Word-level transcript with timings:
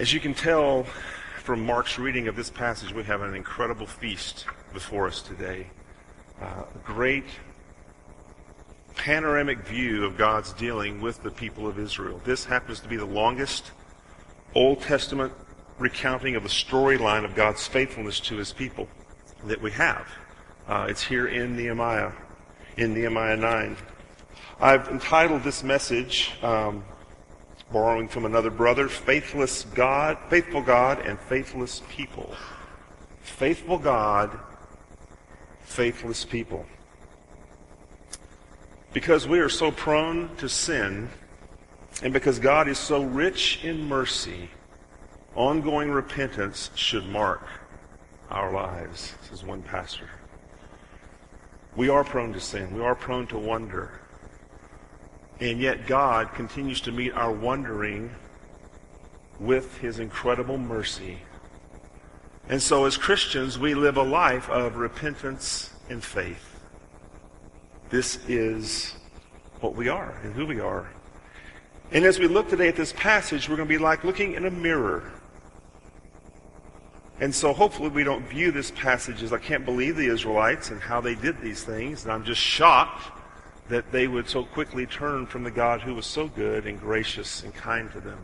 As 0.00 0.14
you 0.14 0.18
can 0.18 0.32
tell 0.32 0.84
from 1.42 1.66
Mark's 1.66 1.98
reading 1.98 2.26
of 2.26 2.34
this 2.34 2.48
passage, 2.48 2.90
we 2.90 3.02
have 3.02 3.20
an 3.20 3.34
incredible 3.34 3.84
feast 3.84 4.46
before 4.72 5.06
us 5.06 5.20
today. 5.20 5.66
Uh, 6.40 6.62
a 6.74 6.78
great 6.82 7.26
panoramic 8.96 9.58
view 9.58 10.06
of 10.06 10.16
God's 10.16 10.54
dealing 10.54 11.02
with 11.02 11.22
the 11.22 11.30
people 11.30 11.66
of 11.66 11.78
Israel. 11.78 12.18
This 12.24 12.46
happens 12.46 12.80
to 12.80 12.88
be 12.88 12.96
the 12.96 13.04
longest 13.04 13.72
Old 14.54 14.80
Testament 14.80 15.34
recounting 15.78 16.34
of 16.34 16.44
the 16.44 16.48
storyline 16.48 17.26
of 17.26 17.34
God's 17.34 17.66
faithfulness 17.66 18.20
to 18.20 18.36
his 18.36 18.54
people 18.54 18.88
that 19.44 19.60
we 19.60 19.70
have. 19.72 20.06
Uh, 20.66 20.86
it's 20.88 21.02
here 21.02 21.26
in 21.26 21.58
Nehemiah, 21.58 22.12
in 22.78 22.94
Nehemiah 22.94 23.36
9. 23.36 23.76
I've 24.60 24.88
entitled 24.88 25.42
this 25.42 25.62
message, 25.62 26.32
um, 26.42 26.84
borrowing 27.72 28.08
from 28.08 28.24
another 28.24 28.50
brother, 28.50 28.88
Faithless 28.88 29.64
God, 29.74 30.18
Faithful 30.28 30.62
God 30.62 31.00
and 31.06 31.18
Faithless 31.18 31.82
People. 31.88 32.34
Faithful 33.22 33.78
God, 33.78 34.38
faithless 35.70 36.24
people. 36.24 36.66
Because 38.92 39.28
we 39.28 39.38
are 39.38 39.48
so 39.48 39.70
prone 39.70 40.34
to 40.36 40.48
sin, 40.48 41.08
and 42.02 42.12
because 42.12 42.38
God 42.38 42.66
is 42.66 42.78
so 42.78 43.02
rich 43.02 43.64
in 43.64 43.88
mercy, 43.88 44.50
ongoing 45.36 45.90
repentance 45.90 46.70
should 46.74 47.08
mark 47.08 47.46
our 48.30 48.52
lives, 48.52 49.14
says 49.28 49.44
one 49.44 49.62
pastor. 49.62 50.10
We 51.76 51.88
are 51.88 52.02
prone 52.02 52.32
to 52.32 52.40
sin. 52.40 52.74
We 52.74 52.82
are 52.82 52.96
prone 52.96 53.28
to 53.28 53.38
wonder. 53.38 53.99
And 55.40 55.58
yet 55.58 55.86
God 55.86 56.34
continues 56.34 56.82
to 56.82 56.92
meet 56.92 57.14
our 57.14 57.32
wondering 57.32 58.10
with 59.38 59.78
his 59.78 59.98
incredible 59.98 60.58
mercy. 60.58 61.18
And 62.48 62.60
so 62.60 62.84
as 62.84 62.98
Christians, 62.98 63.58
we 63.58 63.74
live 63.74 63.96
a 63.96 64.02
life 64.02 64.50
of 64.50 64.76
repentance 64.76 65.70
and 65.88 66.04
faith. 66.04 66.60
This 67.88 68.18
is 68.28 68.94
what 69.60 69.74
we 69.74 69.88
are 69.88 70.18
and 70.22 70.34
who 70.34 70.46
we 70.46 70.60
are. 70.60 70.90
And 71.90 72.04
as 72.04 72.18
we 72.18 72.28
look 72.28 72.50
today 72.50 72.68
at 72.68 72.76
this 72.76 72.92
passage, 72.92 73.48
we're 73.48 73.56
going 73.56 73.68
to 73.68 73.74
be 73.74 73.78
like 73.78 74.04
looking 74.04 74.34
in 74.34 74.44
a 74.44 74.50
mirror. 74.50 75.10
And 77.18 77.34
so 77.34 77.52
hopefully 77.52 77.88
we 77.88 78.04
don't 78.04 78.26
view 78.26 78.52
this 78.52 78.70
passage 78.70 79.22
as 79.22 79.32
I 79.32 79.38
can't 79.38 79.64
believe 79.64 79.96
the 79.96 80.06
Israelites 80.06 80.70
and 80.70 80.80
how 80.80 81.00
they 81.00 81.14
did 81.14 81.40
these 81.40 81.64
things. 81.64 82.04
And 82.04 82.12
I'm 82.12 82.24
just 82.24 82.40
shocked 82.40 83.19
that 83.70 83.90
they 83.90 84.06
would 84.06 84.28
so 84.28 84.44
quickly 84.44 84.86
turn 84.86 85.26
from 85.26 85.44
the 85.44 85.50
God 85.50 85.80
who 85.80 85.94
was 85.94 86.06
so 86.06 86.28
good 86.28 86.66
and 86.66 86.78
gracious 86.78 87.42
and 87.42 87.54
kind 87.54 87.90
to 87.92 88.00
them. 88.00 88.18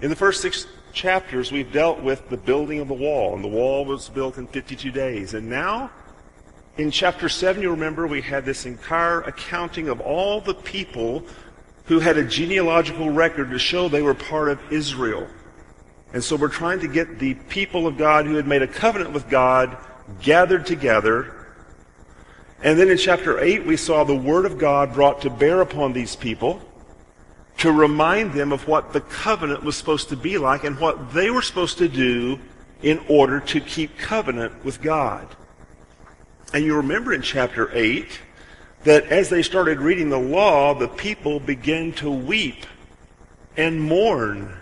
In 0.00 0.08
the 0.08 0.16
first 0.16 0.40
six 0.40 0.66
chapters, 0.92 1.52
we've 1.52 1.70
dealt 1.72 2.00
with 2.00 2.28
the 2.30 2.36
building 2.36 2.80
of 2.80 2.88
the 2.88 2.94
wall, 2.94 3.34
and 3.34 3.44
the 3.44 3.48
wall 3.48 3.84
was 3.84 4.08
built 4.08 4.38
in 4.38 4.46
52 4.46 4.90
days. 4.90 5.34
And 5.34 5.50
now 5.50 5.90
in 6.78 6.90
chapter 6.90 7.28
7, 7.28 7.60
you 7.60 7.70
remember 7.70 8.06
we 8.06 8.22
had 8.22 8.44
this 8.44 8.64
entire 8.64 9.20
accounting 9.20 9.88
of 9.88 10.00
all 10.00 10.40
the 10.40 10.54
people 10.54 11.22
who 11.84 11.98
had 11.98 12.16
a 12.16 12.24
genealogical 12.24 13.10
record 13.10 13.50
to 13.50 13.58
show 13.58 13.88
they 13.88 14.00
were 14.00 14.14
part 14.14 14.48
of 14.48 14.60
Israel. 14.72 15.26
And 16.12 16.22
so 16.22 16.36
we're 16.36 16.48
trying 16.48 16.80
to 16.80 16.88
get 16.88 17.18
the 17.18 17.34
people 17.34 17.86
of 17.86 17.98
God 17.98 18.26
who 18.26 18.36
had 18.36 18.46
made 18.46 18.62
a 18.62 18.68
covenant 18.68 19.12
with 19.12 19.28
God 19.28 19.76
gathered 20.22 20.66
together. 20.66 21.39
And 22.62 22.78
then 22.78 22.90
in 22.90 22.98
chapter 22.98 23.40
8, 23.40 23.64
we 23.64 23.76
saw 23.76 24.04
the 24.04 24.14
Word 24.14 24.44
of 24.44 24.58
God 24.58 24.92
brought 24.92 25.22
to 25.22 25.30
bear 25.30 25.62
upon 25.62 25.92
these 25.92 26.14
people 26.14 26.60
to 27.58 27.72
remind 27.72 28.32
them 28.32 28.52
of 28.52 28.68
what 28.68 28.92
the 28.92 29.00
covenant 29.00 29.62
was 29.62 29.76
supposed 29.76 30.08
to 30.10 30.16
be 30.16 30.38
like 30.38 30.64
and 30.64 30.78
what 30.78 31.12
they 31.12 31.30
were 31.30 31.42
supposed 31.42 31.78
to 31.78 31.88
do 31.88 32.38
in 32.82 32.98
order 33.08 33.40
to 33.40 33.60
keep 33.60 33.98
covenant 33.98 34.64
with 34.64 34.80
God. 34.80 35.26
And 36.52 36.64
you 36.64 36.76
remember 36.76 37.12
in 37.12 37.22
chapter 37.22 37.70
8 37.72 38.20
that 38.84 39.04
as 39.04 39.28
they 39.28 39.42
started 39.42 39.80
reading 39.80 40.10
the 40.10 40.18
law, 40.18 40.74
the 40.74 40.88
people 40.88 41.38
began 41.38 41.92
to 41.92 42.10
weep 42.10 42.66
and 43.56 43.80
mourn 43.80 44.56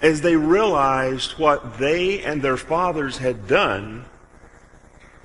as 0.00 0.20
they 0.20 0.36
realized 0.36 1.32
what 1.38 1.78
they 1.78 2.22
and 2.22 2.42
their 2.42 2.56
fathers 2.56 3.18
had 3.18 3.46
done 3.46 4.04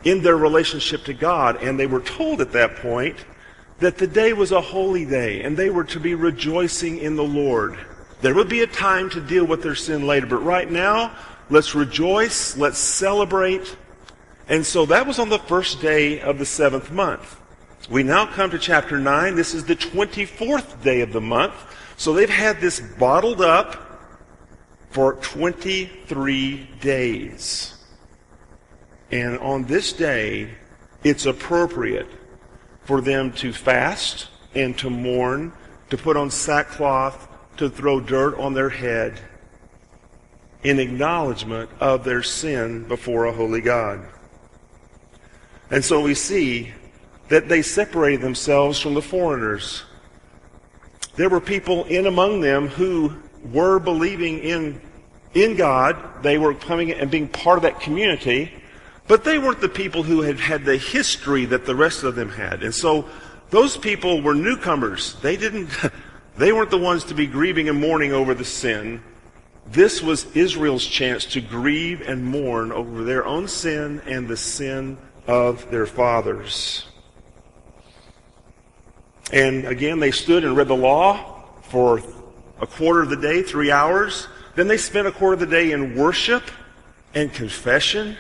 in 0.03 0.21
their 0.21 0.37
relationship 0.37 1.03
to 1.05 1.13
God. 1.13 1.61
And 1.61 1.79
they 1.79 1.87
were 1.87 2.01
told 2.01 2.41
at 2.41 2.51
that 2.53 2.77
point 2.77 3.17
that 3.79 3.97
the 3.97 4.07
day 4.07 4.33
was 4.33 4.51
a 4.51 4.61
holy 4.61 5.05
day 5.05 5.43
and 5.43 5.55
they 5.55 5.69
were 5.69 5.83
to 5.85 5.99
be 5.99 6.15
rejoicing 6.15 6.97
in 6.99 7.15
the 7.15 7.23
Lord. 7.23 7.77
There 8.21 8.33
would 8.33 8.49
be 8.49 8.61
a 8.61 8.67
time 8.67 9.09
to 9.11 9.21
deal 9.21 9.45
with 9.45 9.61
their 9.61 9.75
sin 9.75 10.07
later, 10.07 10.25
but 10.25 10.43
right 10.43 10.69
now, 10.71 11.15
let's 11.49 11.75
rejoice, 11.75 12.57
let's 12.57 12.79
celebrate, 12.79 13.75
and 14.49 14.65
so 14.65 14.85
that 14.85 15.05
was 15.05 15.19
on 15.19 15.29
the 15.29 15.39
first 15.39 15.81
day 15.81 16.21
of 16.21 16.39
the 16.39 16.45
seventh 16.45 16.91
month. 16.91 17.39
We 17.89 18.03
now 18.03 18.25
come 18.25 18.49
to 18.51 18.59
chapter 18.59 18.97
9. 18.97 19.35
This 19.35 19.53
is 19.53 19.65
the 19.65 19.75
24th 19.75 20.81
day 20.83 21.01
of 21.01 21.11
the 21.11 21.21
month. 21.21 21.53
So 21.97 22.13
they've 22.13 22.29
had 22.29 22.61
this 22.61 22.79
bottled 22.79 23.41
up 23.41 24.01
for 24.91 25.13
23 25.15 26.69
days. 26.79 27.76
And 29.11 29.37
on 29.39 29.65
this 29.65 29.93
day, 29.93 30.49
it's 31.03 31.25
appropriate 31.25 32.09
for 32.83 33.01
them 33.01 33.31
to 33.33 33.53
fast 33.53 34.29
and 34.55 34.77
to 34.79 34.89
mourn, 34.89 35.53
to 35.89 35.97
put 35.97 36.17
on 36.17 36.29
sackcloth, 36.29 37.27
to 37.57 37.69
throw 37.69 37.99
dirt 37.99 38.37
on 38.37 38.53
their 38.53 38.69
head 38.69 39.19
in 40.63 40.79
acknowledgement 40.79 41.69
of 41.79 42.03
their 42.03 42.23
sin 42.23 42.87
before 42.87 43.25
a 43.25 43.31
holy 43.31 43.61
God. 43.61 44.05
And 45.69 45.83
so 45.83 46.01
we 46.01 46.13
see 46.13 46.73
that 47.29 47.49
they 47.49 47.61
separated 47.61 48.21
themselves 48.21 48.79
from 48.79 48.93
the 48.93 49.01
foreigners. 49.01 49.83
There 51.15 51.29
were 51.29 51.41
people 51.41 51.83
in 51.85 52.05
among 52.05 52.41
them 52.41 52.67
who 52.67 53.13
were 53.51 53.79
believing 53.79 54.39
in, 54.39 54.81
in 55.33 55.55
God. 55.55 56.23
They 56.23 56.37
were 56.37 56.53
coming 56.53 56.91
and 56.91 57.11
being 57.11 57.27
part 57.27 57.57
of 57.57 57.63
that 57.63 57.79
community. 57.81 58.53
But 59.07 59.23
they 59.23 59.37
weren't 59.37 59.61
the 59.61 59.69
people 59.69 60.03
who 60.03 60.21
had 60.21 60.39
had 60.39 60.65
the 60.65 60.77
history 60.77 61.45
that 61.45 61.65
the 61.65 61.75
rest 61.75 62.03
of 62.03 62.15
them 62.15 62.29
had. 62.29 62.63
And 62.63 62.75
so 62.75 63.07
those 63.49 63.77
people 63.77 64.21
were 64.21 64.35
newcomers. 64.35 65.15
They 65.21 65.37
didn't, 65.37 65.69
they 66.37 66.51
weren't 66.51 66.71
the 66.71 66.77
ones 66.77 67.05
to 67.05 67.13
be 67.13 67.25
grieving 67.25 67.69
and 67.69 67.79
mourning 67.79 68.11
over 68.11 68.33
the 68.33 68.45
sin. 68.45 69.01
This 69.67 70.01
was 70.01 70.25
Israel's 70.35 70.85
chance 70.85 71.25
to 71.25 71.41
grieve 71.41 72.01
and 72.01 72.23
mourn 72.23 72.71
over 72.71 73.03
their 73.03 73.25
own 73.25 73.47
sin 73.47 74.01
and 74.05 74.27
the 74.27 74.37
sin 74.37 74.97
of 75.25 75.69
their 75.71 75.85
fathers. 75.85 76.85
And 79.31 79.65
again, 79.65 79.99
they 79.99 80.11
stood 80.11 80.45
and 80.45 80.55
read 80.55 80.69
the 80.69 80.75
law 80.75 81.43
for 81.63 82.01
a 82.61 82.67
quarter 82.67 83.01
of 83.01 83.09
the 83.09 83.17
day, 83.17 83.41
three 83.41 83.71
hours. 83.71 84.27
Then 84.55 84.67
they 84.67 84.77
spent 84.77 85.07
a 85.07 85.11
quarter 85.11 85.33
of 85.33 85.39
the 85.41 85.45
day 85.45 85.71
in 85.71 85.95
worship 85.95 86.43
and 87.13 87.33
confession. 87.33 88.15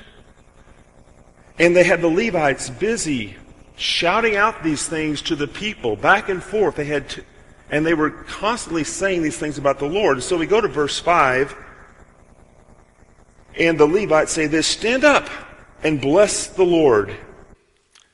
And 1.59 1.75
they 1.75 1.83
had 1.83 2.01
the 2.01 2.07
Levites 2.07 2.69
busy 2.69 3.35
shouting 3.77 4.35
out 4.35 4.63
these 4.63 4.87
things 4.87 5.21
to 5.23 5.35
the 5.35 5.47
people 5.47 5.95
back 5.95 6.29
and 6.29 6.43
forth. 6.43 6.75
They 6.75 6.85
had 6.85 7.09
to, 7.09 7.23
and 7.69 7.85
they 7.85 7.93
were 7.93 8.09
constantly 8.09 8.83
saying 8.83 9.21
these 9.21 9.37
things 9.37 9.57
about 9.57 9.79
the 9.79 9.87
Lord. 9.87 10.21
So 10.23 10.37
we 10.37 10.45
go 10.45 10.61
to 10.61 10.67
verse 10.67 10.99
5, 10.99 11.55
and 13.57 13.79
the 13.79 13.87
Levites 13.87 14.31
say 14.31 14.47
this 14.47 14.67
Stand 14.67 15.03
up 15.03 15.29
and 15.83 16.01
bless 16.01 16.47
the 16.47 16.63
Lord 16.63 17.15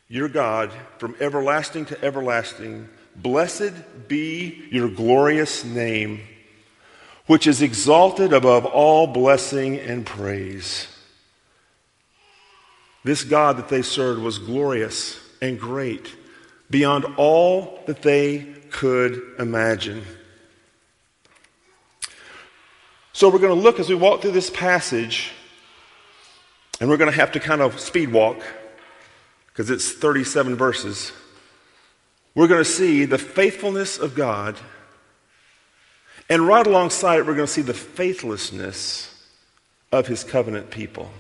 your 0.08 0.30
God 0.30 0.72
from 0.98 1.16
everlasting 1.20 1.86
to 1.88 2.04
everlasting. 2.04 2.88
Blessed 3.16 4.08
be 4.08 4.64
your 4.72 4.90
glorious 4.90 5.64
name, 5.64 6.22
which 7.26 7.48
is 7.48 7.62
exalted 7.62 8.34
above 8.34 8.66
all 8.66 9.08
blessing 9.08 9.78
and 9.80 10.06
praise. 10.06 10.88
This 13.04 13.24
God 13.24 13.58
that 13.58 13.70
they 13.70 13.82
served 13.82 14.22
was 14.22 14.40
glorious 14.40 15.20
and 15.42 15.60
great 15.60 16.16
beyond 16.70 17.06
all 17.18 17.80
that 17.86 18.02
they 18.02 18.56
could 18.72 19.22
imagine. 19.40 20.04
So 23.12 23.30
we're 23.30 23.40
going 23.40 23.56
to 23.56 23.62
look 23.62 23.80
as 23.80 23.90
we 23.90 23.96
walk 23.96 24.22
through 24.22 24.32
this 24.32 24.50
passage 24.50 25.32
and 26.80 26.90
we're 26.90 26.98
going 26.98 27.12
to 27.12 27.16
have 27.16 27.32
to 27.34 27.40
kind 27.40 27.62
of 27.62 27.80
speed 27.80 28.12
walk 28.12 28.42
because 29.48 29.70
it's 29.70 29.92
37 29.92 30.56
verses. 30.56 31.12
We're 32.34 32.48
going 32.48 32.64
to 32.64 32.70
see 32.70 33.06
the 33.06 33.20
faithfulness 33.20 34.00
of 34.00 34.16
God. 34.16 34.58
And 36.30 36.48
right 36.48 36.66
alongside 36.66 37.20
it, 37.20 37.28
we're 37.28 37.36
going 37.36 37.46
to 37.46 37.54
see 37.54 37.62
the 37.62 37.74
faithlessness 37.74 39.28
of 39.92 40.08
his 40.08 40.24
covenant 40.24 40.72
people. 40.72 41.12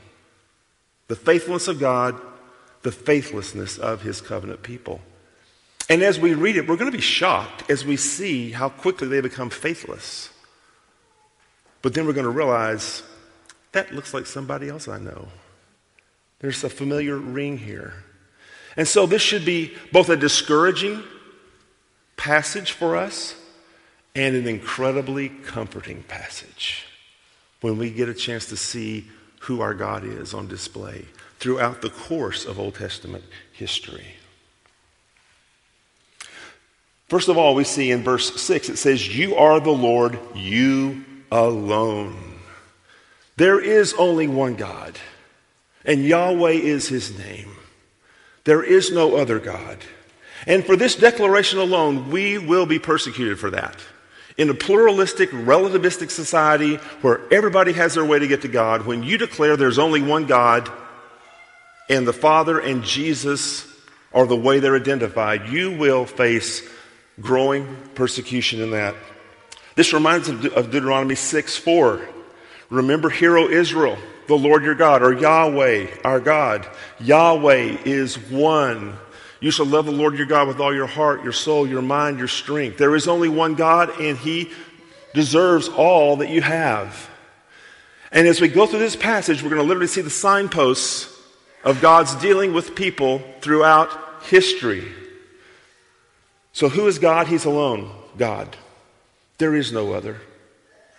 The 1.13 1.19
faithfulness 1.19 1.67
of 1.67 1.79
God, 1.79 2.19
the 2.81 2.91
faithlessness 2.91 3.77
of 3.77 4.01
his 4.01 4.19
covenant 4.19 4.63
people. 4.63 4.99
And 5.87 6.01
as 6.01 6.19
we 6.19 6.33
read 6.33 6.55
it, 6.55 6.67
we're 6.67 6.75
going 6.75 6.91
to 6.91 6.97
be 6.97 7.03
shocked 7.03 7.69
as 7.69 7.85
we 7.85 7.97
see 7.97 8.49
how 8.49 8.69
quickly 8.69 9.07
they 9.07 9.21
become 9.21 9.51
faithless. 9.51 10.31
But 11.83 11.93
then 11.93 12.07
we're 12.07 12.13
going 12.13 12.23
to 12.23 12.31
realize 12.31 13.03
that 13.73 13.93
looks 13.93 14.11
like 14.15 14.25
somebody 14.25 14.69
else 14.69 14.87
I 14.87 14.97
know. 14.97 15.27
There's 16.39 16.63
a 16.63 16.69
familiar 16.69 17.15
ring 17.15 17.59
here. 17.59 17.93
And 18.75 18.87
so 18.87 19.05
this 19.05 19.21
should 19.21 19.45
be 19.45 19.71
both 19.91 20.09
a 20.09 20.17
discouraging 20.17 21.03
passage 22.17 22.71
for 22.71 22.97
us 22.97 23.35
and 24.15 24.35
an 24.35 24.47
incredibly 24.47 25.29
comforting 25.29 26.01
passage 26.01 26.87
when 27.61 27.77
we 27.77 27.91
get 27.91 28.09
a 28.09 28.15
chance 28.15 28.47
to 28.47 28.57
see 28.57 29.05
who 29.43 29.59
our 29.59 29.73
God 29.73 30.05
is 30.05 30.33
on 30.33 30.47
display 30.47 31.05
throughout 31.39 31.81
the 31.81 31.89
course 31.89 32.45
of 32.45 32.59
Old 32.59 32.75
Testament 32.75 33.25
history. 33.51 34.15
First 37.09 37.27
of 37.27 37.37
all, 37.37 37.53
we 37.53 37.65
see 37.65 37.91
in 37.91 38.03
verse 38.03 38.41
6, 38.41 38.69
it 38.69 38.77
says, 38.77 39.15
You 39.15 39.35
are 39.35 39.59
the 39.59 39.69
Lord, 39.69 40.17
you 40.33 41.03
alone. 41.31 42.39
There 43.35 43.59
is 43.59 43.93
only 43.95 44.27
one 44.27 44.55
God, 44.55 44.97
and 45.83 46.05
Yahweh 46.05 46.51
is 46.51 46.87
his 46.87 47.17
name. 47.17 47.57
There 48.45 48.63
is 48.63 48.91
no 48.91 49.17
other 49.17 49.39
God. 49.39 49.79
And 50.47 50.65
for 50.65 50.77
this 50.77 50.95
declaration 50.95 51.59
alone, 51.59 52.09
we 52.09 52.37
will 52.37 52.65
be 52.65 52.79
persecuted 52.79 53.39
for 53.39 53.49
that. 53.51 53.75
In 54.37 54.49
a 54.49 54.53
pluralistic, 54.53 55.29
relativistic 55.31 56.09
society 56.09 56.77
where 57.01 57.21
everybody 57.31 57.73
has 57.73 57.93
their 57.93 58.05
way 58.05 58.19
to 58.19 58.27
get 58.27 58.41
to 58.41 58.47
God, 58.47 58.85
when 58.85 59.03
you 59.03 59.17
declare 59.17 59.55
there's 59.55 59.79
only 59.79 60.01
one 60.01 60.25
God 60.25 60.71
and 61.89 62.07
the 62.07 62.13
Father 62.13 62.59
and 62.59 62.83
Jesus 62.83 63.67
are 64.13 64.25
the 64.25 64.35
way 64.35 64.59
they're 64.59 64.75
identified, 64.75 65.49
you 65.49 65.77
will 65.77 66.05
face 66.05 66.67
growing 67.19 67.77
persecution 67.95 68.61
in 68.61 68.71
that. 68.71 68.95
This 69.75 69.93
reminds 69.93 70.29
us 70.29 70.45
of 70.53 70.71
Deuteronomy 70.71 71.15
6 71.15 71.57
4. 71.57 72.01
Remember, 72.69 73.09
hear, 73.09 73.37
O 73.37 73.49
Israel, 73.49 73.97
the 74.27 74.37
Lord 74.37 74.63
your 74.63 74.75
God, 74.75 75.03
or 75.03 75.13
Yahweh, 75.13 75.87
our 76.03 76.19
God. 76.19 76.67
Yahweh 76.99 77.77
is 77.85 78.15
one. 78.29 78.97
You 79.43 79.51
shall 79.51 79.65
love 79.65 79.85
the 79.85 79.91
Lord 79.91 80.15
your 80.15 80.25
God 80.25 80.47
with 80.47 80.61
all 80.61 80.73
your 80.73 80.87
heart, 80.87 81.21
your 81.21 81.33
soul, 81.33 81.67
your 81.67 81.81
mind, 81.81 82.17
your 82.17 82.29
strength. 82.29 82.77
There 82.77 82.95
is 82.95 83.09
only 83.09 83.27
one 83.27 83.55
God, 83.55 83.99
and 83.99 84.17
He 84.17 84.49
deserves 85.13 85.67
all 85.67 86.15
that 86.17 86.29
you 86.29 86.41
have. 86.41 87.09
And 88.09 88.25
as 88.25 88.39
we 88.39 88.47
go 88.47 88.65
through 88.65 88.79
this 88.79 88.95
passage, 88.95 89.43
we're 89.43 89.49
going 89.49 89.61
to 89.61 89.67
literally 89.67 89.87
see 89.87 89.99
the 89.99 90.09
signposts 90.09 91.13
of 91.65 91.81
God's 91.81 92.15
dealing 92.15 92.53
with 92.53 92.73
people 92.73 93.21
throughout 93.41 94.23
history. 94.23 94.89
So, 96.53 96.69
who 96.69 96.87
is 96.87 96.97
God? 96.97 97.27
He's 97.27 97.43
alone. 97.43 97.91
God. 98.17 98.55
There 99.39 99.55
is 99.55 99.73
no 99.73 99.91
other. 99.91 100.21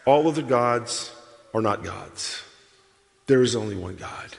All 0.05 0.29
of 0.29 0.35
the 0.35 0.43
gods 0.43 1.17
are 1.55 1.63
not 1.63 1.83
gods. 1.83 2.43
There 3.27 3.41
is 3.41 3.57
only 3.57 3.75
one 3.75 3.97
God. 3.97 4.37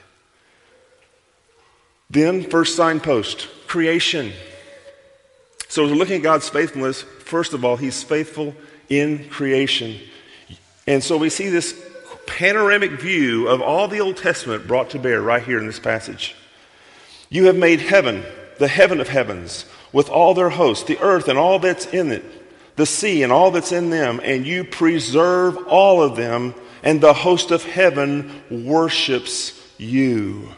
Then, 2.10 2.42
first 2.42 2.76
signpost 2.76 3.48
creation. 3.66 4.32
So, 5.68 5.84
as 5.84 5.90
we're 5.90 5.96
looking 5.96 6.16
at 6.16 6.22
God's 6.22 6.48
faithfulness, 6.48 7.02
first 7.02 7.52
of 7.52 7.64
all, 7.64 7.76
He's 7.76 8.02
faithful 8.02 8.54
in 8.88 9.28
creation. 9.28 9.98
And 10.86 11.02
so 11.02 11.16
we 11.16 11.30
see 11.30 11.48
this 11.48 11.74
panoramic 12.26 12.92
view 12.92 13.48
of 13.48 13.60
all 13.60 13.88
the 13.88 14.00
Old 14.00 14.16
Testament 14.16 14.66
brought 14.66 14.90
to 14.90 14.98
bear 14.98 15.20
right 15.20 15.42
here 15.42 15.58
in 15.58 15.66
this 15.66 15.80
passage. 15.80 16.34
You 17.28 17.46
have 17.46 17.56
made 17.56 17.80
heaven, 17.80 18.24
the 18.58 18.68
heaven 18.68 19.00
of 19.00 19.08
heavens, 19.08 19.64
with 19.92 20.08
all 20.08 20.34
their 20.34 20.50
hosts, 20.50 20.84
the 20.84 20.98
earth 21.00 21.28
and 21.28 21.38
all 21.38 21.58
that's 21.58 21.86
in 21.86 22.12
it, 22.12 22.24
the 22.76 22.86
sea 22.86 23.22
and 23.22 23.32
all 23.32 23.50
that's 23.50 23.72
in 23.72 23.90
them, 23.90 24.20
and 24.22 24.46
you 24.46 24.64
preserve 24.64 25.56
all 25.66 26.02
of 26.02 26.16
them, 26.16 26.54
and 26.82 27.00
the 27.00 27.14
host 27.14 27.50
of 27.50 27.64
heaven 27.64 28.42
worships 28.50 29.60
you. 29.78 30.48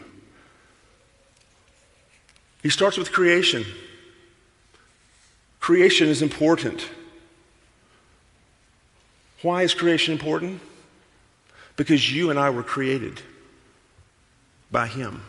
He 2.68 2.72
starts 2.72 2.98
with 2.98 3.12
creation. 3.12 3.64
Creation 5.58 6.08
is 6.08 6.20
important. 6.20 6.86
Why 9.40 9.62
is 9.62 9.72
creation 9.72 10.12
important? 10.12 10.60
Because 11.76 12.12
you 12.12 12.28
and 12.28 12.38
I 12.38 12.50
were 12.50 12.62
created 12.62 13.22
by 14.70 14.86
Him. 14.86 15.22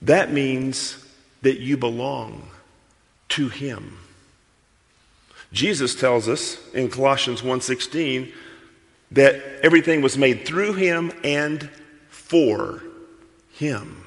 That 0.00 0.32
means 0.32 1.04
that 1.42 1.58
you 1.58 1.76
belong 1.76 2.48
to 3.30 3.48
Him. 3.48 3.98
Jesus 5.52 5.96
tells 5.96 6.28
us 6.28 6.56
in 6.72 6.88
Colossians 6.88 7.42
1:16 7.42 8.32
that 9.10 9.34
everything 9.64 10.02
was 10.02 10.16
made 10.16 10.46
through 10.46 10.74
him 10.74 11.10
and 11.24 11.68
for 12.10 12.84
him. 13.54 13.99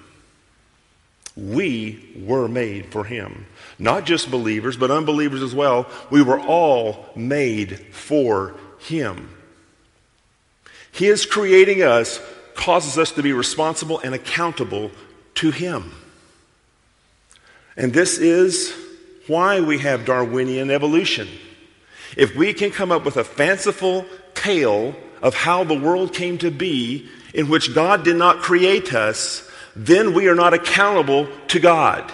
We 1.35 2.13
were 2.15 2.47
made 2.47 2.91
for 2.91 3.03
him. 3.03 3.47
Not 3.79 4.05
just 4.05 4.29
believers, 4.29 4.77
but 4.77 4.91
unbelievers 4.91 5.41
as 5.41 5.55
well. 5.55 5.87
We 6.11 6.21
were 6.21 6.39
all 6.39 7.05
made 7.15 7.79
for 7.91 8.55
him. 8.79 9.29
His 10.91 11.25
creating 11.25 11.81
us 11.81 12.21
causes 12.53 12.99
us 12.99 13.11
to 13.13 13.23
be 13.23 13.33
responsible 13.33 13.99
and 13.99 14.13
accountable 14.13 14.91
to 15.35 15.49
him. 15.49 15.91
And 17.75 17.91
this 17.91 18.19
is 18.19 18.73
why 19.25 19.61
we 19.61 19.79
have 19.79 20.05
Darwinian 20.05 20.69
evolution. 20.69 21.27
If 22.15 22.35
we 22.35 22.53
can 22.53 22.69
come 22.69 22.91
up 22.91 23.05
with 23.05 23.17
a 23.17 23.23
fanciful 23.23 24.05
tale 24.35 24.95
of 25.23 25.33
how 25.33 25.63
the 25.63 25.79
world 25.79 26.13
came 26.13 26.37
to 26.39 26.51
be 26.51 27.09
in 27.33 27.49
which 27.49 27.73
God 27.73 28.03
did 28.03 28.17
not 28.17 28.39
create 28.39 28.93
us, 28.93 29.49
then 29.75 30.13
we 30.13 30.27
are 30.27 30.35
not 30.35 30.53
accountable 30.53 31.27
to 31.47 31.59
God. 31.59 32.11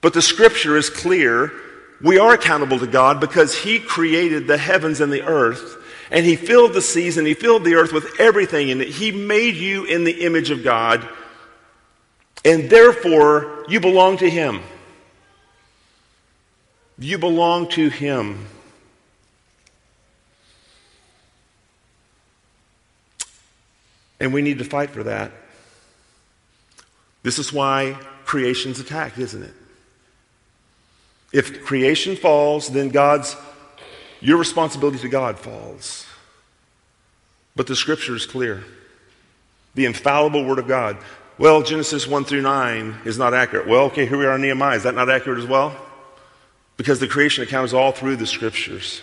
But 0.00 0.14
the 0.14 0.22
scripture 0.22 0.76
is 0.76 0.90
clear. 0.90 1.52
We 2.00 2.18
are 2.18 2.32
accountable 2.32 2.78
to 2.78 2.86
God 2.86 3.20
because 3.20 3.54
He 3.54 3.78
created 3.80 4.46
the 4.46 4.56
heavens 4.56 5.00
and 5.00 5.12
the 5.12 5.22
earth, 5.22 5.76
and 6.10 6.24
He 6.24 6.36
filled 6.36 6.72
the 6.72 6.82
seas 6.82 7.18
and 7.18 7.26
He 7.26 7.34
filled 7.34 7.64
the 7.64 7.74
earth 7.74 7.92
with 7.92 8.20
everything 8.20 8.68
in 8.68 8.80
it. 8.80 8.88
He 8.88 9.10
made 9.10 9.56
you 9.56 9.84
in 9.84 10.04
the 10.04 10.24
image 10.24 10.50
of 10.50 10.62
God, 10.62 11.06
and 12.44 12.70
therefore 12.70 13.64
you 13.68 13.80
belong 13.80 14.16
to 14.18 14.30
Him. 14.30 14.62
You 16.98 17.18
belong 17.18 17.68
to 17.70 17.88
Him. 17.88 18.46
And 24.20 24.32
we 24.32 24.42
need 24.42 24.58
to 24.58 24.64
fight 24.64 24.90
for 24.90 25.04
that. 25.04 25.30
This 27.22 27.38
is 27.38 27.52
why 27.52 27.98
creation's 28.24 28.80
attacked, 28.80 29.18
isn't 29.18 29.42
it? 29.42 29.54
If 31.32 31.64
creation 31.64 32.16
falls, 32.16 32.68
then 32.68 32.88
God's 32.88 33.36
your 34.20 34.36
responsibility 34.36 34.98
to 34.98 35.08
God 35.08 35.38
falls. 35.38 36.06
But 37.54 37.66
the 37.66 37.76
scripture 37.76 38.16
is 38.16 38.26
clear. 38.26 38.64
The 39.74 39.84
infallible 39.84 40.44
word 40.44 40.58
of 40.58 40.66
God. 40.66 40.98
Well, 41.38 41.62
Genesis 41.62 42.06
1 42.06 42.24
through 42.24 42.42
9 42.42 43.02
is 43.04 43.16
not 43.16 43.32
accurate. 43.32 43.68
Well, 43.68 43.84
okay, 43.84 44.06
here 44.06 44.18
we 44.18 44.26
are 44.26 44.34
in 44.34 44.42
Nehemiah. 44.42 44.76
Is 44.76 44.82
that 44.82 44.94
not 44.94 45.08
accurate 45.08 45.38
as 45.38 45.46
well? 45.46 45.76
Because 46.76 46.98
the 46.98 47.06
creation 47.06 47.44
account 47.44 47.66
is 47.66 47.74
all 47.74 47.92
through 47.92 48.16
the 48.16 48.26
scriptures. 48.26 49.02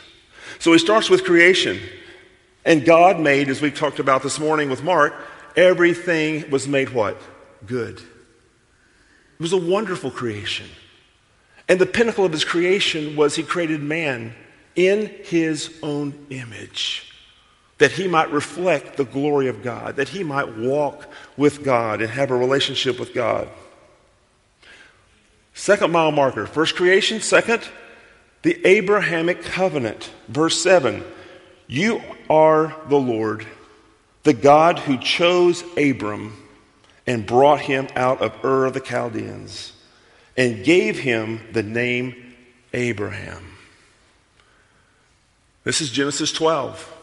So 0.60 0.74
he 0.74 0.80
starts 0.80 1.10
with 1.10 1.24
creation. 1.24 1.80
And 2.66 2.84
God 2.84 3.20
made, 3.20 3.48
as 3.48 3.62
we 3.62 3.72
talked 3.72 4.00
about 4.00 4.24
this 4.24 4.40
morning 4.40 4.70
with 4.70 4.84
Mark, 4.84 5.14
everything 5.56 6.50
was 6.50 6.68
made 6.68 6.90
what? 6.90 7.22
Good. 7.66 7.98
It 8.00 9.42
was 9.42 9.54
a 9.54 9.58
wonderful 9.58 10.12
creation. 10.12 10.68
And 11.68 11.80
the 11.80 11.86
pinnacle 11.86 12.26
of 12.26 12.32
his 12.32 12.46
creation 12.46 13.16
was 13.16 13.36
he 13.36 13.44
created 13.44 13.82
man 13.82 14.34
in 14.76 15.08
his 15.24 15.78
own 15.82 16.14
image, 16.30 17.12
that 17.78 17.92
he 17.92 18.08
might 18.08 18.32
reflect 18.32 18.98
the 18.98 19.06
glory 19.06 19.48
of 19.48 19.64
God, 19.64 19.96
that 19.96 20.10
he 20.10 20.24
might 20.24 20.58
walk 20.58 21.08
with 21.38 21.64
God 21.64 22.02
and 22.02 22.10
have 22.10 22.32
a 22.32 22.36
relationship 22.36 23.00
with 23.00 23.14
God. 23.14 23.50
Second 25.54 25.92
mile 25.92 26.12
marker, 26.12 26.46
first 26.46 26.76
creation, 26.76 27.22
second, 27.22 27.64
the 28.44 28.64
Abrahamic 28.68 29.42
covenant. 29.42 30.12
Verse 30.28 30.62
7 30.62 31.04
You 31.68 32.02
are 32.30 32.76
the 32.90 33.00
Lord, 33.00 33.48
the 34.24 34.34
God 34.34 34.80
who 34.80 34.98
chose 34.98 35.64
Abram 35.78 36.45
and 37.08 37.26
brought 37.26 37.62
him 37.62 37.88
out 37.96 38.22
of 38.22 38.44
Ur 38.44 38.66
of 38.66 38.74
the 38.74 38.80
Chaldeans 38.80 39.74
and 40.38 40.64
gave 40.64 41.00
him 41.00 41.40
the 41.52 41.64
name 41.64 42.36
Abraham. 42.74 43.58
This 45.64 45.82
is 45.82 45.90
Genesis 45.90 46.32
12, 46.32 46.94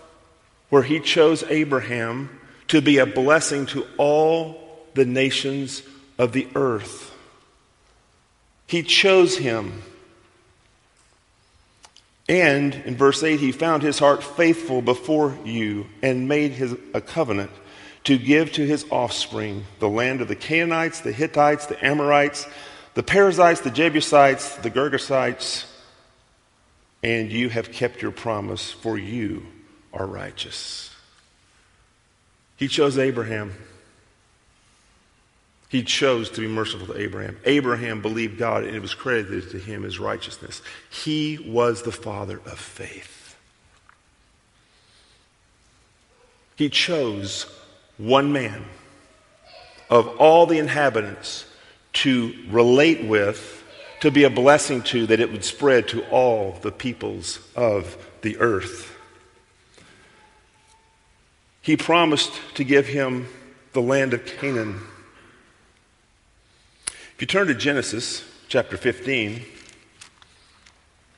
where 0.71 0.83
he 0.83 1.01
chose 1.01 1.43
Abraham 1.49 2.41
to 2.69 2.81
be 2.81 2.99
a 2.99 3.07
blessing 3.07 3.67
to 3.67 3.87
all 3.99 4.87
the 4.95 5.05
nations 5.05 5.83
of 6.19 6.33
the 6.33 6.47
earth. 6.55 7.15
He 8.67 8.83
chose 8.83 9.37
him. 9.37 9.83
And 12.29 12.75
in 12.75 12.97
verse 12.97 13.23
8, 13.23 13.41
he 13.41 13.53
found 13.53 13.83
his 13.83 13.99
heart 13.99 14.23
faithful 14.23 14.81
before 14.81 15.37
you 15.45 15.87
and 16.03 16.29
made 16.29 16.53
his, 16.53 16.75
a 16.95 17.01
covenant 17.01 17.51
to 18.05 18.19
give 18.19 18.53
to 18.53 18.67
his 18.67 18.85
offspring 18.91 19.65
the 19.79 19.89
land 19.89 20.21
of 20.21 20.29
the 20.29 20.37
Canaanites, 20.37 21.01
the 21.01 21.13
Hittites, 21.13 21.67
the 21.67 21.85
Amorites, 21.85 22.47
the 22.95 23.03
Perizzites, 23.03 23.61
the 23.61 23.71
Jebusites, 23.71 24.57
the 24.57 24.71
Girgashites, 24.71 25.67
and 27.03 27.31
you 27.31 27.49
have 27.49 27.73
kept 27.73 28.03
your 28.03 28.11
promise, 28.13 28.71
for 28.71 28.99
you 28.99 29.47
are 29.93 30.07
righteous. 30.07 30.95
He 32.57 32.69
chose 32.69 32.99
Abraham. 32.99 33.55
He 35.69 35.83
chose 35.83 36.31
to 36.31 36.41
be 36.43 36.47
merciful 36.47 36.87
to 36.89 37.01
Abraham. 37.01 37.39
Abraham 37.45 38.03
believed 38.03 38.39
God, 38.39 38.65
and 38.65 38.77
it 38.77 38.83
was 38.83 38.95
credited 38.95 39.51
to 39.51 39.59
him 39.59 39.85
as 39.85 39.99
righteousness. 39.99 40.61
He 40.91 41.39
was 41.39 41.83
the 41.83 41.93
father 41.93 42.41
of 42.45 42.59
faith. 42.59 43.37
He 46.57 46.69
chose 46.69 47.47
one 47.99 48.33
man 48.33 48.65
of 49.91 50.09
all 50.19 50.47
the 50.47 50.59
inhabitants 50.59 51.45
to 51.93 52.35
relate 52.49 53.05
with, 53.05 53.63
to 54.01 54.11
be 54.11 54.25
a 54.25 54.31
blessing 54.31 54.83
to, 54.83 55.07
that 55.07 55.21
it 55.21 55.31
would 55.31 55.45
spread 55.45 55.89
to 55.89 56.03
all 56.07 56.59
the 56.63 56.73
peoples 56.73 57.39
of 57.55 57.97
the 58.23 58.39
earth. 58.39 58.97
He 61.61 61.77
promised 61.77 62.33
to 62.55 62.65
give 62.65 62.87
him 62.87 63.29
the 63.73 63.83
land 63.83 64.15
of 64.15 64.25
Canaan. 64.27 64.81
If 66.87 67.17
you 67.21 67.27
turn 67.27 67.47
to 67.49 67.55
Genesis 67.55 68.25
chapter 68.49 68.77
15, 68.77 69.45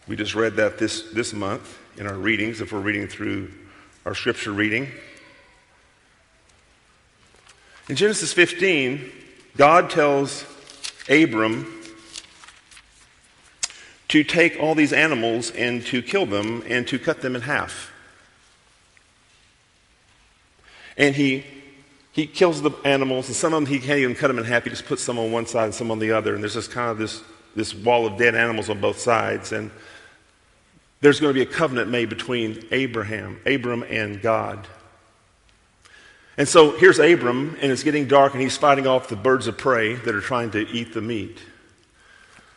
we 0.06 0.16
just 0.16 0.34
read 0.34 0.56
that 0.56 0.78
this, 0.78 1.02
this 1.12 1.32
month 1.32 1.78
in 1.96 2.06
our 2.06 2.14
readings, 2.16 2.60
if 2.60 2.72
we're 2.72 2.80
reading 2.80 3.08
through 3.08 3.50
our 4.04 4.14
scripture 4.14 4.52
reading. 4.52 4.88
In 7.88 7.96
Genesis 7.96 8.32
15, 8.32 9.12
God 9.56 9.90
tells 9.90 10.46
Abram 11.08 11.70
to 14.08 14.24
take 14.24 14.58
all 14.58 14.74
these 14.74 14.92
animals 14.92 15.50
and 15.50 15.84
to 15.86 16.00
kill 16.00 16.24
them 16.24 16.62
and 16.66 16.88
to 16.88 16.98
cut 16.98 17.20
them 17.20 17.36
in 17.36 17.42
half. 17.42 17.92
And 20.96 21.14
he, 21.14 21.44
he 22.12 22.26
kills 22.26 22.62
the 22.62 22.70
animals, 22.84 23.26
and 23.26 23.36
some 23.36 23.52
of 23.52 23.60
them 23.60 23.66
he 23.66 23.80
can't 23.80 23.98
even 23.98 24.14
cut 24.14 24.28
them 24.28 24.38
in 24.38 24.44
half. 24.44 24.64
He 24.64 24.70
just 24.70 24.86
puts 24.86 25.02
some 25.02 25.18
on 25.18 25.32
one 25.32 25.46
side 25.46 25.64
and 25.64 25.74
some 25.74 25.90
on 25.90 25.98
the 25.98 26.12
other. 26.12 26.34
And 26.34 26.42
there's 26.42 26.54
this 26.54 26.68
kind 26.68 26.90
of 26.90 26.96
this, 26.96 27.22
this 27.54 27.74
wall 27.74 28.06
of 28.06 28.16
dead 28.16 28.34
animals 28.34 28.70
on 28.70 28.80
both 28.80 28.98
sides. 28.98 29.52
And 29.52 29.70
there's 31.00 31.20
going 31.20 31.34
to 31.34 31.38
be 31.38 31.42
a 31.42 31.52
covenant 31.52 31.90
made 31.90 32.08
between 32.08 32.64
Abraham, 32.70 33.40
Abram, 33.44 33.82
and 33.82 34.22
God. 34.22 34.66
And 36.36 36.48
so 36.48 36.76
here's 36.76 36.98
Abram, 36.98 37.56
and 37.60 37.70
it's 37.70 37.84
getting 37.84 38.08
dark, 38.08 38.32
and 38.32 38.42
he's 38.42 38.56
fighting 38.56 38.86
off 38.86 39.08
the 39.08 39.16
birds 39.16 39.46
of 39.46 39.56
prey 39.56 39.94
that 39.94 40.14
are 40.14 40.20
trying 40.20 40.50
to 40.52 40.68
eat 40.68 40.92
the 40.92 41.00
meat. 41.00 41.38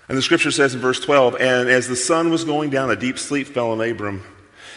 And 0.09 0.17
the 0.17 0.21
scripture 0.21 0.51
says 0.51 0.73
in 0.73 0.79
verse 0.79 0.99
12, 0.99 1.35
And 1.35 1.69
as 1.69 1.87
the 1.87 1.95
sun 1.95 2.29
was 2.29 2.43
going 2.43 2.69
down, 2.69 2.89
a 2.89 2.95
deep 2.95 3.19
sleep 3.19 3.47
fell 3.47 3.71
on 3.71 3.81
Abram. 3.81 4.23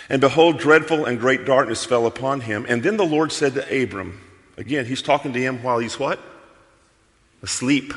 And 0.09 0.21
behold, 0.21 0.59
dreadful 0.59 1.05
and 1.07 1.21
great 1.21 1.45
darkness 1.45 1.85
fell 1.85 2.05
upon 2.05 2.41
him. 2.41 2.67
And 2.69 2.83
then 2.83 2.97
the 2.97 3.07
Lord 3.07 3.31
said 3.31 3.55
to 3.55 3.83
Abram, 3.83 4.21
again, 4.57 4.85
he's 4.85 5.03
talking 5.03 5.33
to 5.33 5.41
him 5.41 5.63
while 5.63 5.79
he's 5.79 5.99
what? 5.99 6.19
Asleep. 7.43 7.95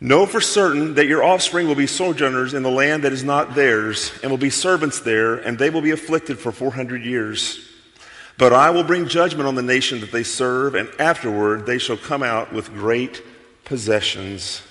Know 0.00 0.26
for 0.26 0.40
certain 0.40 0.94
that 0.94 1.06
your 1.06 1.24
offspring 1.24 1.66
will 1.66 1.74
be 1.74 1.88
sojourners 1.88 2.54
in 2.54 2.62
the 2.62 2.70
land 2.70 3.02
that 3.02 3.12
is 3.12 3.24
not 3.24 3.56
theirs, 3.56 4.12
and 4.22 4.30
will 4.30 4.38
be 4.38 4.48
servants 4.48 5.00
there, 5.00 5.34
and 5.34 5.58
they 5.58 5.70
will 5.70 5.82
be 5.82 5.90
afflicted 5.90 6.38
for 6.38 6.52
400 6.52 7.04
years. 7.04 7.67
But 8.38 8.52
I 8.52 8.70
will 8.70 8.84
bring 8.84 9.08
judgment 9.08 9.48
on 9.48 9.56
the 9.56 9.62
nation 9.62 10.00
that 10.00 10.12
they 10.12 10.22
serve, 10.22 10.76
and 10.76 10.88
afterward 11.00 11.66
they 11.66 11.78
shall 11.78 11.96
come 11.96 12.22
out 12.22 12.52
with 12.52 12.72
great 12.72 13.20
possessions. 13.64 14.62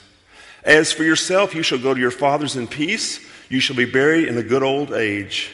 As 0.64 0.94
for 0.94 1.04
yourself, 1.04 1.54
you 1.54 1.64
shall 1.64 1.78
go 1.78 1.94
to 1.94 2.00
your 2.00 2.10
fathers 2.10 2.56
in 2.56 2.68
peace. 2.68 3.20
You 3.50 3.60
shall 3.60 3.76
be 3.76 3.86
buried 3.86 4.30
in 4.30 4.38
a 4.38 4.44
good 4.44 4.64
old 4.64 4.94
age. 4.94 5.52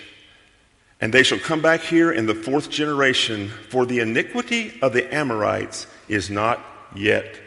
And 1.02 1.12
they 1.12 1.24
shall 1.24 1.40
come 1.40 1.62
back 1.62 1.82
here 1.82 2.12
in 2.12 2.28
the 2.28 2.36
fourth 2.36 2.70
generation, 2.70 3.50
for 3.70 3.86
the 3.86 4.00
iniquity 4.00 4.78
of 4.82 4.94
the 4.94 5.14
Amorites 5.14 5.88
is 6.08 6.30
not 6.30 6.64
yet 6.96 7.40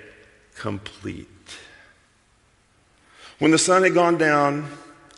complete. 0.57 1.29
When 3.39 3.53
the 3.53 3.59
sun 3.59 3.85
had 3.85 3.95
gone 3.95 4.19
down 4.19 4.69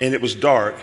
and 0.01 0.13
it 0.13 0.21
was 0.21 0.35
dark, 0.35 0.77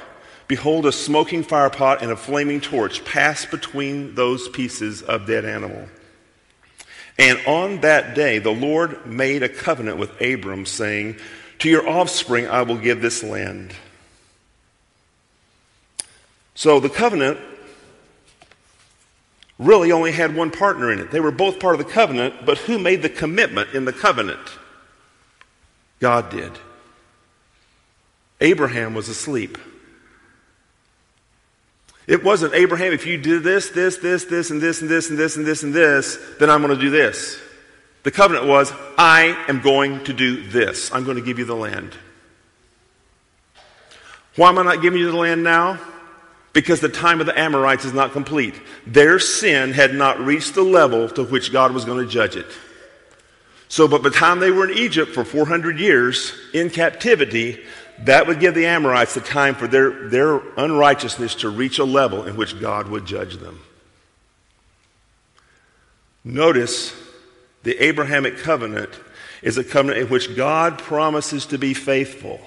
Behold, 0.48 0.86
a 0.86 0.92
smoking 0.92 1.44
firepot 1.44 2.02
and 2.02 2.12
a 2.12 2.16
flaming 2.16 2.62
torch 2.62 3.04
passed 3.04 3.50
between 3.50 4.16
those 4.16 4.48
pieces 4.50 5.02
of 5.02 5.26
dead 5.26 5.44
animal. 5.44 5.88
And 7.18 7.40
on 7.48 7.82
that 7.82 8.14
day, 8.14 8.40
the 8.40 8.52
Lord 8.52 9.06
made 9.06 9.42
a 9.42 9.50
covenant 9.50 9.98
with 9.98 10.22
Abram, 10.22 10.66
saying, 10.66 11.18
To 11.60 11.70
your 11.70 11.88
offspring 11.88 12.48
I 12.48 12.62
will 12.62 12.78
give 12.78 13.02
this 13.02 13.24
land. 13.24 13.74
So 16.54 16.80
the 16.80 16.90
covenant 16.90 17.40
really 19.58 19.92
only 19.92 20.12
had 20.12 20.36
one 20.36 20.52
partner 20.52 20.92
in 20.92 21.00
it. 21.00 21.12
They 21.12 21.20
were 21.20 21.32
both 21.32 21.60
part 21.60 21.80
of 21.80 21.86
the 21.86 21.92
covenant, 21.92 22.46
but 22.46 22.58
who 22.60 22.78
made 22.78 23.02
the 23.02 23.10
commitment 23.10 23.74
in 23.74 23.86
the 23.86 23.94
covenant? 23.94 24.40
God 26.00 26.30
did. 26.30 26.52
Abraham 28.42 28.94
was 28.94 29.08
asleep. 29.08 29.58
It 32.08 32.24
wasn't 32.24 32.54
Abraham, 32.54 32.94
if 32.94 33.06
you 33.06 33.18
do 33.18 33.40
this, 33.40 33.70
this, 33.70 33.98
this, 33.98 34.26
this, 34.26 34.52
and 34.52 34.62
this, 34.62 34.82
and 34.82 34.90
this, 34.90 35.10
and 35.10 35.18
this, 35.18 35.38
and 35.38 35.46
this, 35.46 35.64
and 35.64 35.74
this, 35.74 36.20
then 36.40 36.50
I'm 36.50 36.62
going 36.62 36.76
to 36.76 36.80
do 36.80 36.92
this. 36.92 37.40
The 38.04 38.12
covenant 38.12 38.46
was, 38.46 38.72
I 38.98 39.46
am 39.48 39.62
going 39.62 40.04
to 40.04 40.14
do 40.14 40.48
this. 40.48 40.94
I'm 40.94 41.04
going 41.04 41.18
to 41.18 41.24
give 41.24 41.40
you 41.40 41.46
the 41.46 41.56
land. 41.56 41.96
Why 44.36 44.50
am 44.50 44.60
I 44.60 44.64
not 44.64 44.82
giving 44.82 45.00
you 45.00 45.12
the 45.12 45.18
land 45.18 45.44
now? 45.44 45.80
Because 46.54 46.80
the 46.80 46.90
time 46.90 47.20
of 47.20 47.26
the 47.26 47.38
Amorites 47.38 47.86
is 47.86 47.94
not 47.94 48.12
complete. 48.12 48.54
Their 48.86 49.18
sin 49.18 49.72
had 49.72 49.96
not 49.96 50.20
reached 50.20 50.54
the 50.54 50.62
level 50.62 51.10
to 51.10 51.24
which 51.24 51.52
God 51.52 51.74
was 51.74 51.86
going 51.86 52.06
to 52.06 52.12
judge 52.12 52.36
it. 52.36 52.46
So, 53.68 53.88
but 53.88 54.04
by 54.04 54.10
the 54.10 54.16
time 54.16 54.40
they 54.40 54.52
were 54.52 54.70
in 54.70 54.78
Egypt 54.78 55.12
for 55.12 55.24
400 55.24 55.80
years 55.80 56.34
in 56.54 56.70
captivity, 56.70 57.64
that 58.00 58.28
would 58.28 58.40
give 58.40 58.54
the 58.54 58.66
Amorites 58.66 59.14
the 59.14 59.22
time 59.22 59.56
for 59.56 59.68
their, 59.68 60.10
their 60.10 60.42
unrighteousness 60.58 61.36
to 61.36 61.50
reach 61.50 61.80
a 61.80 61.86
level 61.86 62.26
in 62.26 62.36
which 62.36 62.60
God 62.60 62.90
would 62.90 63.06
judge 63.06 63.38
them. 63.38 63.62
Notice 66.24 66.94
the 67.64 67.82
Abrahamic 67.84 68.38
covenant 68.38 68.90
is 69.42 69.58
a 69.58 69.64
covenant 69.64 70.00
in 70.02 70.10
which 70.10 70.36
God 70.36 70.78
promises 70.80 71.46
to 71.48 71.58
be 71.58 71.74
faithful 71.74 72.42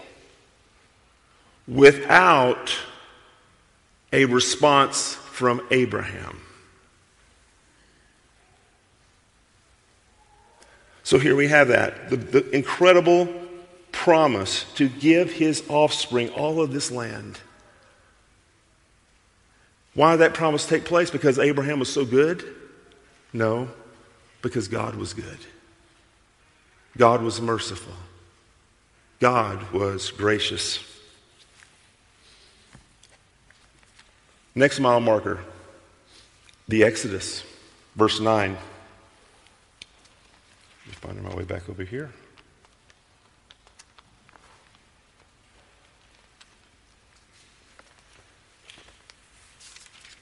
without 1.67 2.77
a 4.13 4.25
response 4.25 5.15
from 5.15 5.61
Abraham. 5.71 6.41
So 11.05 11.19
here 11.19 11.37
we 11.37 11.49
have 11.49 11.69
that 11.69 12.11
the, 12.11 12.17
the 12.17 12.51
incredible 12.51 13.29
promise 13.93 14.65
to 14.75 14.89
give 14.89 15.33
his 15.33 15.63
offspring 15.69 16.29
all 16.31 16.61
of 16.61 16.73
this 16.73 16.91
land. 16.91 17.39
Why 19.95 20.13
did 20.13 20.21
that 20.21 20.35
promise 20.35 20.67
take 20.67 20.85
place? 20.85 21.11
Because 21.11 21.39
Abraham 21.39 21.81
was 21.81 21.93
so 21.93 22.05
good? 22.05 22.45
No, 23.33 23.69
because 24.43 24.69
God 24.69 24.95
was 24.95 25.13
good. 25.13 25.39
God 26.97 27.23
was 27.23 27.41
merciful. 27.41 27.95
God 29.21 29.73
was 29.73 30.11
gracious. 30.11 30.79
Next 34.55 34.81
mile 34.81 35.01
marker, 35.01 35.41
the 36.67 36.85
Exodus, 36.85 37.45
verse 37.95 38.21
9. 38.21 38.57
Just 40.87 40.99
finding 41.01 41.25
my 41.25 41.35
way 41.35 41.45
back 41.45 41.69
over 41.69 41.85
here. 41.85 42.13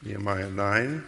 Nehemiah 0.03 0.50
9. 0.50 1.05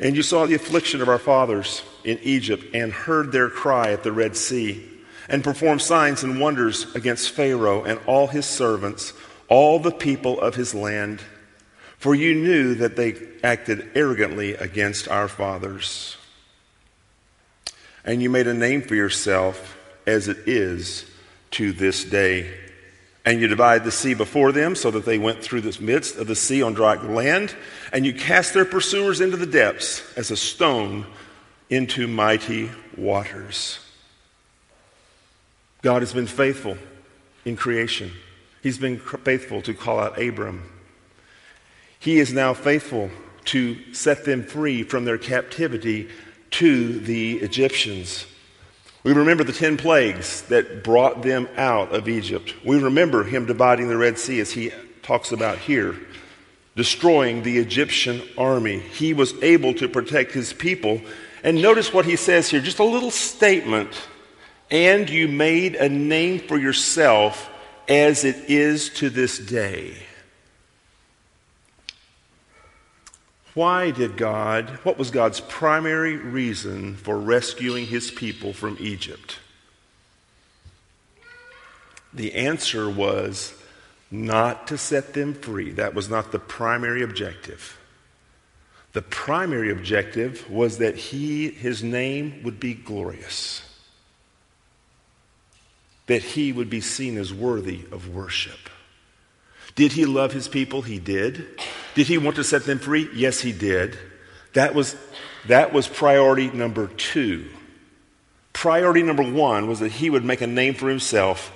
And 0.00 0.16
you 0.16 0.22
saw 0.22 0.46
the 0.46 0.54
affliction 0.54 1.00
of 1.00 1.08
our 1.08 1.18
fathers 1.18 1.82
in 2.04 2.18
Egypt 2.22 2.64
and 2.74 2.92
heard 2.92 3.32
their 3.32 3.48
cry 3.48 3.92
at 3.92 4.02
the 4.02 4.12
Red 4.12 4.36
Sea, 4.36 4.90
and 5.28 5.42
performed 5.42 5.80
signs 5.80 6.22
and 6.22 6.40
wonders 6.40 6.94
against 6.94 7.30
Pharaoh 7.30 7.84
and 7.84 7.98
all 8.06 8.26
his 8.26 8.44
servants, 8.44 9.12
all 9.48 9.78
the 9.78 9.92
people 9.92 10.40
of 10.40 10.56
his 10.56 10.74
land. 10.74 11.22
For 11.96 12.14
you 12.14 12.34
knew 12.34 12.74
that 12.74 12.96
they 12.96 13.14
acted 13.42 13.90
arrogantly 13.94 14.54
against 14.54 15.08
our 15.08 15.28
fathers. 15.28 16.16
And 18.04 18.22
you 18.22 18.28
made 18.28 18.46
a 18.46 18.52
name 18.52 18.82
for 18.82 18.94
yourself 18.94 19.78
as 20.06 20.28
it 20.28 20.46
is 20.46 21.10
to 21.52 21.72
this 21.72 22.04
day. 22.04 22.63
And 23.24 23.40
you 23.40 23.48
divide 23.48 23.84
the 23.84 23.90
sea 23.90 24.12
before 24.12 24.52
them 24.52 24.74
so 24.74 24.90
that 24.90 25.06
they 25.06 25.18
went 25.18 25.42
through 25.42 25.62
the 25.62 25.82
midst 25.82 26.16
of 26.16 26.26
the 26.26 26.36
sea 26.36 26.62
on 26.62 26.74
dry 26.74 26.96
land. 26.96 27.54
And 27.92 28.04
you 28.04 28.12
cast 28.12 28.52
their 28.52 28.66
pursuers 28.66 29.20
into 29.20 29.38
the 29.38 29.46
depths 29.46 30.02
as 30.16 30.30
a 30.30 30.36
stone 30.36 31.06
into 31.70 32.06
mighty 32.06 32.70
waters. 32.96 33.78
God 35.80 36.02
has 36.02 36.12
been 36.12 36.26
faithful 36.26 36.76
in 37.44 37.56
creation. 37.56 38.10
He's 38.62 38.78
been 38.78 38.98
faithful 38.98 39.62
to 39.62 39.74
call 39.74 39.98
out 39.98 40.20
Abram. 40.20 40.70
He 41.98 42.18
is 42.18 42.32
now 42.32 42.54
faithful 42.54 43.10
to 43.46 43.94
set 43.94 44.24
them 44.24 44.42
free 44.42 44.82
from 44.82 45.04
their 45.04 45.18
captivity 45.18 46.08
to 46.52 46.98
the 47.00 47.38
Egyptians. 47.38 48.26
We 49.04 49.12
remember 49.12 49.44
the 49.44 49.52
10 49.52 49.76
plagues 49.76 50.40
that 50.42 50.82
brought 50.82 51.22
them 51.22 51.46
out 51.56 51.94
of 51.94 52.08
Egypt. 52.08 52.54
We 52.64 52.78
remember 52.78 53.22
him 53.22 53.44
dividing 53.44 53.88
the 53.88 53.98
Red 53.98 54.18
Sea 54.18 54.40
as 54.40 54.52
he 54.52 54.72
talks 55.02 55.30
about 55.30 55.58
here, 55.58 55.94
destroying 56.74 57.42
the 57.42 57.58
Egyptian 57.58 58.22
army. 58.38 58.78
He 58.78 59.12
was 59.12 59.34
able 59.42 59.74
to 59.74 59.90
protect 59.90 60.32
his 60.32 60.54
people. 60.54 61.02
And 61.42 61.60
notice 61.60 61.92
what 61.92 62.06
he 62.06 62.16
says 62.16 62.48
here 62.48 62.62
just 62.62 62.78
a 62.78 62.84
little 62.84 63.10
statement. 63.10 63.92
And 64.70 65.10
you 65.10 65.28
made 65.28 65.74
a 65.74 65.90
name 65.90 66.40
for 66.40 66.56
yourself 66.56 67.50
as 67.86 68.24
it 68.24 68.48
is 68.48 68.88
to 68.88 69.10
this 69.10 69.38
day. 69.38 69.94
Why 73.54 73.92
did 73.92 74.16
God, 74.16 74.68
what 74.82 74.98
was 74.98 75.12
God's 75.12 75.40
primary 75.40 76.16
reason 76.16 76.96
for 76.96 77.18
rescuing 77.18 77.86
his 77.86 78.10
people 78.10 78.52
from 78.52 78.76
Egypt? 78.80 79.38
The 82.12 82.34
answer 82.34 82.90
was 82.90 83.54
not 84.10 84.66
to 84.68 84.78
set 84.78 85.14
them 85.14 85.34
free. 85.34 85.70
That 85.72 85.94
was 85.94 86.08
not 86.08 86.32
the 86.32 86.38
primary 86.40 87.02
objective. 87.02 87.78
The 88.92 89.02
primary 89.02 89.70
objective 89.70 90.48
was 90.48 90.78
that 90.78 90.96
he, 90.96 91.50
his 91.50 91.82
name 91.82 92.42
would 92.44 92.60
be 92.60 92.74
glorious, 92.74 93.62
that 96.06 96.22
he 96.22 96.52
would 96.52 96.70
be 96.70 96.80
seen 96.80 97.18
as 97.18 97.34
worthy 97.34 97.80
of 97.90 98.08
worship. 98.08 98.70
Did 99.74 99.92
he 99.92 100.04
love 100.04 100.32
his 100.32 100.48
people? 100.48 100.82
He 100.82 100.98
did. 100.98 101.60
Did 101.94 102.06
he 102.06 102.18
want 102.18 102.36
to 102.36 102.44
set 102.44 102.64
them 102.64 102.78
free? 102.78 103.08
Yes, 103.14 103.40
he 103.40 103.52
did. 103.52 103.98
That 104.52 104.74
was, 104.74 104.96
that 105.46 105.72
was 105.72 105.88
priority 105.88 106.50
number 106.50 106.86
two. 106.86 107.48
Priority 108.52 109.02
number 109.02 109.24
one 109.24 109.68
was 109.68 109.80
that 109.80 109.92
he 109.92 110.10
would 110.10 110.24
make 110.24 110.40
a 110.40 110.46
name 110.46 110.74
for 110.74 110.88
himself 110.88 111.52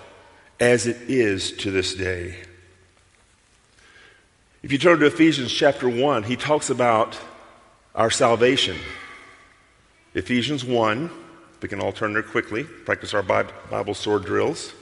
as 0.58 0.86
it 0.86 0.96
is 1.08 1.52
to 1.52 1.70
this 1.70 1.94
day. 1.94 2.34
If 4.62 4.72
you 4.72 4.78
turn 4.78 4.98
to 4.98 5.06
Ephesians 5.06 5.52
chapter 5.52 5.88
1, 5.88 6.24
he 6.24 6.34
talks 6.34 6.68
about 6.68 7.16
our 7.94 8.10
salvation. 8.10 8.76
Ephesians 10.14 10.64
1, 10.64 11.10
we 11.62 11.68
can 11.68 11.80
all 11.80 11.92
turn 11.92 12.12
there 12.12 12.24
quickly, 12.24 12.64
practice 12.64 13.14
our 13.14 13.22
Bible 13.22 13.94
sword 13.94 14.24
drills. 14.24 14.72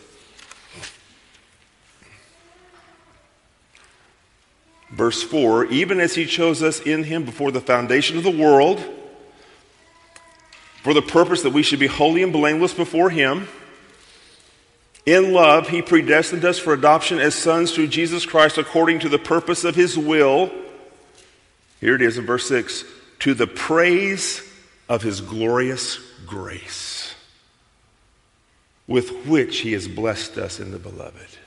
Verse 4.90 5.23
4 5.23 5.66
Even 5.66 6.00
as 6.00 6.14
he 6.14 6.26
chose 6.26 6.62
us 6.62 6.81
in 6.81 7.05
him 7.05 7.25
before 7.25 7.50
the 7.50 7.61
foundation 7.61 8.16
of 8.16 8.25
the 8.25 8.31
world, 8.31 8.83
for 10.83 10.95
the 10.95 11.02
purpose 11.02 11.43
that 11.43 11.52
we 11.52 11.62
should 11.62 11.81
be 11.81 11.88
holy 11.88 12.23
and 12.23 12.33
blameless 12.33 12.73
before 12.73 13.11
him, 13.11 13.49
in 15.05 15.33
love, 15.33 15.69
he 15.69 15.83
predestined 15.83 16.45
us 16.45 16.59
for 16.59 16.73
adoption 16.73 17.19
as 17.19 17.35
sons 17.35 17.73
through 17.73 17.88
Jesus 17.88 18.26
Christ 18.26 18.59
according 18.59 19.00
to 19.00 19.09
the 19.09 19.19
purpose 19.19 19.64
of 19.64 19.76
his 19.76 19.97
will. 19.97 20.50
Here 21.81 21.95
it 21.95 22.02
is 22.02 22.19
in 22.19 22.26
verse 22.26 22.49
6 22.49 22.84
to 23.21 23.34
the 23.34 23.47
praise 23.47 24.43
of 24.89 25.02
his 25.02 25.21
glorious 25.21 25.99
grace, 26.26 27.15
with 28.87 29.26
which 29.26 29.58
he 29.58 29.73
has 29.73 29.89
blessed 29.89 30.39
us 30.39 30.60
in 30.60 30.71
the 30.71 30.78
beloved 30.78 31.39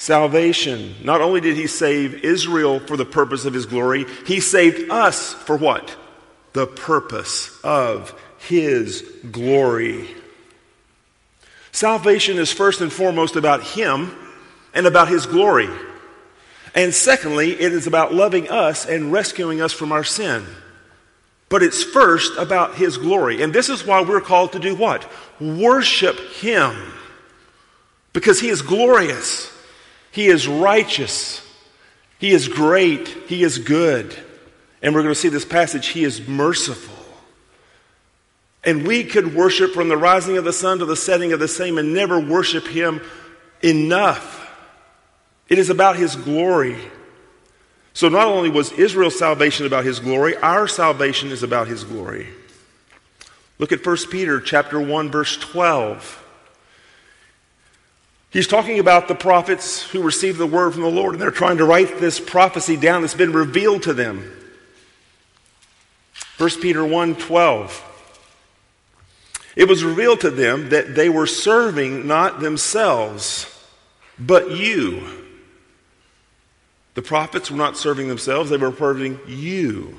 salvation. 0.00 0.94
Not 1.04 1.20
only 1.20 1.42
did 1.42 1.56
he 1.56 1.66
save 1.66 2.24
Israel 2.24 2.80
for 2.80 2.96
the 2.96 3.04
purpose 3.04 3.44
of 3.44 3.52
his 3.52 3.66
glory, 3.66 4.06
he 4.26 4.40
saved 4.40 4.90
us 4.90 5.34
for 5.34 5.56
what? 5.56 5.94
The 6.54 6.66
purpose 6.66 7.60
of 7.62 8.18
his 8.38 9.02
glory. 9.30 10.08
Salvation 11.70 12.38
is 12.38 12.50
first 12.50 12.80
and 12.80 12.90
foremost 12.90 13.36
about 13.36 13.62
him 13.62 14.16
and 14.72 14.86
about 14.86 15.08
his 15.08 15.26
glory. 15.26 15.68
And 16.74 16.94
secondly, 16.94 17.52
it 17.52 17.72
is 17.72 17.86
about 17.86 18.14
loving 18.14 18.48
us 18.48 18.86
and 18.86 19.12
rescuing 19.12 19.60
us 19.60 19.72
from 19.74 19.92
our 19.92 20.04
sin. 20.04 20.46
But 21.50 21.62
it's 21.62 21.82
first 21.82 22.38
about 22.38 22.76
his 22.76 22.96
glory. 22.96 23.42
And 23.42 23.52
this 23.52 23.68
is 23.68 23.84
why 23.84 24.00
we're 24.00 24.22
called 24.22 24.52
to 24.52 24.58
do 24.58 24.74
what? 24.74 25.06
Worship 25.38 26.18
him. 26.36 26.74
Because 28.14 28.40
he 28.40 28.48
is 28.48 28.62
glorious. 28.62 29.59
He 30.10 30.26
is 30.26 30.48
righteous. 30.48 31.46
He 32.18 32.30
is 32.30 32.48
great. 32.48 33.08
He 33.08 33.42
is 33.42 33.58
good. 33.58 34.16
And 34.82 34.94
we're 34.94 35.02
going 35.02 35.14
to 35.14 35.20
see 35.20 35.28
this 35.28 35.44
passage. 35.44 35.88
He 35.88 36.04
is 36.04 36.26
merciful. 36.26 36.96
And 38.64 38.86
we 38.86 39.04
could 39.04 39.34
worship 39.34 39.72
from 39.72 39.88
the 39.88 39.96
rising 39.96 40.36
of 40.36 40.44
the 40.44 40.52
sun 40.52 40.80
to 40.80 40.84
the 40.84 40.96
setting 40.96 41.32
of 41.32 41.40
the 41.40 41.48
same 41.48 41.78
and 41.78 41.94
never 41.94 42.20
worship 42.20 42.66
Him 42.66 43.00
enough. 43.62 44.36
It 45.48 45.58
is 45.58 45.70
about 45.70 45.96
His 45.96 46.16
glory. 46.16 46.76
So 47.92 48.08
not 48.08 48.26
only 48.26 48.50
was 48.50 48.72
Israel's 48.72 49.18
salvation 49.18 49.66
about 49.66 49.84
His 49.84 49.98
glory, 49.98 50.36
our 50.36 50.68
salvation 50.68 51.30
is 51.30 51.42
about 51.42 51.68
His 51.68 51.84
glory. 51.84 52.28
Look 53.58 53.72
at 53.72 53.84
1 53.84 53.96
Peter 54.10 54.40
chapter 54.40 54.80
1 54.80 55.10
verse 55.10 55.36
12. 55.36 56.19
He's 58.30 58.46
talking 58.46 58.78
about 58.78 59.08
the 59.08 59.16
prophets 59.16 59.82
who 59.82 60.02
received 60.02 60.38
the 60.38 60.46
word 60.46 60.72
from 60.72 60.82
the 60.82 60.90
Lord, 60.90 61.14
and 61.14 61.22
they're 61.22 61.32
trying 61.32 61.58
to 61.58 61.64
write 61.64 61.98
this 61.98 62.20
prophecy 62.20 62.76
down 62.76 63.02
that's 63.02 63.14
been 63.14 63.32
revealed 63.32 63.82
to 63.82 63.92
them. 63.92 64.32
1 66.38 66.50
Peter 66.62 66.84
1 66.84 67.16
12. 67.16 67.86
It 69.56 69.68
was 69.68 69.82
revealed 69.82 70.20
to 70.20 70.30
them 70.30 70.68
that 70.68 70.94
they 70.94 71.08
were 71.08 71.26
serving 71.26 72.06
not 72.06 72.38
themselves, 72.38 73.46
but 74.16 74.52
you. 74.52 75.02
The 76.94 77.02
prophets 77.02 77.50
were 77.50 77.56
not 77.56 77.76
serving 77.76 78.06
themselves, 78.06 78.48
they 78.48 78.56
were 78.56 78.74
serving 78.74 79.18
you. 79.26 79.98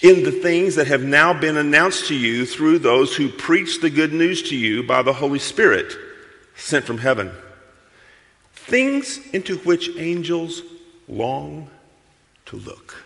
In 0.00 0.24
the 0.24 0.32
things 0.32 0.76
that 0.76 0.86
have 0.86 1.02
now 1.02 1.38
been 1.38 1.58
announced 1.58 2.06
to 2.08 2.16
you 2.16 2.46
through 2.46 2.78
those 2.78 3.14
who 3.14 3.28
preach 3.28 3.82
the 3.82 3.90
good 3.90 4.14
news 4.14 4.42
to 4.44 4.56
you 4.56 4.82
by 4.82 5.02
the 5.02 5.12
Holy 5.12 5.38
Spirit 5.38 5.92
sent 6.54 6.84
from 6.84 6.98
heaven, 6.98 7.32
things 8.52 9.18
into 9.32 9.58
which 9.58 9.90
angels 9.96 10.62
long 11.08 11.68
to 12.46 12.56
look. 12.56 13.04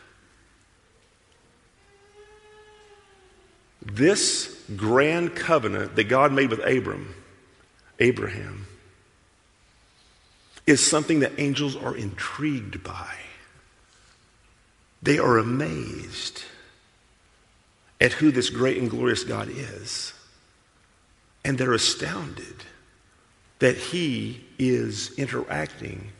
This 3.82 4.62
grand 4.76 5.36
covenant 5.36 5.94
that 5.96 6.04
God 6.04 6.32
made 6.32 6.50
with 6.50 6.60
Abram, 6.66 7.14
Abraham, 8.00 8.66
is 10.66 10.84
something 10.84 11.20
that 11.20 11.38
angels 11.38 11.76
are 11.76 11.96
intrigued 11.96 12.82
by. 12.82 13.14
They 15.02 15.18
are 15.18 15.38
amazed 15.38 16.42
at 18.00 18.14
who 18.14 18.30
this 18.30 18.50
great 18.50 18.78
and 18.78 18.90
glorious 18.90 19.24
God 19.24 19.48
is. 19.48 20.12
And 21.44 21.56
they're 21.56 21.72
astounded 21.72 22.64
that 23.58 23.76
he 23.76 24.44
is 24.58 25.16
interacting 25.18 26.10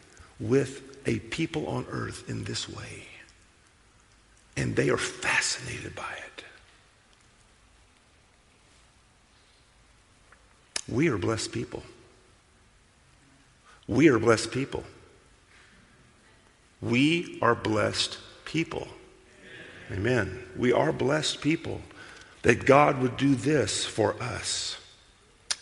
with 0.41 0.83
a 1.07 1.19
people 1.19 1.67
on 1.69 1.87
earth 1.91 2.29
in 2.29 2.45
this 2.45 2.69
way. 2.69 3.05
And 4.57 4.75
they 4.75 4.89
are 4.89 4.97
fascinated 4.97 5.95
by 5.95 6.13
it. 6.13 6.45
We 10.89 11.09
are 11.09 11.19
blessed 11.19 11.53
people. 11.53 11.83
We 13.89 14.09
are 14.09 14.19
blessed 14.19 14.51
people. 14.51 14.85
We 16.81 17.39
are 17.43 17.55
blessed 17.55 18.19
people. 18.45 18.89
Amen. 19.93 20.43
We 20.57 20.73
are 20.73 20.93
blessed 20.93 21.41
people 21.41 21.81
that 22.43 22.65
God 22.67 23.01
would 23.01 23.17
do 23.17 23.35
this 23.35 23.85
for 23.85 24.21
us 24.23 24.79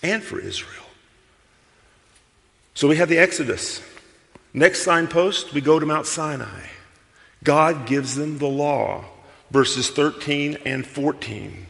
and 0.02 0.22
for 0.22 0.38
Israel. 0.38 0.83
So 2.74 2.88
we 2.88 2.96
have 2.96 3.08
the 3.08 3.18
Exodus. 3.18 3.80
Next 4.52 4.82
signpost, 4.82 5.52
we 5.52 5.60
go 5.60 5.78
to 5.78 5.86
Mount 5.86 6.06
Sinai. 6.06 6.66
God 7.44 7.86
gives 7.86 8.16
them 8.16 8.38
the 8.38 8.48
law, 8.48 9.04
verses 9.50 9.90
13 9.90 10.58
and 10.64 10.86
14. 10.86 11.66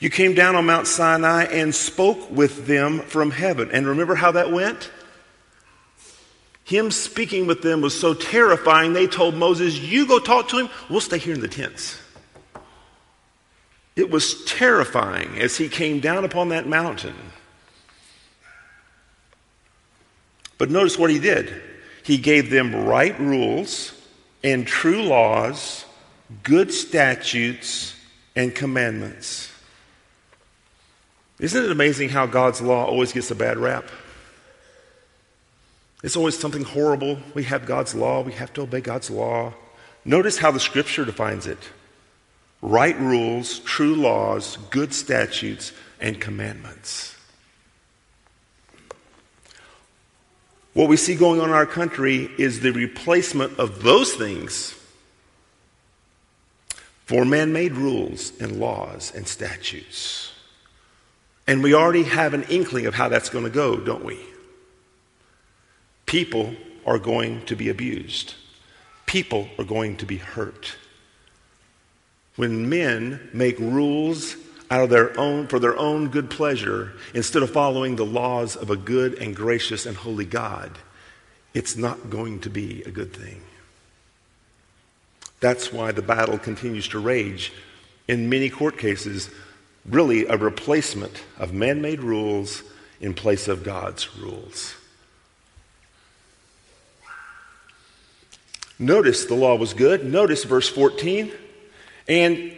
You 0.00 0.10
came 0.10 0.34
down 0.34 0.54
on 0.54 0.66
Mount 0.66 0.86
Sinai 0.86 1.44
and 1.44 1.74
spoke 1.74 2.30
with 2.30 2.66
them 2.66 3.00
from 3.00 3.30
heaven. 3.30 3.70
And 3.72 3.86
remember 3.86 4.14
how 4.14 4.32
that 4.32 4.52
went? 4.52 4.90
Him 6.64 6.90
speaking 6.90 7.46
with 7.46 7.62
them 7.62 7.80
was 7.80 7.98
so 7.98 8.12
terrifying, 8.12 8.92
they 8.92 9.06
told 9.06 9.34
Moses, 9.34 9.78
You 9.78 10.06
go 10.06 10.18
talk 10.18 10.48
to 10.48 10.58
him, 10.58 10.68
we'll 10.90 11.00
stay 11.00 11.18
here 11.18 11.34
in 11.34 11.40
the 11.40 11.48
tents. 11.48 11.98
It 13.96 14.10
was 14.10 14.44
terrifying 14.44 15.38
as 15.40 15.56
he 15.56 15.68
came 15.68 15.98
down 15.98 16.24
upon 16.24 16.50
that 16.50 16.68
mountain. 16.68 17.14
But 20.58 20.70
notice 20.70 20.98
what 20.98 21.10
he 21.10 21.18
did. 21.18 21.62
He 22.02 22.18
gave 22.18 22.50
them 22.50 22.74
right 22.84 23.18
rules 23.18 23.92
and 24.42 24.66
true 24.66 25.02
laws, 25.02 25.84
good 26.42 26.72
statutes, 26.72 27.94
and 28.34 28.54
commandments. 28.54 29.52
Isn't 31.38 31.64
it 31.64 31.70
amazing 31.70 32.08
how 32.08 32.26
God's 32.26 32.60
law 32.60 32.84
always 32.84 33.12
gets 33.12 33.30
a 33.30 33.34
bad 33.34 33.58
rap? 33.58 33.84
It's 36.02 36.16
always 36.16 36.38
something 36.38 36.62
horrible. 36.64 37.18
We 37.34 37.44
have 37.44 37.66
God's 37.66 37.94
law, 37.94 38.22
we 38.22 38.32
have 38.32 38.52
to 38.54 38.62
obey 38.62 38.80
God's 38.80 39.10
law. 39.10 39.54
Notice 40.04 40.38
how 40.38 40.50
the 40.50 40.60
scripture 40.60 41.04
defines 41.04 41.46
it 41.46 41.58
right 42.60 42.98
rules, 42.98 43.60
true 43.60 43.94
laws, 43.94 44.56
good 44.70 44.92
statutes, 44.92 45.72
and 46.00 46.20
commandments. 46.20 47.17
What 50.78 50.88
we 50.88 50.96
see 50.96 51.16
going 51.16 51.40
on 51.40 51.48
in 51.48 51.54
our 51.56 51.66
country 51.66 52.30
is 52.38 52.60
the 52.60 52.70
replacement 52.70 53.58
of 53.58 53.82
those 53.82 54.14
things 54.14 54.78
for 57.04 57.24
man 57.24 57.52
made 57.52 57.72
rules 57.72 58.32
and 58.40 58.60
laws 58.60 59.12
and 59.12 59.26
statutes. 59.26 60.30
And 61.48 61.64
we 61.64 61.74
already 61.74 62.04
have 62.04 62.32
an 62.32 62.44
inkling 62.44 62.86
of 62.86 62.94
how 62.94 63.08
that's 63.08 63.28
going 63.28 63.42
to 63.42 63.50
go, 63.50 63.76
don't 63.76 64.04
we? 64.04 64.20
People 66.06 66.54
are 66.86 67.00
going 67.00 67.44
to 67.46 67.56
be 67.56 67.70
abused. 67.70 68.34
People 69.04 69.48
are 69.58 69.64
going 69.64 69.96
to 69.96 70.06
be 70.06 70.18
hurt. 70.18 70.76
When 72.36 72.68
men 72.68 73.30
make 73.32 73.58
rules 73.58 74.36
out 74.70 74.84
of 74.84 74.90
their 74.90 75.18
own 75.18 75.46
for 75.46 75.58
their 75.58 75.76
own 75.76 76.08
good 76.08 76.30
pleasure 76.30 76.92
instead 77.14 77.42
of 77.42 77.50
following 77.50 77.96
the 77.96 78.04
laws 78.04 78.56
of 78.56 78.70
a 78.70 78.76
good 78.76 79.14
and 79.14 79.34
gracious 79.34 79.86
and 79.86 79.96
holy 79.96 80.26
God, 80.26 80.78
it's 81.54 81.76
not 81.76 82.10
going 82.10 82.40
to 82.40 82.50
be 82.50 82.82
a 82.82 82.90
good 82.90 83.12
thing. 83.12 83.40
That's 85.40 85.72
why 85.72 85.92
the 85.92 86.02
battle 86.02 86.38
continues 86.38 86.88
to 86.88 86.98
rage 86.98 87.52
in 88.08 88.28
many 88.28 88.50
court 88.50 88.78
cases, 88.78 89.30
really 89.86 90.26
a 90.26 90.36
replacement 90.36 91.22
of 91.38 91.52
man 91.52 91.80
made 91.80 92.02
rules 92.02 92.62
in 93.00 93.14
place 93.14 93.48
of 93.48 93.62
God's 93.62 94.16
rules. 94.16 94.74
Notice 98.78 99.24
the 99.24 99.34
law 99.34 99.56
was 99.56 99.74
good. 99.74 100.04
Notice 100.04 100.44
verse 100.44 100.68
14. 100.68 101.32
And 102.06 102.57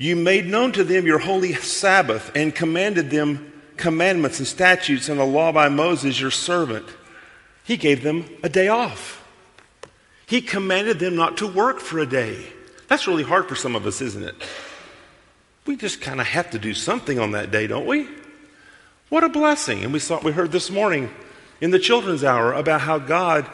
you 0.00 0.16
made 0.16 0.46
known 0.46 0.72
to 0.72 0.82
them 0.82 1.06
your 1.06 1.18
holy 1.18 1.52
Sabbath 1.52 2.32
and 2.34 2.54
commanded 2.54 3.10
them 3.10 3.52
commandments 3.76 4.38
and 4.38 4.48
statutes 4.48 5.10
and 5.10 5.20
the 5.20 5.24
law 5.24 5.52
by 5.52 5.68
Moses, 5.68 6.18
your 6.18 6.30
servant. 6.30 6.86
He 7.64 7.76
gave 7.76 8.02
them 8.02 8.24
a 8.42 8.48
day 8.48 8.68
off. 8.68 9.22
He 10.26 10.40
commanded 10.40 11.00
them 11.00 11.16
not 11.16 11.36
to 11.36 11.46
work 11.46 11.80
for 11.80 11.98
a 11.98 12.06
day. 12.06 12.46
That's 12.88 13.06
really 13.06 13.24
hard 13.24 13.46
for 13.46 13.54
some 13.54 13.76
of 13.76 13.86
us, 13.86 14.00
isn't 14.00 14.24
it? 14.24 14.34
We 15.66 15.76
just 15.76 16.00
kind 16.00 16.18
of 16.18 16.26
have 16.28 16.50
to 16.52 16.58
do 16.58 16.72
something 16.72 17.18
on 17.18 17.32
that 17.32 17.50
day, 17.50 17.66
don't 17.66 17.86
we? 17.86 18.08
What 19.10 19.22
a 19.22 19.28
blessing. 19.28 19.84
And 19.84 19.92
we 19.92 19.98
saw 19.98 20.18
we 20.22 20.32
heard 20.32 20.50
this 20.50 20.70
morning 20.70 21.10
in 21.60 21.72
the 21.72 21.78
children's 21.78 22.24
hour 22.24 22.54
about 22.54 22.80
how 22.80 22.98
God 22.98 23.44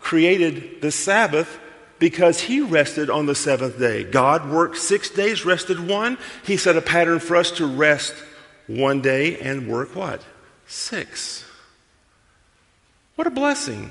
created 0.00 0.82
the 0.82 0.92
Sabbath 0.92 1.58
because 2.04 2.38
he 2.38 2.60
rested 2.60 3.08
on 3.08 3.24
the 3.24 3.34
seventh 3.34 3.78
day. 3.78 4.04
God 4.04 4.50
worked 4.50 4.76
six 4.76 5.08
days, 5.08 5.46
rested 5.46 5.88
one. 5.88 6.18
He 6.44 6.58
set 6.58 6.76
a 6.76 6.82
pattern 6.82 7.18
for 7.18 7.34
us 7.34 7.50
to 7.52 7.64
rest 7.64 8.12
one 8.66 9.00
day 9.00 9.38
and 9.38 9.66
work 9.66 9.96
what? 9.96 10.20
Six. 10.66 11.46
What 13.14 13.26
a 13.26 13.30
blessing 13.30 13.90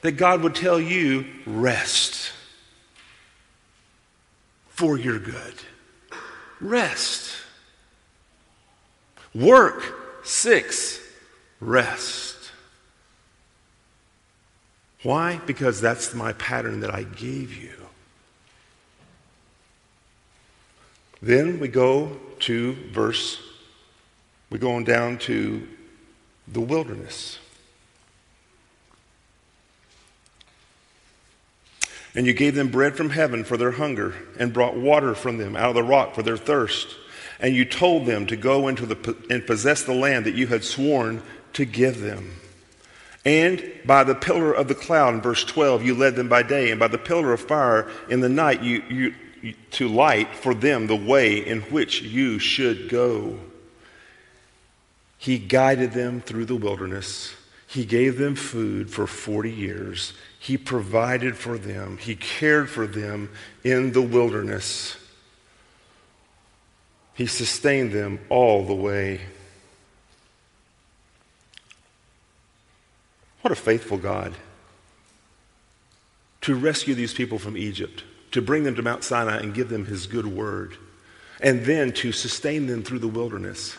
that 0.00 0.16
God 0.16 0.42
would 0.42 0.56
tell 0.56 0.80
you, 0.80 1.26
rest 1.46 2.32
for 4.70 4.98
your 4.98 5.20
good. 5.20 5.54
Rest. 6.60 7.36
Work. 9.32 10.24
Six. 10.24 11.00
Rest. 11.60 12.37
Why? 15.02 15.40
Because 15.46 15.80
that's 15.80 16.14
my 16.14 16.32
pattern 16.34 16.80
that 16.80 16.92
I 16.92 17.04
gave 17.04 17.56
you. 17.56 17.72
Then 21.20 21.58
we 21.58 21.68
go 21.68 22.16
to 22.40 22.74
verse, 22.92 23.40
we 24.50 24.58
go 24.58 24.72
on 24.72 24.84
down 24.84 25.18
to 25.18 25.66
the 26.46 26.60
wilderness. 26.60 27.38
And 32.14 32.26
you 32.26 32.32
gave 32.32 32.54
them 32.54 32.68
bread 32.68 32.96
from 32.96 33.10
heaven 33.10 33.44
for 33.44 33.56
their 33.56 33.72
hunger, 33.72 34.14
and 34.38 34.52
brought 34.52 34.76
water 34.76 35.14
from 35.14 35.38
them 35.38 35.54
out 35.56 35.68
of 35.68 35.74
the 35.74 35.82
rock 35.82 36.14
for 36.14 36.22
their 36.22 36.36
thirst. 36.36 36.96
And 37.38 37.54
you 37.54 37.64
told 37.64 38.06
them 38.06 38.26
to 38.26 38.36
go 38.36 38.66
into 38.66 38.86
the 38.86 39.16
and 39.30 39.46
possess 39.46 39.84
the 39.84 39.94
land 39.94 40.26
that 40.26 40.34
you 40.34 40.48
had 40.48 40.64
sworn 40.64 41.22
to 41.52 41.64
give 41.64 42.00
them. 42.00 42.32
And 43.28 43.62
by 43.84 44.04
the 44.04 44.14
pillar 44.14 44.54
of 44.54 44.68
the 44.68 44.74
cloud, 44.74 45.12
in 45.12 45.20
verse 45.20 45.44
12, 45.44 45.84
you 45.84 45.94
led 45.94 46.16
them 46.16 46.30
by 46.30 46.42
day, 46.42 46.70
and 46.70 46.80
by 46.80 46.88
the 46.88 46.96
pillar 46.96 47.34
of 47.34 47.42
fire 47.42 47.90
in 48.08 48.20
the 48.20 48.28
night, 48.30 48.62
you, 48.62 48.82
you, 48.88 49.14
you, 49.42 49.54
to 49.72 49.86
light 49.86 50.34
for 50.34 50.54
them 50.54 50.86
the 50.86 50.96
way 50.96 51.36
in 51.36 51.60
which 51.60 52.00
you 52.00 52.38
should 52.38 52.88
go. 52.88 53.38
He 55.18 55.38
guided 55.38 55.92
them 55.92 56.22
through 56.22 56.46
the 56.46 56.56
wilderness. 56.56 57.34
He 57.66 57.84
gave 57.84 58.16
them 58.16 58.34
food 58.34 58.88
for 58.90 59.06
40 59.06 59.52
years. 59.52 60.14
He 60.38 60.56
provided 60.56 61.36
for 61.36 61.58
them. 61.58 61.98
He 61.98 62.16
cared 62.16 62.70
for 62.70 62.86
them 62.86 63.28
in 63.62 63.92
the 63.92 64.00
wilderness. 64.00 64.96
He 67.12 67.26
sustained 67.26 67.92
them 67.92 68.20
all 68.30 68.64
the 68.64 68.74
way. 68.74 69.20
What 73.42 73.52
a 73.52 73.56
faithful 73.56 73.98
God. 73.98 74.34
To 76.42 76.54
rescue 76.54 76.94
these 76.94 77.14
people 77.14 77.38
from 77.38 77.56
Egypt, 77.56 78.04
to 78.32 78.42
bring 78.42 78.64
them 78.64 78.74
to 78.76 78.82
Mount 78.82 79.04
Sinai 79.04 79.38
and 79.38 79.54
give 79.54 79.68
them 79.68 79.86
his 79.86 80.06
good 80.06 80.26
word, 80.26 80.76
and 81.40 81.64
then 81.64 81.92
to 81.92 82.12
sustain 82.12 82.66
them 82.66 82.82
through 82.82 82.98
the 82.98 83.08
wilderness. 83.08 83.76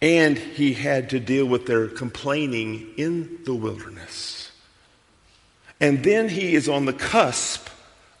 And 0.00 0.36
he 0.36 0.72
had 0.72 1.10
to 1.10 1.20
deal 1.20 1.46
with 1.46 1.66
their 1.66 1.86
complaining 1.86 2.88
in 2.96 3.38
the 3.44 3.54
wilderness. 3.54 4.50
And 5.80 6.02
then 6.04 6.28
he 6.28 6.54
is 6.54 6.68
on 6.68 6.86
the 6.86 6.92
cusp 6.92 7.68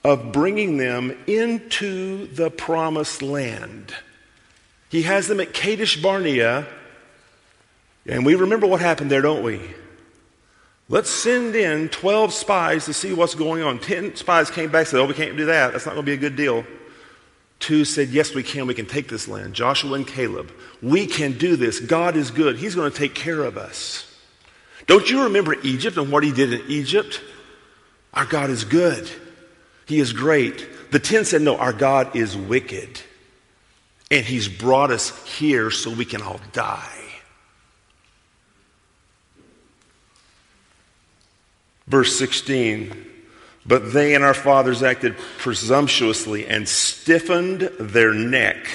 of 0.04 0.32
bringing 0.32 0.78
them 0.78 1.16
into 1.26 2.26
the 2.26 2.50
promised 2.50 3.22
land. 3.22 3.94
He 4.88 5.02
has 5.02 5.28
them 5.28 5.40
at 5.40 5.54
Kadesh 5.54 6.00
Barnea, 6.00 6.66
and 8.06 8.26
we 8.26 8.34
remember 8.34 8.66
what 8.66 8.80
happened 8.80 9.10
there, 9.10 9.22
don't 9.22 9.42
we? 9.42 9.60
Let's 10.92 11.08
send 11.08 11.56
in 11.56 11.88
12 11.88 12.34
spies 12.34 12.84
to 12.84 12.92
see 12.92 13.14
what's 13.14 13.34
going 13.34 13.62
on. 13.62 13.78
10 13.78 14.14
spies 14.14 14.50
came 14.50 14.70
back 14.70 14.80
and 14.80 14.88
said, 14.88 15.00
Oh, 15.00 15.06
we 15.06 15.14
can't 15.14 15.38
do 15.38 15.46
that. 15.46 15.72
That's 15.72 15.86
not 15.86 15.94
going 15.94 16.04
to 16.04 16.10
be 16.10 16.12
a 16.12 16.18
good 16.18 16.36
deal. 16.36 16.66
Two 17.60 17.86
said, 17.86 18.10
Yes, 18.10 18.34
we 18.34 18.42
can. 18.42 18.66
We 18.66 18.74
can 18.74 18.84
take 18.84 19.08
this 19.08 19.26
land. 19.26 19.54
Joshua 19.54 19.94
and 19.94 20.06
Caleb. 20.06 20.52
We 20.82 21.06
can 21.06 21.38
do 21.38 21.56
this. 21.56 21.80
God 21.80 22.14
is 22.14 22.30
good. 22.30 22.58
He's 22.58 22.74
going 22.74 22.92
to 22.92 22.96
take 22.96 23.14
care 23.14 23.40
of 23.40 23.56
us. 23.56 24.06
Don't 24.86 25.08
you 25.08 25.22
remember 25.22 25.54
Egypt 25.62 25.96
and 25.96 26.12
what 26.12 26.24
he 26.24 26.30
did 26.30 26.52
in 26.52 26.60
Egypt? 26.68 27.22
Our 28.12 28.26
God 28.26 28.50
is 28.50 28.64
good. 28.64 29.10
He 29.86 29.98
is 29.98 30.12
great. 30.12 30.90
The 30.90 30.98
10 30.98 31.24
said, 31.24 31.40
No, 31.40 31.56
our 31.56 31.72
God 31.72 32.14
is 32.14 32.36
wicked. 32.36 33.00
And 34.10 34.26
he's 34.26 34.46
brought 34.46 34.90
us 34.90 35.24
here 35.38 35.70
so 35.70 35.90
we 35.90 36.04
can 36.04 36.20
all 36.20 36.40
die. 36.52 37.01
Verse 41.86 42.18
16 42.18 43.10
But 43.66 43.92
they 43.92 44.14
and 44.14 44.24
our 44.24 44.34
fathers 44.34 44.82
acted 44.82 45.16
presumptuously 45.38 46.46
and 46.46 46.68
stiffened 46.68 47.60
their 47.78 48.12
neck 48.12 48.66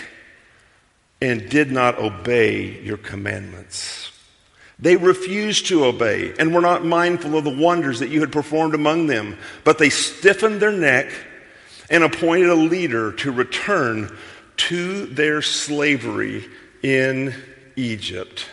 and 1.22 1.50
did 1.50 1.72
not 1.72 1.98
obey 1.98 2.82
your 2.82 2.98
commandments. 2.98 4.12
They 4.80 4.96
refused 4.96 5.68
to 5.68 5.86
obey 5.86 6.34
and 6.38 6.54
were 6.54 6.62
not 6.62 6.86
mindful 6.86 7.36
of 7.36 7.44
the 7.44 7.56
wonders 7.56 8.00
that 8.00 8.10
you 8.10 8.20
had 8.20 8.32
performed 8.32 8.76
among 8.76 9.08
them, 9.08 9.38
but 9.64 9.80
they 9.80 9.90
stiffened 9.90 10.62
their 10.62 10.72
neck 10.72 11.12
and 11.90 12.04
appointed 12.04 12.50
a 12.50 12.56
leader 12.56 13.12
to 13.14 13.32
return 13.32 14.16
to 14.58 15.06
their 15.08 15.42
slavery 15.42 16.48
in 16.84 17.34
Egypt. 17.76 18.48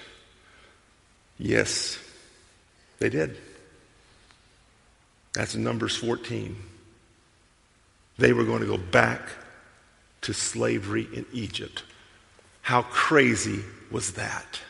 Yes, 1.39 1.99
they 3.01 3.11
did. 3.11 3.37
That's 5.35 5.57
Numbers 5.57 5.97
14. 5.97 6.57
They 8.19 8.33
were 8.33 8.45
going 8.45 8.61
to 8.61 8.67
go 8.67 8.79
back 8.79 9.21
to 10.23 10.33
slavery 10.33 11.09
in 11.13 11.27
Egypt. 11.33 11.83
How 12.63 12.83
crazy 12.83 13.61
was 13.91 14.13
that? 14.13 14.61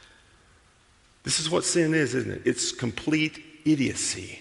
This 1.22 1.38
is 1.38 1.48
what 1.48 1.64
sin 1.64 1.94
is, 1.94 2.14
isn't 2.14 2.32
it? 2.32 2.42
It's 2.44 2.72
complete 2.72 3.42
idiocy 3.64 4.40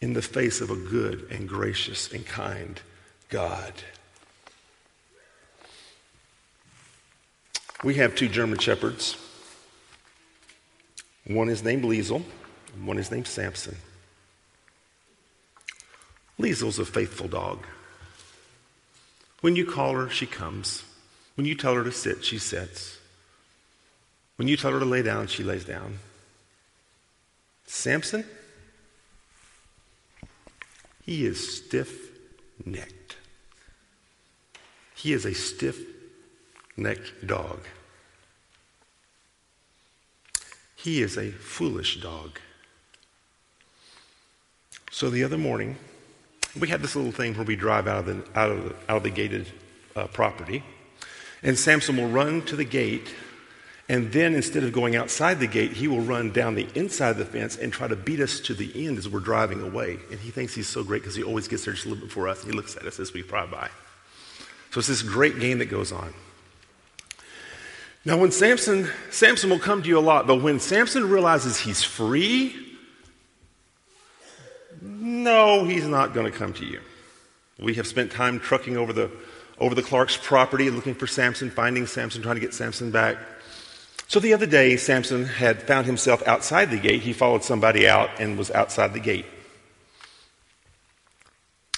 in 0.00 0.14
the 0.14 0.22
face 0.22 0.60
of 0.60 0.70
a 0.70 0.76
good 0.76 1.26
and 1.30 1.48
gracious 1.48 2.12
and 2.12 2.26
kind 2.26 2.80
God. 3.28 3.72
We 7.84 7.94
have 7.94 8.14
two 8.14 8.28
German 8.28 8.58
shepherds. 8.58 9.16
One 11.26 11.48
is 11.48 11.62
named 11.62 11.84
Liesel, 11.84 12.22
one 12.82 12.98
is 12.98 13.10
named 13.10 13.26
Samson. 13.26 13.76
Liesel's 16.38 16.78
a 16.78 16.84
faithful 16.84 17.28
dog. 17.28 17.66
When 19.40 19.56
you 19.56 19.66
call 19.66 19.94
her, 19.94 20.08
she 20.08 20.26
comes. 20.26 20.84
When 21.34 21.46
you 21.46 21.54
tell 21.54 21.74
her 21.74 21.84
to 21.84 21.92
sit, 21.92 22.24
she 22.24 22.38
sits. 22.38 22.98
When 24.36 24.48
you 24.48 24.56
tell 24.56 24.72
her 24.72 24.78
to 24.78 24.84
lay 24.84 25.02
down, 25.02 25.26
she 25.26 25.42
lays 25.42 25.64
down. 25.64 25.98
Samson, 27.66 28.24
he 31.04 31.26
is 31.26 31.56
stiff 31.56 32.10
necked. 32.64 33.16
He 34.94 35.12
is 35.12 35.24
a 35.24 35.34
stiff 35.34 35.78
necked 36.76 37.26
dog. 37.26 37.60
He 40.76 41.02
is 41.02 41.16
a 41.16 41.30
foolish 41.30 42.00
dog. 42.00 42.38
So 44.90 45.10
the 45.10 45.24
other 45.24 45.38
morning, 45.38 45.76
we 46.60 46.68
have 46.68 46.82
this 46.82 46.96
little 46.96 47.12
thing 47.12 47.34
where 47.34 47.44
we 47.44 47.56
drive 47.56 47.86
out 47.86 48.00
of 48.00 48.06
the, 48.06 48.38
out 48.38 48.50
of 48.50 48.64
the, 48.64 48.74
out 48.90 48.96
of 48.98 49.02
the 49.02 49.10
gated 49.10 49.50
uh, 49.96 50.06
property. 50.08 50.62
And 51.42 51.58
Samson 51.58 51.96
will 51.96 52.08
run 52.08 52.42
to 52.46 52.56
the 52.56 52.64
gate, 52.64 53.14
and 53.88 54.12
then 54.12 54.34
instead 54.34 54.64
of 54.64 54.72
going 54.72 54.96
outside 54.96 55.40
the 55.40 55.46
gate, 55.46 55.72
he 55.72 55.88
will 55.88 56.00
run 56.00 56.32
down 56.32 56.54
the 56.54 56.68
inside 56.74 57.10
of 57.10 57.18
the 57.18 57.24
fence 57.24 57.56
and 57.56 57.72
try 57.72 57.88
to 57.88 57.96
beat 57.96 58.20
us 58.20 58.40
to 58.40 58.54
the 58.54 58.86
end 58.86 58.98
as 58.98 59.08
we're 59.08 59.20
driving 59.20 59.62
away. 59.62 59.98
And 60.10 60.20
he 60.20 60.30
thinks 60.30 60.54
he's 60.54 60.66
so 60.66 60.84
great 60.84 61.02
because 61.02 61.14
he 61.14 61.22
always 61.22 61.48
gets 61.48 61.64
there 61.64 61.74
just 61.74 61.86
a 61.86 61.88
little 61.88 62.02
bit 62.02 62.08
before 62.08 62.28
us. 62.28 62.42
And 62.42 62.52
he 62.52 62.56
looks 62.56 62.76
at 62.76 62.84
us 62.84 63.00
as 63.00 63.12
we 63.12 63.22
drive 63.22 63.50
by. 63.50 63.70
So 64.72 64.80
it's 64.80 64.88
this 64.88 65.02
great 65.02 65.38
game 65.40 65.58
that 65.58 65.66
goes 65.66 65.92
on. 65.92 66.12
Now, 68.04 68.18
when 68.18 68.30
Samson, 68.30 68.88
Samson 69.10 69.50
will 69.50 69.58
come 69.58 69.82
to 69.82 69.88
you 69.88 69.98
a 69.98 70.00
lot, 70.00 70.26
but 70.26 70.42
when 70.42 70.60
Samson 70.60 71.08
realizes 71.08 71.58
he's 71.58 71.82
free, 71.82 72.67
no, 74.80 75.64
he's 75.64 75.86
not 75.86 76.14
going 76.14 76.30
to 76.30 76.36
come 76.36 76.52
to 76.54 76.64
you. 76.64 76.80
We 77.58 77.74
have 77.74 77.86
spent 77.86 78.12
time 78.12 78.38
trucking 78.38 78.76
over 78.76 78.92
the, 78.92 79.10
over 79.58 79.74
the 79.74 79.82
Clark's 79.82 80.16
property 80.16 80.70
looking 80.70 80.94
for 80.94 81.06
Samson, 81.06 81.50
finding 81.50 81.86
Samson, 81.86 82.22
trying 82.22 82.36
to 82.36 82.40
get 82.40 82.54
Samson 82.54 82.90
back. 82.90 83.18
So 84.06 84.20
the 84.20 84.32
other 84.32 84.46
day, 84.46 84.76
Samson 84.76 85.26
had 85.26 85.62
found 85.62 85.86
himself 85.86 86.26
outside 86.26 86.70
the 86.70 86.78
gate. 86.78 87.02
He 87.02 87.12
followed 87.12 87.44
somebody 87.44 87.86
out 87.88 88.08
and 88.18 88.38
was 88.38 88.50
outside 88.50 88.94
the 88.94 89.00
gate. 89.00 89.26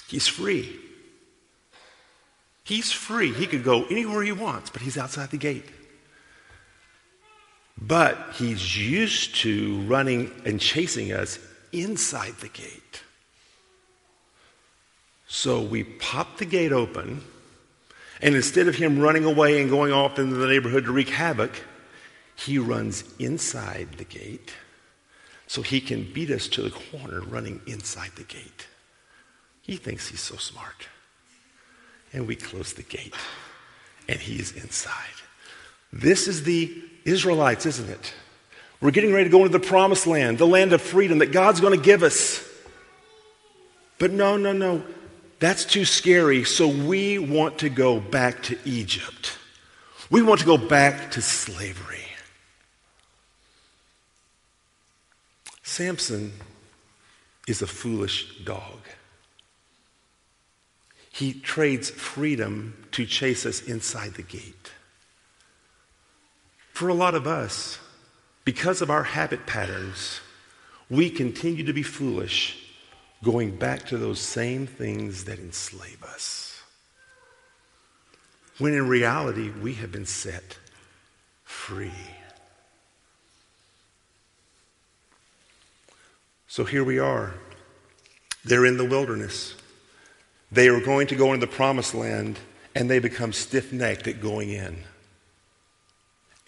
He's 0.07 0.27
free. 0.27 0.77
He's 2.63 2.91
free. 2.91 3.33
He 3.33 3.47
could 3.47 3.63
go 3.63 3.85
anywhere 3.85 4.21
he 4.23 4.31
wants, 4.31 4.69
but 4.69 4.81
he's 4.81 4.97
outside 4.97 5.31
the 5.31 5.37
gate. 5.37 5.65
But 7.77 8.17
he's 8.35 8.77
used 8.77 9.35
to 9.37 9.81
running 9.81 10.31
and 10.45 10.59
chasing 10.59 11.11
us 11.11 11.39
inside 11.71 12.35
the 12.39 12.49
gate. 12.49 13.01
So 15.27 15.61
we 15.61 15.83
pop 15.83 16.37
the 16.37 16.45
gate 16.45 16.71
open, 16.71 17.21
and 18.21 18.35
instead 18.35 18.67
of 18.67 18.75
him 18.75 18.99
running 18.99 19.23
away 19.23 19.61
and 19.61 19.69
going 19.69 19.93
off 19.93 20.19
into 20.19 20.35
the 20.35 20.47
neighborhood 20.47 20.85
to 20.85 20.91
wreak 20.91 21.09
havoc, 21.09 21.51
he 22.35 22.57
runs 22.57 23.03
inside 23.19 23.93
the 23.97 24.03
gate 24.03 24.53
so 25.47 25.61
he 25.61 25.81
can 25.81 26.11
beat 26.13 26.31
us 26.31 26.47
to 26.47 26.61
the 26.61 26.71
corner 26.71 27.21
running 27.21 27.61
inside 27.67 28.11
the 28.15 28.23
gate. 28.23 28.67
He 29.61 29.75
thinks 29.75 30.07
he's 30.07 30.21
so 30.21 30.35
smart. 30.37 30.87
And 32.13 32.27
we 32.27 32.35
close 32.35 32.73
the 32.73 32.83
gate, 32.83 33.15
and 34.09 34.19
he's 34.19 34.51
inside. 34.51 34.95
This 35.93 36.27
is 36.27 36.43
the 36.43 36.83
Israelites, 37.05 37.65
isn't 37.65 37.89
it? 37.89 38.13
We're 38.81 38.91
getting 38.91 39.13
ready 39.13 39.25
to 39.25 39.29
go 39.29 39.45
into 39.45 39.57
the 39.57 39.65
promised 39.65 40.07
land, 40.07 40.39
the 40.39 40.47
land 40.47 40.73
of 40.73 40.81
freedom 40.81 41.19
that 41.19 41.31
God's 41.31 41.61
going 41.61 41.77
to 41.77 41.83
give 41.83 42.01
us. 42.01 42.43
But 43.99 44.11
no, 44.11 44.37
no, 44.37 44.51
no. 44.51 44.83
That's 45.39 45.65
too 45.65 45.85
scary. 45.85 46.43
So 46.43 46.67
we 46.67 47.19
want 47.19 47.59
to 47.59 47.69
go 47.69 47.99
back 47.99 48.41
to 48.43 48.57
Egypt. 48.65 49.37
We 50.09 50.23
want 50.23 50.39
to 50.39 50.45
go 50.45 50.57
back 50.57 51.11
to 51.11 51.21
slavery. 51.21 51.99
Samson 55.63 56.33
is 57.47 57.61
a 57.61 57.67
foolish 57.67 58.43
dog. 58.43 58.79
He 61.11 61.33
trades 61.33 61.89
freedom 61.89 62.87
to 62.93 63.05
chase 63.05 63.45
us 63.45 63.61
inside 63.61 64.15
the 64.15 64.23
gate. 64.23 64.71
For 66.73 66.87
a 66.87 66.93
lot 66.93 67.15
of 67.15 67.27
us, 67.27 67.79
because 68.51 68.81
of 68.81 68.89
our 68.89 69.03
habit 69.03 69.45
patterns, 69.45 70.19
we 70.89 71.09
continue 71.09 71.63
to 71.63 71.71
be 71.71 71.83
foolish, 71.83 72.57
going 73.23 73.55
back 73.55 73.85
to 73.85 73.97
those 73.97 74.19
same 74.19 74.67
things 74.67 75.23
that 75.23 75.39
enslave 75.39 76.03
us. 76.03 76.61
When 78.57 78.73
in 78.73 78.89
reality, 78.89 79.51
we 79.61 79.75
have 79.75 79.89
been 79.89 80.05
set 80.05 80.57
free. 81.45 81.93
So 86.49 86.65
here 86.65 86.83
we 86.83 86.99
are. 86.99 87.33
They're 88.43 88.65
in 88.65 88.75
the 88.75 88.83
wilderness. 88.83 89.55
They 90.51 90.67
are 90.67 90.81
going 90.81 91.07
to 91.07 91.15
go 91.15 91.31
into 91.31 91.45
the 91.45 91.53
promised 91.53 91.95
land, 91.95 92.37
and 92.75 92.89
they 92.89 92.99
become 92.99 93.31
stiff 93.31 93.71
necked 93.71 94.09
at 94.09 94.19
going 94.19 94.49
in. 94.49 94.83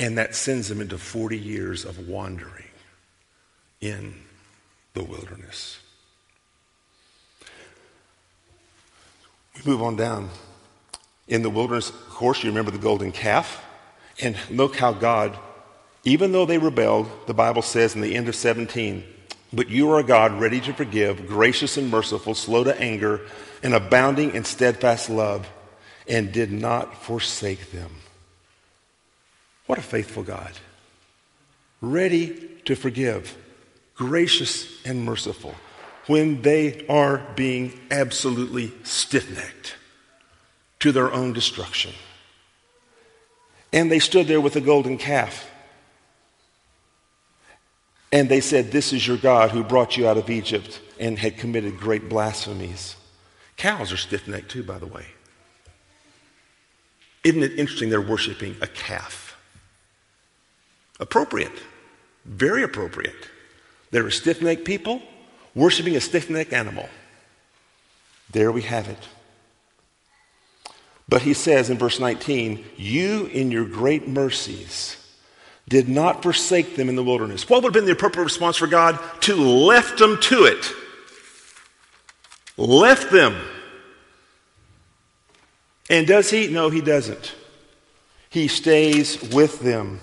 And 0.04 0.18
that 0.18 0.36
sends 0.36 0.68
them 0.68 0.82
into 0.82 0.98
40 0.98 1.38
years 1.38 1.86
of 1.86 2.10
wandering 2.10 2.68
in 3.80 4.16
the 4.94 5.02
wilderness. 5.02 5.80
We 9.56 9.72
move 9.72 9.82
on 9.82 9.96
down. 9.96 10.30
In 11.30 11.42
the 11.42 11.50
wilderness, 11.50 11.90
of 11.90 12.10
course, 12.10 12.44
you 12.44 12.50
remember 12.50 12.70
the 12.70 12.80
golden 12.80 13.14
calf. 13.14 13.64
And 14.22 14.36
look 14.50 14.76
how 14.76 14.92
God, 14.92 15.40
even 16.04 16.34
though 16.34 16.46
they 16.46 16.58
rebelled, 16.58 17.10
the 17.26 17.34
Bible 17.34 17.62
says 17.62 17.96
in 17.96 18.02
the 18.02 18.14
end 18.14 18.28
of 18.28 18.36
17, 18.36 19.06
but 19.54 19.70
you 19.70 19.90
are 19.94 20.00
a 20.00 20.04
God 20.04 20.34
ready 20.34 20.60
to 20.60 20.74
forgive, 20.74 21.28
gracious 21.28 21.78
and 21.78 21.90
merciful, 21.90 22.36
slow 22.36 22.66
to 22.66 22.78
anger, 22.78 23.22
and 23.64 23.74
abounding 23.74 24.36
in 24.36 24.44
steadfast 24.44 25.10
love, 25.10 25.50
and 26.10 26.34
did 26.34 26.52
not 26.52 27.02
forsake 27.06 27.72
them. 27.72 28.03
What 29.66 29.80
a 29.80 29.82
faithful 29.82 30.24
God. 30.24 30.52
Ready 31.82 32.50
to 32.66 32.76
forgive, 32.76 33.38
gracious 33.96 34.86
and 34.86 35.04
merciful 35.06 35.56
when 36.08 36.42
they 36.42 36.86
are 36.88 37.26
being 37.36 37.80
absolutely 37.92 38.74
stiff 38.84 39.34
necked 39.34 39.76
to 40.80 40.92
their 40.92 41.12
own 41.12 41.34
destruction. 41.34 41.94
And 43.72 43.92
they 43.92 44.00
stood 44.00 44.28
there 44.28 44.42
with 44.42 44.56
a 44.56 44.62
golden 44.62 44.98
calf. 44.98 45.50
And 48.12 48.30
they 48.30 48.42
said, 48.42 48.72
This 48.72 48.94
is 48.94 49.08
your 49.08 49.18
God 49.18 49.52
who 49.52 49.64
brought 49.64 49.98
you 49.98 50.08
out 50.08 50.18
of 50.18 50.30
Egypt 50.30 50.82
and 51.00 51.18
had 51.18 51.38
committed 51.38 51.80
great 51.80 52.10
blasphemies. 52.10 52.96
Cows 53.58 53.92
are 53.92 53.98
stiff 53.98 54.28
necked 54.28 54.52
too, 54.52 54.64
by 54.64 54.78
the 54.78 54.86
way. 54.86 55.06
Isn't 57.24 57.44
it 57.44 57.58
interesting 57.58 57.90
they're 57.90 58.02
worshiping 58.02 58.58
a 58.62 58.68
calf? 58.68 59.23
Appropriate. 61.00 61.52
Very 62.26 62.64
appropriate. 62.64 63.30
There 63.92 64.06
are 64.06 64.12
stiff 64.12 64.42
necked 64.42 64.66
people 64.66 65.02
worshiping 65.56 65.96
a 65.96 66.02
stiff 66.02 66.30
necked 66.30 66.54
animal. 66.54 66.90
There 68.32 68.52
we 68.52 68.64
have 68.64 68.88
it. 68.88 68.98
But 71.08 71.22
he 71.22 71.34
says 71.34 71.70
in 71.70 71.78
verse 71.78 72.00
19, 72.00 72.64
You 72.78 73.26
in 73.28 73.52
your 73.52 73.66
great 73.66 74.08
mercies 74.08 74.98
did 75.68 75.88
not 75.88 76.24
forsake 76.24 76.76
them 76.76 76.90
in 76.90 76.96
the 76.96 77.04
wilderness. 77.04 77.50
What 77.50 77.64
would 77.64 77.74
have 77.76 77.82
been 77.82 77.86
the 77.86 77.92
appropriate 77.92 78.26
response 78.26 78.58
for 78.58 78.68
God? 78.68 79.00
To 79.22 79.36
left 79.36 80.00
them 80.00 80.20
to 80.22 80.46
it. 80.46 80.72
Left 82.58 83.12
them. 83.12 83.36
And 85.90 86.08
does 86.08 86.30
he? 86.30 86.48
No, 86.48 86.70
he 86.70 86.82
doesn't. 86.82 87.36
He 88.30 88.48
stays 88.48 89.22
with 89.32 89.60
them. 89.60 90.00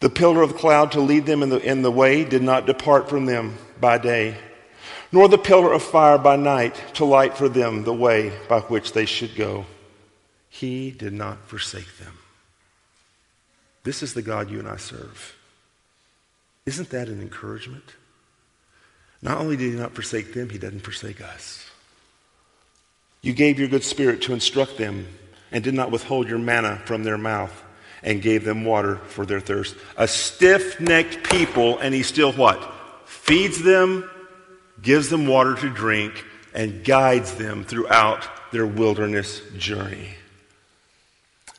The 0.00 0.10
pillar 0.10 0.42
of 0.42 0.56
cloud 0.56 0.92
to 0.92 1.00
lead 1.00 1.26
them 1.26 1.42
in 1.42 1.50
the, 1.50 1.58
in 1.58 1.82
the 1.82 1.90
way 1.90 2.24
did 2.24 2.42
not 2.42 2.66
depart 2.66 3.08
from 3.10 3.26
them 3.26 3.56
by 3.78 3.98
day, 3.98 4.36
nor 5.12 5.28
the 5.28 5.38
pillar 5.38 5.72
of 5.72 5.82
fire 5.82 6.16
by 6.16 6.36
night 6.36 6.74
to 6.94 7.04
light 7.04 7.36
for 7.36 7.48
them 7.50 7.84
the 7.84 7.92
way 7.92 8.32
by 8.48 8.60
which 8.60 8.94
they 8.94 9.04
should 9.04 9.36
go. 9.36 9.66
He 10.48 10.90
did 10.90 11.12
not 11.12 11.46
forsake 11.46 11.98
them. 11.98 12.18
This 13.84 14.02
is 14.02 14.14
the 14.14 14.22
God 14.22 14.50
you 14.50 14.58
and 14.58 14.68
I 14.68 14.76
serve. 14.76 15.36
Isn't 16.64 16.90
that 16.90 17.08
an 17.08 17.20
encouragement? 17.20 17.94
Not 19.22 19.38
only 19.38 19.56
did 19.56 19.72
he 19.72 19.78
not 19.78 19.94
forsake 19.94 20.32
them, 20.32 20.48
he 20.48 20.58
doesn't 20.58 20.80
forsake 20.80 21.20
us. 21.20 21.66
You 23.20 23.34
gave 23.34 23.58
your 23.58 23.68
good 23.68 23.84
spirit 23.84 24.22
to 24.22 24.32
instruct 24.32 24.78
them 24.78 25.06
and 25.52 25.62
did 25.62 25.74
not 25.74 25.90
withhold 25.90 26.28
your 26.28 26.38
manna 26.38 26.80
from 26.86 27.04
their 27.04 27.18
mouth 27.18 27.64
and 28.02 28.22
gave 28.22 28.44
them 28.44 28.64
water 28.64 28.96
for 28.96 29.26
their 29.26 29.40
thirst. 29.40 29.76
A 29.96 30.08
stiff 30.08 30.80
necked 30.80 31.30
people, 31.30 31.78
and 31.78 31.94
he 31.94 32.02
still 32.02 32.32
what? 32.32 32.72
Feeds 33.04 33.62
them, 33.62 34.08
gives 34.80 35.08
them 35.08 35.26
water 35.26 35.54
to 35.56 35.68
drink, 35.70 36.24
and 36.54 36.84
guides 36.84 37.34
them 37.34 37.64
throughout 37.64 38.28
their 38.52 38.66
wilderness 38.66 39.40
journey. 39.56 40.14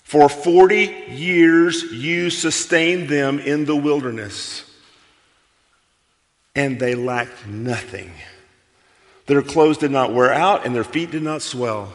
For 0.04 0.28
40 0.28 1.08
years, 1.12 1.84
you 1.84 2.30
sustained 2.30 3.08
them 3.08 3.40
in 3.40 3.66
the 3.66 3.76
wilderness, 3.76 4.70
and 6.54 6.80
they 6.80 6.96
lacked 6.96 7.48
nothing. 7.48 8.12
Their 9.28 9.42
clothes 9.42 9.78
did 9.78 9.92
not 9.92 10.14
wear 10.14 10.34
out, 10.34 10.66
and 10.66 10.76
their 10.76 10.84
feet 10.84 11.12
did 11.12 11.24
not 11.24 11.42
swell. 11.42 11.94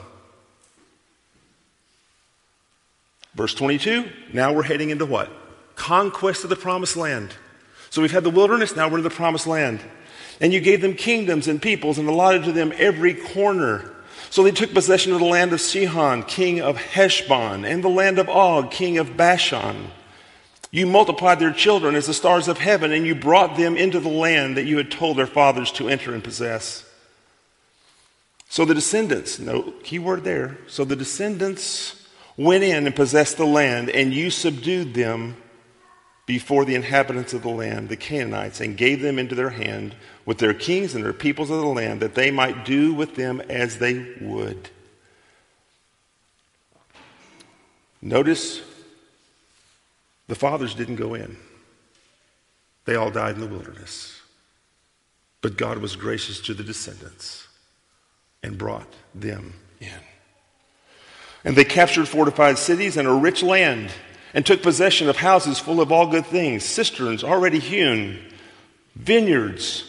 Verse 3.36 3.54
22, 3.54 4.08
now 4.32 4.54
we're 4.54 4.62
heading 4.62 4.88
into 4.88 5.04
what? 5.04 5.30
Conquest 5.76 6.42
of 6.42 6.50
the 6.50 6.56
promised 6.56 6.96
land. 6.96 7.34
So 7.90 8.00
we've 8.00 8.10
had 8.10 8.24
the 8.24 8.30
wilderness, 8.30 8.74
now 8.74 8.88
we're 8.88 8.98
in 8.98 9.04
the 9.04 9.10
promised 9.10 9.46
land. 9.46 9.80
And 10.40 10.54
you 10.54 10.60
gave 10.60 10.80
them 10.80 10.94
kingdoms 10.94 11.46
and 11.46 11.60
peoples 11.60 11.98
and 11.98 12.08
allotted 12.08 12.44
to 12.44 12.52
them 12.52 12.72
every 12.76 13.12
corner. 13.12 13.92
So 14.30 14.42
they 14.42 14.52
took 14.52 14.72
possession 14.72 15.12
of 15.12 15.18
the 15.18 15.26
land 15.26 15.52
of 15.52 15.60
Sihon, 15.60 16.22
king 16.22 16.62
of 16.62 16.78
Heshbon, 16.78 17.66
and 17.66 17.84
the 17.84 17.88
land 17.88 18.18
of 18.18 18.28
Og, 18.30 18.70
king 18.70 18.96
of 18.96 19.18
Bashan. 19.18 19.90
You 20.70 20.86
multiplied 20.86 21.38
their 21.38 21.52
children 21.52 21.94
as 21.94 22.06
the 22.06 22.14
stars 22.14 22.48
of 22.48 22.58
heaven, 22.58 22.90
and 22.90 23.06
you 23.06 23.14
brought 23.14 23.56
them 23.56 23.76
into 23.76 24.00
the 24.00 24.08
land 24.08 24.56
that 24.56 24.64
you 24.64 24.78
had 24.78 24.90
told 24.90 25.18
their 25.18 25.26
fathers 25.26 25.70
to 25.72 25.88
enter 25.90 26.14
and 26.14 26.24
possess. 26.24 26.84
So 28.48 28.64
the 28.64 28.74
descendants, 28.74 29.38
no 29.38 29.74
key 29.82 29.98
word 29.98 30.24
there, 30.24 30.58
so 30.66 30.84
the 30.84 30.96
descendants 30.96 32.05
went 32.36 32.64
in 32.64 32.86
and 32.86 32.94
possessed 32.94 33.36
the 33.36 33.46
land, 33.46 33.90
and 33.90 34.12
you 34.12 34.30
subdued 34.30 34.94
them 34.94 35.36
before 36.26 36.64
the 36.64 36.74
inhabitants 36.74 37.32
of 37.32 37.42
the 37.42 37.48
land, 37.48 37.88
the 37.88 37.96
Canaanites, 37.96 38.60
and 38.60 38.76
gave 38.76 39.00
them 39.00 39.18
into 39.18 39.34
their 39.34 39.50
hand 39.50 39.94
with 40.24 40.38
their 40.38 40.54
kings 40.54 40.94
and 40.94 41.04
their 41.04 41.12
peoples 41.12 41.50
of 41.50 41.60
the 41.60 41.66
land, 41.66 42.00
that 42.00 42.14
they 42.14 42.30
might 42.30 42.64
do 42.64 42.92
with 42.92 43.14
them 43.14 43.40
as 43.42 43.78
they 43.78 44.14
would. 44.20 44.70
Notice 48.02 48.60
the 50.26 50.34
fathers 50.34 50.74
didn't 50.74 50.96
go 50.96 51.14
in, 51.14 51.36
they 52.84 52.96
all 52.96 53.10
died 53.10 53.36
in 53.36 53.40
the 53.40 53.46
wilderness. 53.46 54.20
But 55.42 55.56
God 55.56 55.78
was 55.78 55.94
gracious 55.94 56.40
to 56.40 56.54
the 56.54 56.64
descendants 56.64 57.46
and 58.42 58.58
brought 58.58 58.92
them 59.14 59.54
in. 59.80 60.15
And 61.46 61.54
they 61.54 61.64
captured 61.64 62.08
fortified 62.08 62.58
cities 62.58 62.96
and 62.96 63.06
a 63.06 63.12
rich 63.12 63.40
land, 63.40 63.92
and 64.34 64.44
took 64.44 64.62
possession 64.62 65.08
of 65.08 65.16
houses 65.16 65.60
full 65.60 65.80
of 65.80 65.92
all 65.92 66.08
good 66.08 66.26
things, 66.26 66.64
cisterns 66.64 67.22
already 67.22 67.60
hewn, 67.60 68.18
vineyards, 68.96 69.84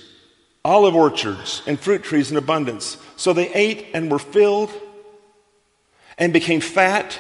olive 0.64 0.96
orchards, 0.96 1.64
and 1.66 1.80
fruit 1.80 2.04
trees 2.04 2.30
in 2.30 2.38
abundance. 2.38 2.98
So 3.16 3.34
they 3.34 3.52
ate 3.54 3.88
and 3.96 4.12
were 4.12 4.20
filled, 4.20 4.72
and 6.20 6.32
became 6.32 6.62
fat, 6.62 7.20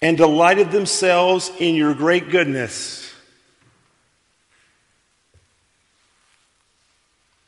and 0.00 0.16
delighted 0.16 0.70
themselves 0.70 1.50
in 1.58 1.74
your 1.74 1.92
great 1.92 2.30
goodness. 2.30 3.12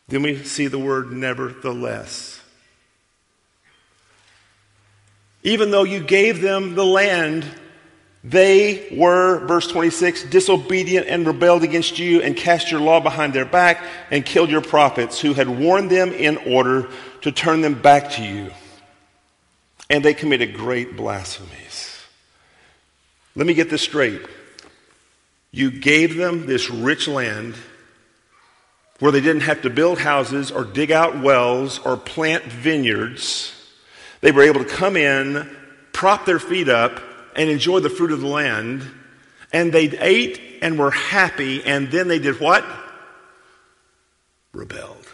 Then 0.09 0.23
we 0.23 0.43
see 0.43 0.67
the 0.67 0.81
word 0.81 1.13
nevertheless. 1.13 2.36
Even 5.47 5.71
though 5.71 5.85
you 5.85 6.01
gave 6.01 6.41
them 6.41 6.75
the 6.75 6.85
land, 6.85 7.47
they 8.25 8.89
were, 8.91 9.47
verse 9.47 9.69
26, 9.69 10.25
disobedient 10.25 11.07
and 11.07 11.25
rebelled 11.25 11.63
against 11.63 12.01
you 12.01 12.21
and 12.21 12.37
cast 12.37 12.73
your 12.73 12.81
law 12.81 12.99
behind 12.99 13.33
their 13.33 13.45
back 13.45 13.81
and 14.11 14.27
killed 14.27 14.51
your 14.51 14.61
prophets 14.61 15.21
who 15.21 15.35
had 15.35 15.49
warned 15.49 15.89
them 15.89 16.11
in 16.11 16.37
order 16.39 16.91
to 17.21 17.31
turn 17.31 17.61
them 17.61 17.81
back 17.81 18.11
to 18.15 18.25
you. 18.25 18.51
And 19.89 20.05
they 20.05 20.15
committed 20.15 20.53
great 20.53 20.97
blasphemies. 20.97 21.97
Let 23.37 23.47
me 23.47 23.55
get 23.55 23.71
this 23.71 23.83
straight. 23.83 24.23
You 25.53 25.71
gave 25.71 26.17
them 26.17 26.47
this 26.47 26.71
rich 26.71 27.07
land 27.07 27.55
where 28.99 29.13
they 29.13 29.21
didn't 29.21 29.43
have 29.43 29.63
to 29.63 29.71
build 29.71 30.01
houses 30.01 30.51
or 30.51 30.65
dig 30.65 30.91
out 30.91 31.23
wells 31.23 31.79
or 31.79 31.97
plant 31.97 32.43
vineyards. 32.43 33.56
They 34.21 34.33
were 34.33 34.43
able 34.43 34.65
to 34.65 34.69
come 34.69 34.97
in, 34.97 35.49
prop 35.93 36.27
their 36.27 36.39
feet 36.39 36.69
up, 36.69 37.03
and 37.35 37.51
enjoy 37.51 37.81
the 37.81 37.91
fruit 37.91 38.13
of 38.13 38.21
the 38.21 38.27
land. 38.27 38.87
And 39.53 39.73
they 39.73 39.85
ate 39.99 40.41
and 40.63 40.79
were 40.79 40.91
happy, 40.91 41.63
and 41.65 41.91
then 41.91 42.09
they 42.09 42.19
did 42.19 42.41
what? 42.41 42.65
Rebelled. 44.53 45.07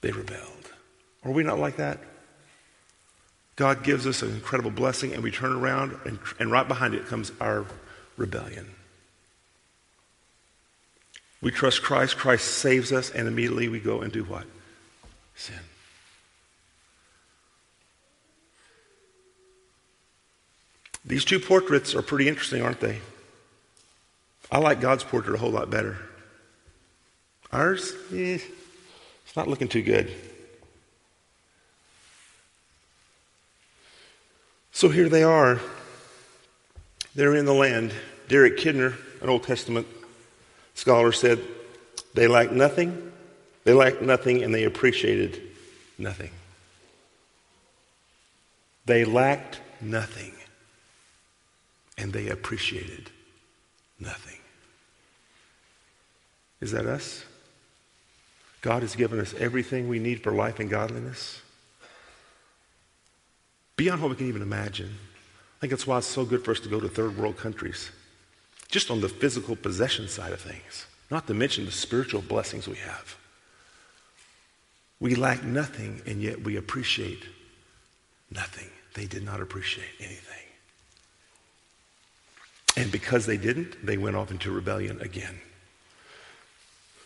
They 0.00 0.12
rebelled. 0.12 0.72
Are 1.24 1.32
we 1.32 1.42
not 1.42 1.58
like 1.58 1.76
that? 1.76 1.98
God 3.56 3.82
gives 3.82 4.06
us 4.06 4.22
an 4.22 4.30
incredible 4.30 4.70
blessing, 4.70 5.12
and 5.12 5.22
we 5.22 5.30
turn 5.30 5.52
around, 5.52 5.98
and, 6.06 6.18
and 6.38 6.50
right 6.50 6.66
behind 6.66 6.94
it 6.94 7.06
comes 7.06 7.30
our 7.40 7.66
rebellion. 8.16 8.66
We 11.42 11.50
trust 11.50 11.82
Christ, 11.82 12.16
Christ 12.16 12.46
saves 12.46 12.92
us, 12.92 13.10
and 13.10 13.28
immediately 13.28 13.68
we 13.68 13.80
go 13.80 14.00
and 14.00 14.12
do 14.12 14.24
what? 14.24 14.44
Sin. 15.34 15.56
These 21.04 21.24
two 21.24 21.40
portraits 21.40 21.94
are 21.94 22.02
pretty 22.02 22.28
interesting, 22.28 22.62
aren't 22.62 22.80
they? 22.80 23.00
I 24.52 24.58
like 24.58 24.80
God's 24.80 25.04
portrait 25.04 25.34
a 25.34 25.38
whole 25.38 25.50
lot 25.50 25.70
better. 25.70 25.96
Ours, 27.52 27.92
eh, 28.12 28.38
it's 29.24 29.36
not 29.36 29.48
looking 29.48 29.68
too 29.68 29.82
good. 29.82 30.12
So 34.72 34.88
here 34.88 35.08
they 35.08 35.22
are. 35.22 35.60
They're 37.14 37.34
in 37.34 37.44
the 37.44 37.54
land. 37.54 37.92
Derek 38.28 38.56
Kidner, 38.56 38.94
an 39.20 39.28
Old 39.28 39.42
Testament 39.42 39.86
scholar, 40.74 41.12
said 41.12 41.40
they 42.14 42.28
lacked 42.28 42.52
nothing, 42.52 43.12
they 43.64 43.72
lacked 43.72 44.02
nothing, 44.02 44.42
and 44.42 44.54
they 44.54 44.64
appreciated 44.64 45.42
nothing. 45.98 46.30
They 48.86 49.04
lacked 49.04 49.60
nothing 49.80 50.32
and 52.00 52.12
they 52.12 52.28
appreciated 52.28 53.10
nothing. 53.98 54.38
Is 56.60 56.72
that 56.72 56.86
us? 56.86 57.24
God 58.62 58.82
has 58.82 58.96
given 58.96 59.20
us 59.20 59.34
everything 59.34 59.88
we 59.88 59.98
need 59.98 60.22
for 60.22 60.32
life 60.32 60.58
and 60.60 60.68
godliness. 60.68 61.40
Beyond 63.76 64.02
what 64.02 64.10
we 64.10 64.16
can 64.16 64.28
even 64.28 64.42
imagine. 64.42 64.90
I 64.90 65.60
think 65.60 65.70
that's 65.70 65.86
why 65.86 65.98
it's 65.98 66.06
so 66.06 66.24
good 66.24 66.44
for 66.44 66.50
us 66.50 66.60
to 66.60 66.68
go 66.68 66.80
to 66.80 66.88
third 66.88 67.16
world 67.18 67.36
countries. 67.36 67.90
Just 68.68 68.90
on 68.90 69.00
the 69.00 69.08
physical 69.08 69.56
possession 69.56 70.08
side 70.08 70.32
of 70.32 70.40
things, 70.40 70.86
not 71.10 71.26
to 71.26 71.34
mention 71.34 71.66
the 71.66 71.72
spiritual 71.72 72.22
blessings 72.22 72.66
we 72.66 72.76
have. 72.76 73.16
We 75.00 75.14
lack 75.14 75.42
nothing, 75.42 76.02
and 76.06 76.22
yet 76.22 76.42
we 76.42 76.56
appreciate 76.56 77.24
nothing. 78.30 78.68
They 78.94 79.06
did 79.06 79.24
not 79.24 79.40
appreciate 79.40 79.88
anything. 79.98 80.39
And 82.76 82.90
because 82.90 83.26
they 83.26 83.36
didn't, 83.36 83.84
they 83.84 83.98
went 83.98 84.16
off 84.16 84.30
into 84.30 84.50
rebellion 84.50 85.00
again. 85.00 85.40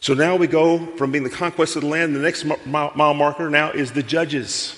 So 0.01 0.13
now 0.13 0.37
we 0.37 0.47
go 0.47 0.85
from 0.97 1.13
being 1.13 1.25
the 1.25 1.31
conquest 1.31 1.77
of 1.77 1.83
the 1.83 1.89
land, 1.89 2.15
the 2.15 2.21
next 2.21 2.45
mile 2.67 3.15
marker 3.15 3.49
now 3.49 3.71
is 3.71 3.93
the 3.93 4.03
judges. 4.03 4.75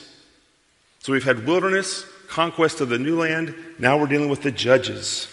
So 1.01 1.13
we've 1.13 1.25
had 1.25 1.47
wilderness, 1.47 2.05
conquest 2.29 2.81
of 2.81 2.89
the 2.89 2.99
new 2.99 3.19
land, 3.19 3.55
now 3.79 3.99
we're 3.99 4.07
dealing 4.07 4.29
with 4.29 4.43
the 4.43 4.53
judges. 4.53 5.29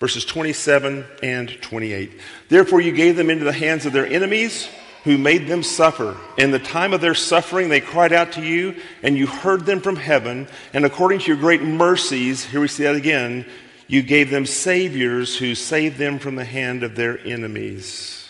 Verses 0.00 0.24
27 0.24 1.04
and 1.22 1.60
28. 1.60 2.12
Therefore, 2.48 2.80
you 2.80 2.92
gave 2.92 3.16
them 3.16 3.30
into 3.30 3.44
the 3.44 3.52
hands 3.52 3.86
of 3.86 3.92
their 3.92 4.06
enemies 4.06 4.68
who 5.04 5.18
made 5.18 5.46
them 5.46 5.62
suffer. 5.62 6.16
In 6.38 6.50
the 6.50 6.58
time 6.58 6.94
of 6.94 7.02
their 7.02 7.14
suffering, 7.14 7.68
they 7.68 7.80
cried 7.80 8.12
out 8.12 8.32
to 8.32 8.42
you, 8.42 8.74
and 9.02 9.16
you 9.16 9.26
heard 9.26 9.66
them 9.66 9.80
from 9.80 9.96
heaven. 9.96 10.48
And 10.72 10.86
according 10.86 11.20
to 11.20 11.26
your 11.26 11.36
great 11.36 11.62
mercies, 11.62 12.44
here 12.44 12.60
we 12.60 12.68
see 12.68 12.84
that 12.84 12.96
again, 12.96 13.44
you 13.86 14.02
gave 14.02 14.30
them 14.30 14.46
saviors 14.46 15.38
who 15.38 15.54
saved 15.54 15.98
them 15.98 16.18
from 16.18 16.36
the 16.36 16.44
hand 16.44 16.82
of 16.82 16.96
their 16.96 17.18
enemies. 17.26 18.28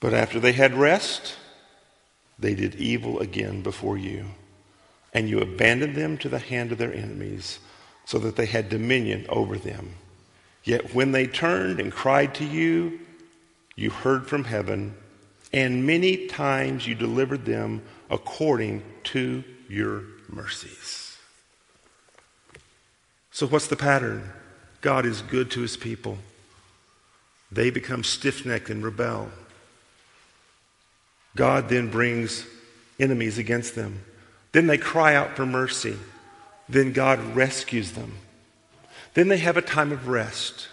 But 0.00 0.14
after 0.14 0.38
they 0.38 0.52
had 0.52 0.74
rest, 0.74 1.36
they 2.38 2.54
did 2.54 2.76
evil 2.76 3.18
again 3.18 3.62
before 3.62 3.98
you, 3.98 4.26
and 5.12 5.28
you 5.28 5.40
abandoned 5.40 5.96
them 5.96 6.18
to 6.18 6.28
the 6.28 6.38
hand 6.38 6.72
of 6.72 6.78
their 6.78 6.94
enemies, 6.94 7.58
so 8.04 8.18
that 8.18 8.36
they 8.36 8.46
had 8.46 8.68
dominion 8.68 9.26
over 9.28 9.58
them. 9.58 9.94
Yet 10.64 10.94
when 10.94 11.12
they 11.12 11.26
turned 11.26 11.80
and 11.80 11.92
cried 11.92 12.34
to 12.36 12.44
you, 12.44 13.00
you 13.74 13.90
heard 13.90 14.26
from 14.26 14.44
heaven, 14.44 14.94
and 15.52 15.86
many 15.86 16.26
times 16.26 16.86
you 16.86 16.94
delivered 16.94 17.44
them 17.44 17.82
according 18.10 18.82
to 19.04 19.42
your 19.68 20.04
mercies. 20.28 21.16
So, 23.30 23.46
what's 23.46 23.68
the 23.68 23.76
pattern? 23.76 24.32
God 24.80 25.06
is 25.06 25.22
good 25.22 25.50
to 25.52 25.60
his 25.60 25.76
people. 25.76 26.18
They 27.50 27.70
become 27.70 28.04
stiff 28.04 28.44
necked 28.44 28.70
and 28.70 28.84
rebel. 28.84 29.30
God 31.36 31.68
then 31.68 31.90
brings 31.90 32.44
enemies 32.98 33.38
against 33.38 33.74
them. 33.74 34.04
Then 34.52 34.66
they 34.66 34.78
cry 34.78 35.14
out 35.14 35.36
for 35.36 35.46
mercy. 35.46 35.96
Then 36.68 36.92
God 36.92 37.20
rescues 37.36 37.92
them. 37.92 38.14
Then 39.14 39.28
they 39.28 39.38
have 39.38 39.56
a 39.56 39.62
time 39.62 39.92
of 39.92 40.08
rest. 40.08 40.68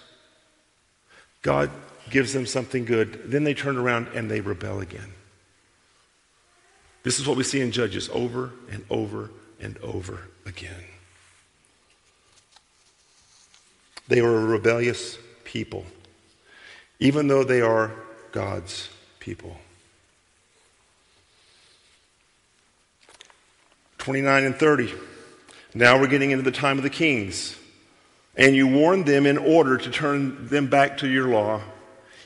God 1.41 1.70
gives 2.10 2.34
them 2.34 2.45
something 2.45 2.86
good. 2.86 3.32
Then 3.32 3.43
they 3.43 3.53
turn 3.53 3.78
around 3.78 4.08
and 4.16 4.30
they 4.30 4.41
rebel 4.41 4.80
again. 4.80 5.14
This 7.03 7.20
is 7.20 7.28
what 7.28 7.38
we 7.38 7.43
see 7.43 7.62
in 7.62 7.72
Judges 7.72 8.10
over 8.12 8.51
and 8.72 8.84
over 8.89 9.30
and 9.66 9.80
over 9.80 10.20
again. 10.45 10.84
They 14.07 14.20
are 14.20 14.36
a 14.36 14.45
rebellious 14.45 15.18
people, 15.43 15.86
even 16.99 17.28
though 17.28 17.43
they 17.43 17.61
are 17.61 17.91
God's 18.32 18.89
people. 19.20 19.57
29 23.97 24.43
and 24.43 24.55
30. 24.55 24.93
Now 25.74 25.99
we're 25.99 26.05
getting 26.05 26.30
into 26.30 26.43
the 26.43 26.51
time 26.51 26.78
of 26.78 26.84
the 26.84 26.91
kings. 26.91 27.57
And 28.38 28.55
you 28.55 28.68
warned 28.68 29.07
them 29.07 29.26
in 29.26 29.39
order 29.39 29.78
to 29.78 29.89
turn 29.89 30.47
them 30.47 30.68
back 30.68 30.99
to 30.99 31.07
your 31.07 31.28
law. 31.28 31.61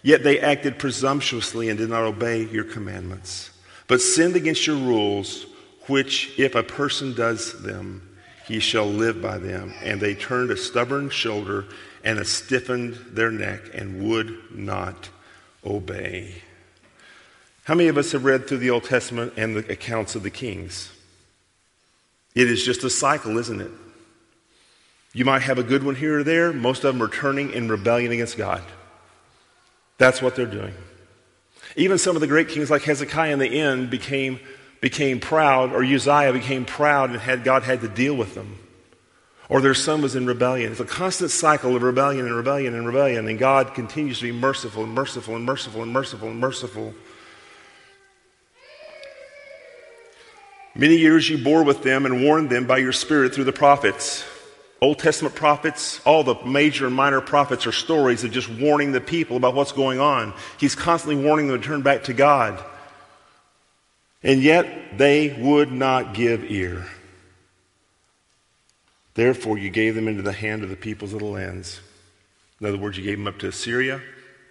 Yet 0.03 0.23
they 0.23 0.39
acted 0.39 0.77
presumptuously 0.77 1.69
and 1.69 1.77
did 1.77 1.89
not 1.89 2.03
obey 2.03 2.43
your 2.45 2.65
commandments, 2.65 3.51
but 3.87 4.01
sinned 4.01 4.35
against 4.35 4.67
your 4.67 4.75
rules, 4.75 5.45
which, 5.89 6.37
if 6.37 6.55
a 6.55 6.63
person 6.63 7.13
does 7.13 7.61
them, 7.61 8.17
he 8.47 8.59
shall 8.59 8.87
live 8.87 9.21
by 9.21 9.37
them. 9.37 9.73
And 9.83 9.99
they 9.99 10.15
turned 10.15 10.51
a 10.51 10.57
stubborn 10.57 11.09
shoulder 11.09 11.65
and 12.03 12.25
stiffened 12.25 12.95
their 13.11 13.31
neck 13.31 13.61
and 13.73 14.09
would 14.09 14.37
not 14.55 15.09
obey. 15.65 16.35
How 17.65 17.75
many 17.75 17.89
of 17.89 17.97
us 17.97 18.13
have 18.13 18.25
read 18.25 18.47
through 18.47 18.59
the 18.59 18.71
Old 18.71 18.85
Testament 18.85 19.33
and 19.37 19.55
the 19.55 19.71
accounts 19.71 20.15
of 20.15 20.23
the 20.23 20.31
kings? 20.31 20.91
It 22.33 22.49
is 22.49 22.63
just 22.63 22.83
a 22.83 22.89
cycle, 22.89 23.37
isn't 23.37 23.61
it? 23.61 23.71
You 25.13 25.25
might 25.25 25.41
have 25.41 25.57
a 25.57 25.63
good 25.63 25.83
one 25.83 25.95
here 25.95 26.19
or 26.19 26.23
there. 26.23 26.53
Most 26.53 26.83
of 26.83 26.93
them 26.93 27.03
are 27.03 27.13
turning 27.13 27.51
in 27.51 27.67
rebellion 27.67 28.11
against 28.11 28.37
God. 28.37 28.63
That's 29.97 30.21
what 30.21 30.35
they're 30.35 30.45
doing. 30.45 30.73
Even 31.75 31.97
some 31.97 32.15
of 32.15 32.21
the 32.21 32.27
great 32.27 32.49
kings 32.49 32.71
like 32.71 32.83
Hezekiah 32.83 33.33
in 33.33 33.39
the 33.39 33.59
end 33.59 33.89
became, 33.89 34.39
became 34.82 35.19
proud, 35.19 35.73
or 35.73 35.84
Uzziah 35.84 36.34
became 36.34 36.65
proud 36.65 37.11
and 37.11 37.19
had 37.19 37.43
God 37.43 37.63
had 37.63 37.82
to 37.82 37.88
deal 37.88 38.15
with 38.15 38.36
them. 38.36 38.57
Or 39.49 39.61
their 39.61 39.73
son 39.73 40.01
was 40.01 40.15
in 40.15 40.27
rebellion. 40.27 40.71
It's 40.71 40.80
a 40.80 40.86
constant 40.86 41.32
cycle 41.32 41.75
of 41.75 41.82
rebellion 41.82 42.27
and 42.27 42.36
rebellion 42.36 42.75
and 42.75 42.86
rebellion, 42.86 43.27
and 43.27 43.39
God 43.39 43.73
continues 43.73 44.19
to 44.19 44.25
be 44.25 44.32
merciful 44.32 44.84
and 44.84 44.93
merciful 44.93 45.36
and 45.36 45.43
merciful 45.43 45.82
and 45.82 45.91
merciful 45.91 46.30
and 46.30 46.39
merciful. 46.39 46.93
Many 50.75 50.97
years 50.97 51.27
you 51.27 51.43
bore 51.43 51.63
with 51.63 51.82
them 51.82 52.05
and 52.05 52.23
warned 52.23 52.51
them 52.51 52.67
by 52.67 52.77
your 52.77 52.93
spirit 52.93 53.34
through 53.34 53.45
the 53.45 53.51
prophets. 53.51 54.23
Old 54.82 54.99
Testament 54.99 55.36
prophets, 55.36 55.99
all 56.05 56.23
the 56.23 56.36
major 56.45 56.86
and 56.86 56.95
minor 56.95 57.19
prophets 57.19 57.67
are 57.67 57.71
stories 57.73 58.23
of 58.23 58.32
just 58.32 58.49
warning 58.49 58.93
the 58.93 59.01
people 59.01 59.36
about 59.36 59.55
what's 59.55 59.73
going 59.73 59.99
on. 59.99 60.34
He's 60.57 60.75
constantly 60.75 61.21
warning 61.21 61.47
them 61.47 61.59
to 61.59 61.67
turn 61.67 61.82
back 61.82 62.03
to 62.05 62.13
God. 62.13 62.63
And 64.24 64.41
yet 64.41 64.97
they 64.97 65.34
would 65.39 65.72
not 65.72 66.13
give 66.13 66.43
ear. 66.51 66.88
Therefore, 69.13 69.57
you 69.57 69.70
gave 69.70 69.95
them 69.95 70.07
into 70.07 70.22
the 70.22 70.34
hand 70.34 70.63
of 70.63 70.70
the 70.70 70.76
peoples 70.76 71.13
of 71.13 71.20
the 71.20 71.26
lands. 71.26 71.80
In 72.59 72.67
other 72.67 72.78
words, 72.78 72.97
you 72.97 73.03
gave 73.03 73.17
them 73.17 73.28
up 73.28 73.39
to 73.39 73.47
Assyria, 73.47 74.01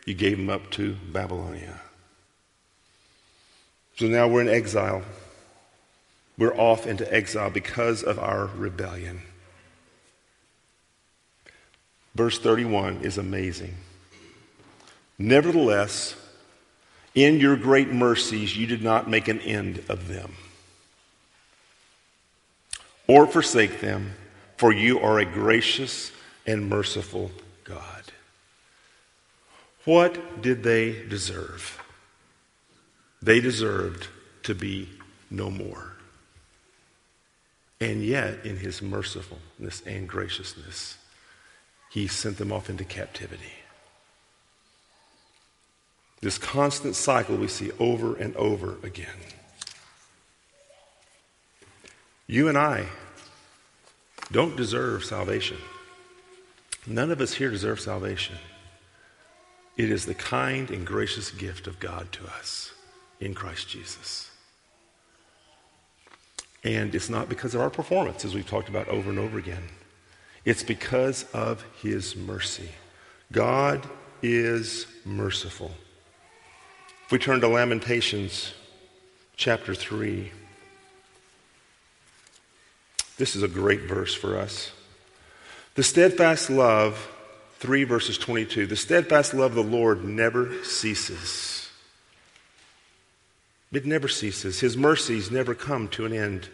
you 0.07 0.15
gave 0.15 0.39
them 0.39 0.51
up 0.51 0.71
to 0.73 0.95
Babylonia. 1.13 1.81
So 3.97 4.07
now 4.07 4.29
we're 4.29 4.43
in 4.43 4.49
exile. 4.49 5.03
We're 6.39 6.57
off 6.57 6.87
into 6.87 7.13
exile 7.13 7.51
because 7.51 8.03
of 8.03 8.19
our 8.19 8.47
rebellion. 8.47 9.23
Verse 12.15 12.39
31 12.39 13.01
is 13.03 13.19
amazing. 13.19 13.75
Nevertheless, 15.19 16.15
in 17.19 17.41
your 17.41 17.57
great 17.57 17.89
mercies, 17.89 18.57
you 18.57 18.67
did 18.67 18.83
not 18.83 19.09
make 19.09 19.29
an 19.29 19.41
end 19.41 19.83
of 19.89 20.09
them 20.09 20.35
or 23.07 23.27
forsake 23.27 23.81
them, 23.81 24.15
for 24.57 24.73
you 24.73 25.01
are 25.01 25.19
a 25.19 25.25
gracious 25.25 26.13
and 26.47 26.69
merciful 26.69 27.31
God. 27.65 28.05
What 29.85 30.43
did 30.43 30.63
they 30.63 31.07
deserve? 31.09 31.83
They 33.23 33.41
deserved 33.41 34.09
to 34.43 34.55
be 34.55 34.89
no 35.31 35.51
more. 35.51 35.95
And 37.81 38.05
yet, 38.05 38.45
in 38.45 38.57
his 38.57 38.83
mercifulness 38.83 39.83
and 39.87 40.09
graciousness, 40.09 40.99
he 41.91 42.07
sent 42.07 42.37
them 42.37 42.53
off 42.53 42.69
into 42.69 42.85
captivity. 42.85 43.58
This 46.21 46.39
constant 46.39 46.97
cycle 46.97 47.37
we 47.37 47.49
see 47.49 47.71
over 47.79 48.17
and 48.17 48.35
over 48.37 48.77
again. 48.83 49.07
You 52.27 52.49
and 52.49 52.59
I 52.59 52.87
don't 54.31 54.57
deserve 54.57 55.05
salvation. 55.05 55.57
None 56.87 57.11
of 57.11 57.21
us 57.21 57.35
here 57.35 57.51
deserve 57.51 57.81
salvation. 57.81 58.37
It 59.77 59.91
is 59.91 60.07
the 60.07 60.15
kind 60.15 60.71
and 60.71 60.87
gracious 60.87 61.31
gift 61.31 61.67
of 61.67 61.79
God 61.79 62.11
to 62.13 62.27
us 62.27 62.73
in 63.21 63.33
Christ 63.33 63.69
Jesus. 63.69 64.31
And 66.65 66.95
it's 66.95 67.09
not 67.09 67.29
because 67.29 67.55
of 67.55 67.61
our 67.61 67.71
performance, 67.71 68.25
as 68.25 68.35
we've 68.35 68.49
talked 68.49 68.69
about 68.69 68.89
over 68.89 69.09
and 69.09 69.19
over 69.19 69.39
again. 69.39 69.63
It's 70.45 70.63
because 70.63 71.25
of 71.33 71.65
his 71.81 72.17
mercy. 72.17 72.71
God 73.31 73.87
is 74.23 74.87
merciful. 75.05 75.71
If 77.09 77.13
we 77.13 77.19
turn 77.19 77.41
to 77.41 77.49
Lamentations 77.49 78.53
chapter 79.35 79.75
3, 79.75 80.31
this 83.17 83.35
is 83.35 83.43
a 83.43 83.49
great 83.49 83.85
verse 83.85 84.15
for 84.15 84.37
us. 84.37 84.73
The 85.75 85.83
steadfast 85.83 86.51
love, 86.51 87.11
3 87.61 87.85
verses 87.85 88.19
22, 88.19 88.67
the 88.67 88.77
steadfast 88.77 89.33
love 89.33 89.57
of 89.57 89.65
the 89.65 89.73
Lord 89.73 90.05
never 90.05 90.63
ceases. 90.65 91.71
It 93.73 93.87
never 93.87 94.09
ceases. 94.09 94.61
His 94.61 94.77
mercies 94.77 95.31
never 95.31 95.55
come 95.55 95.89
to 95.89 96.05
an 96.05 96.13
end. 96.13 96.51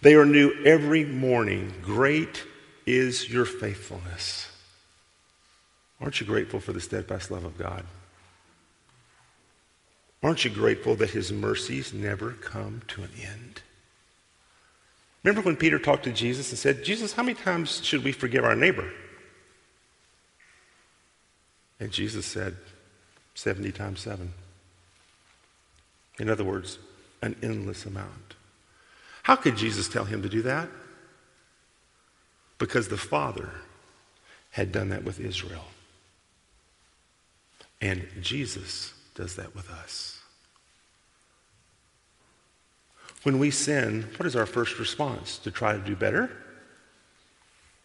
They 0.00 0.14
are 0.14 0.24
new 0.24 0.54
every 0.64 1.04
morning. 1.04 1.74
Great 1.82 2.46
is 2.86 3.28
your 3.28 3.44
faithfulness. 3.44 4.50
Aren't 6.00 6.18
you 6.18 6.26
grateful 6.26 6.60
for 6.60 6.72
the 6.72 6.80
steadfast 6.80 7.30
love 7.30 7.44
of 7.44 7.58
God? 7.58 7.84
Aren't 10.22 10.44
you 10.44 10.50
grateful 10.50 10.94
that 10.96 11.10
his 11.10 11.32
mercies 11.32 11.92
never 11.92 12.32
come 12.32 12.82
to 12.88 13.02
an 13.02 13.10
end? 13.20 13.62
Remember 15.22 15.42
when 15.42 15.56
Peter 15.56 15.78
talked 15.78 16.04
to 16.04 16.12
Jesus 16.12 16.50
and 16.50 16.58
said, 16.58 16.84
Jesus, 16.84 17.12
how 17.12 17.22
many 17.22 17.34
times 17.34 17.84
should 17.84 18.04
we 18.04 18.12
forgive 18.12 18.44
our 18.44 18.56
neighbor? 18.56 18.90
And 21.78 21.90
Jesus 21.90 22.26
said, 22.26 22.56
70 23.34 23.72
times 23.72 24.00
7. 24.00 24.32
In 26.18 26.28
other 26.28 26.44
words, 26.44 26.78
an 27.22 27.36
endless 27.42 27.86
amount. 27.86 28.34
How 29.22 29.36
could 29.36 29.56
Jesus 29.56 29.88
tell 29.88 30.04
him 30.04 30.22
to 30.22 30.28
do 30.28 30.42
that? 30.42 30.68
because 32.60 32.88
the 32.88 32.96
Father 32.96 33.50
had 34.50 34.70
done 34.70 34.90
that 34.90 35.02
with 35.02 35.18
Israel. 35.18 35.64
And 37.80 38.06
Jesus 38.20 38.92
does 39.14 39.36
that 39.36 39.54
with 39.54 39.70
us. 39.70 40.20
When 43.22 43.38
we 43.38 43.50
sin, 43.50 44.08
what 44.16 44.26
is 44.26 44.36
our 44.36 44.46
first 44.46 44.78
response? 44.78 45.38
To 45.38 45.50
try 45.50 45.72
to 45.72 45.78
do 45.78 45.94
better 45.94 46.30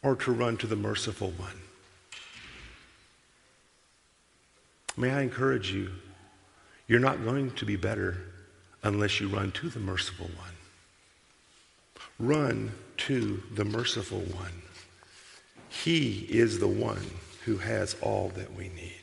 or 0.02 0.16
to 0.16 0.32
run 0.32 0.58
to 0.58 0.68
the 0.68 0.76
merciful 0.76 1.32
one? 1.32 1.62
May 4.98 5.12
I 5.12 5.22
encourage 5.22 5.74
you, 5.74 5.92
you're 6.88 7.00
not 7.00 7.24
going 7.24 7.52
to 7.52 7.66
be 7.66 7.76
better 7.76 8.18
unless 8.84 9.20
you 9.20 9.28
run 9.28 9.52
to 9.52 9.70
the 9.70 9.80
merciful 9.80 10.30
one. 10.38 10.56
Run 12.18 12.72
to 12.98 13.44
the 13.54 13.66
merciful 13.66 14.20
one. 14.20 14.62
He 15.68 16.20
is 16.30 16.60
the 16.60 16.68
one 16.68 17.06
who 17.44 17.58
has 17.58 17.96
all 18.02 18.30
that 18.36 18.54
we 18.54 18.70
need. 18.70 18.95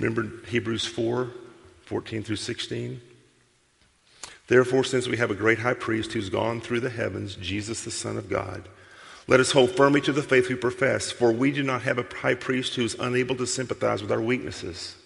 Remember 0.00 0.46
Hebrews 0.46 0.86
4 0.86 1.30
14 1.84 2.22
through 2.22 2.36
16? 2.36 3.00
Therefore, 4.48 4.82
since 4.82 5.06
we 5.06 5.16
have 5.16 5.30
a 5.30 5.34
great 5.34 5.58
high 5.60 5.74
priest 5.74 6.12
who's 6.12 6.28
gone 6.28 6.60
through 6.60 6.80
the 6.80 6.90
heavens, 6.90 7.36
Jesus, 7.36 7.84
the 7.84 7.90
Son 7.90 8.16
of 8.16 8.28
God, 8.28 8.68
let 9.28 9.38
us 9.38 9.52
hold 9.52 9.70
firmly 9.70 10.00
to 10.00 10.12
the 10.12 10.22
faith 10.22 10.48
we 10.48 10.56
profess, 10.56 11.12
for 11.12 11.30
we 11.30 11.52
do 11.52 11.62
not 11.62 11.82
have 11.82 11.98
a 11.98 12.06
high 12.16 12.34
priest 12.34 12.74
who 12.74 12.84
is 12.84 12.96
unable 12.98 13.36
to 13.36 13.46
sympathize 13.46 14.02
with 14.02 14.10
our 14.10 14.20
weaknesses. 14.20 14.96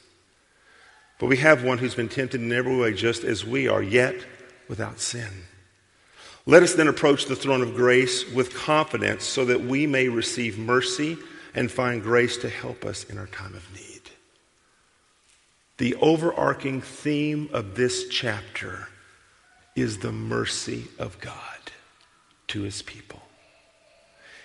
But 1.19 1.27
we 1.27 1.37
have 1.39 1.65
one 1.65 1.79
who's 1.79 1.95
been 1.95 2.09
tempted 2.09 2.41
in 2.41 2.53
every 2.53 2.77
way, 2.77 2.95
just 2.95 3.25
as 3.25 3.45
we 3.45 3.69
are, 3.69 3.83
yet 3.83 4.15
without 4.69 5.01
sin. 5.01 5.29
Let 6.47 6.63
us 6.63 6.75
then 6.75 6.89
approach 6.89 7.27
the 7.27 7.37
throne 7.37 7.63
of 7.63 7.75
grace 7.75 8.31
with 8.33 8.55
confidence 8.55 9.25
so 9.25 9.45
that 9.47 9.63
we 9.63 9.87
may 9.87 10.09
receive 10.09 10.59
mercy 10.59 11.19
and 11.55 11.71
find 11.71 12.03
grace 12.03 12.37
to 12.39 12.49
help 12.49 12.85
us 12.85 13.05
in 13.05 13.19
our 13.19 13.27
time 13.27 13.55
of 13.55 13.75
need. 13.75 13.94
The 15.79 15.95
overarching 15.97 16.81
theme 16.81 17.51
of 17.53 17.75
this 17.75 18.09
chapter 18.09 18.89
is 19.75 19.99
the 19.99 20.13
mercy 20.13 20.87
of 20.99 21.19
God 21.21 21.73
to 22.49 22.63
his 22.63 22.83
people. 22.83 23.23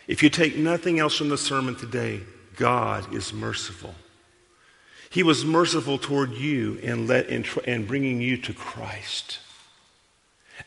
If 0.07 0.23
you 0.23 0.29
take 0.29 0.57
nothing 0.57 0.97
else 0.97 1.15
from 1.15 1.29
the 1.29 1.37
sermon 1.37 1.75
today, 1.75 2.21
God 2.55 3.13
is 3.13 3.31
merciful. 3.31 3.93
He 5.11 5.21
was 5.21 5.45
merciful 5.45 5.99
toward 5.99 6.31
you 6.31 6.75
in 6.77 7.85
bringing 7.85 8.21
you 8.21 8.37
to 8.37 8.53
Christ. 8.53 9.39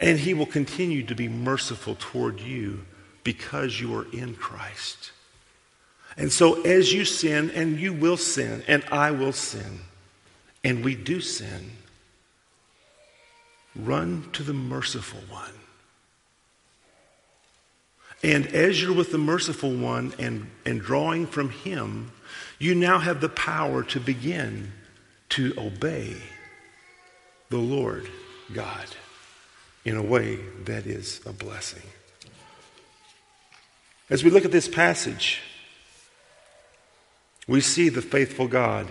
And 0.01 0.21
he 0.21 0.33
will 0.33 0.47
continue 0.47 1.05
to 1.05 1.15
be 1.15 1.29
merciful 1.29 1.97
toward 1.99 2.41
you 2.41 2.85
because 3.25 3.81
you 3.81 3.95
are 3.97 4.07
in 4.13 4.35
Christ. 4.35 5.11
And 6.17 6.31
so 6.31 6.63
as 6.63 6.93
you 6.93 7.05
sin, 7.05 7.51
and 7.51 7.81
you 7.81 7.93
will 7.93 8.17
sin, 8.17 8.63
and 8.69 8.85
I 8.93 9.11
will 9.11 9.33
sin, 9.33 9.81
and 10.65 10.85
we 10.85 10.95
do 10.95 11.21
sin, 11.21 11.73
run 13.75 14.29
to 14.33 14.43
the 14.43 14.53
merciful 14.53 15.21
one. 15.29 15.51
And 18.23 18.47
as 18.49 18.81
you're 18.81 18.93
with 18.93 19.11
the 19.11 19.19
merciful 19.19 19.75
one 19.75 20.15
and, 20.19 20.49
and 20.65 20.81
drawing 20.81 21.27
from 21.27 21.51
him, 21.51 22.13
you 22.59 22.75
now 22.75 22.99
have 22.99 23.21
the 23.21 23.29
power 23.29 23.83
to 23.85 23.99
begin 23.99 24.73
to 25.31 25.53
obey 25.59 26.17
the 27.51 27.59
Lord 27.59 28.09
God 28.53 28.87
in 29.85 29.97
a 29.97 30.03
way 30.03 30.37
that 30.65 30.87
is 30.87 31.21
a 31.27 31.33
blessing. 31.33 31.83
As 34.09 34.23
we 34.23 34.31
look 34.31 34.45
at 34.45 34.53
this 34.53 34.69
passage, 34.69 35.41
we 37.49 37.61
see 37.61 37.89
the 37.89 38.03
faithful 38.03 38.47
God 38.47 38.87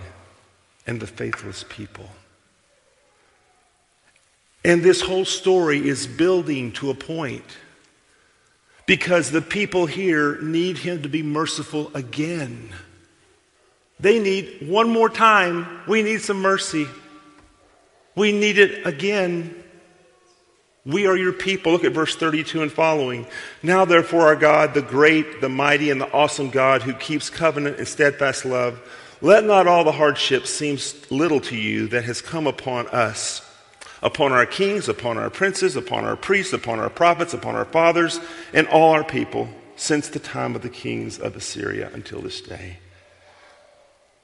and 0.86 1.00
the 1.00 1.06
faithless 1.06 1.64
people. 1.68 2.08
And 4.64 4.82
this 4.82 5.00
whole 5.00 5.24
story 5.24 5.88
is 5.88 6.06
building 6.06 6.72
to 6.72 6.90
a 6.90 6.94
point 6.94 7.44
because 8.86 9.30
the 9.30 9.42
people 9.42 9.86
here 9.86 10.40
need 10.40 10.78
him 10.78 11.02
to 11.02 11.08
be 11.08 11.22
merciful 11.22 11.90
again. 11.94 12.70
They 13.98 14.18
need 14.18 14.68
one 14.68 14.90
more 14.90 15.08
time. 15.08 15.80
We 15.86 16.02
need 16.02 16.22
some 16.22 16.40
mercy. 16.40 16.86
We 18.14 18.32
need 18.32 18.58
it 18.58 18.86
again. 18.86 19.62
We 20.84 21.06
are 21.06 21.16
your 21.16 21.32
people. 21.32 21.72
Look 21.72 21.84
at 21.84 21.92
verse 21.92 22.16
32 22.16 22.62
and 22.62 22.72
following. 22.72 23.26
Now, 23.62 23.84
therefore, 23.84 24.22
our 24.22 24.36
God, 24.36 24.74
the 24.74 24.82
great, 24.82 25.40
the 25.40 25.48
mighty, 25.48 25.90
and 25.90 26.00
the 26.00 26.12
awesome 26.12 26.50
God 26.50 26.82
who 26.82 26.92
keeps 26.94 27.30
covenant 27.30 27.78
and 27.78 27.86
steadfast 27.86 28.44
love, 28.44 28.80
let 29.22 29.44
not 29.44 29.66
all 29.66 29.84
the 29.84 29.92
hardship 29.92 30.46
seem 30.46 30.78
little 31.10 31.40
to 31.40 31.56
you 31.56 31.86
that 31.88 32.04
has 32.04 32.20
come 32.20 32.46
upon 32.46 32.88
us 32.88 33.48
upon 34.02 34.32
our 34.32 34.44
kings, 34.44 34.88
upon 34.88 35.16
our 35.16 35.30
princes, 35.30 35.76
upon 35.76 36.04
our 36.04 36.16
priests, 36.16 36.52
upon 36.52 36.80
our 36.80 36.90
prophets, 36.90 37.32
upon 37.32 37.54
our 37.54 37.64
fathers, 37.64 38.20
and 38.52 38.66
all 38.66 38.90
our 38.90 39.04
people 39.04 39.48
since 39.76 40.08
the 40.08 40.18
time 40.18 40.54
of 40.54 40.62
the 40.62 40.68
kings 40.68 41.18
of 41.18 41.36
Assyria 41.36 41.90
until 41.94 42.20
this 42.20 42.40
day. 42.40 42.78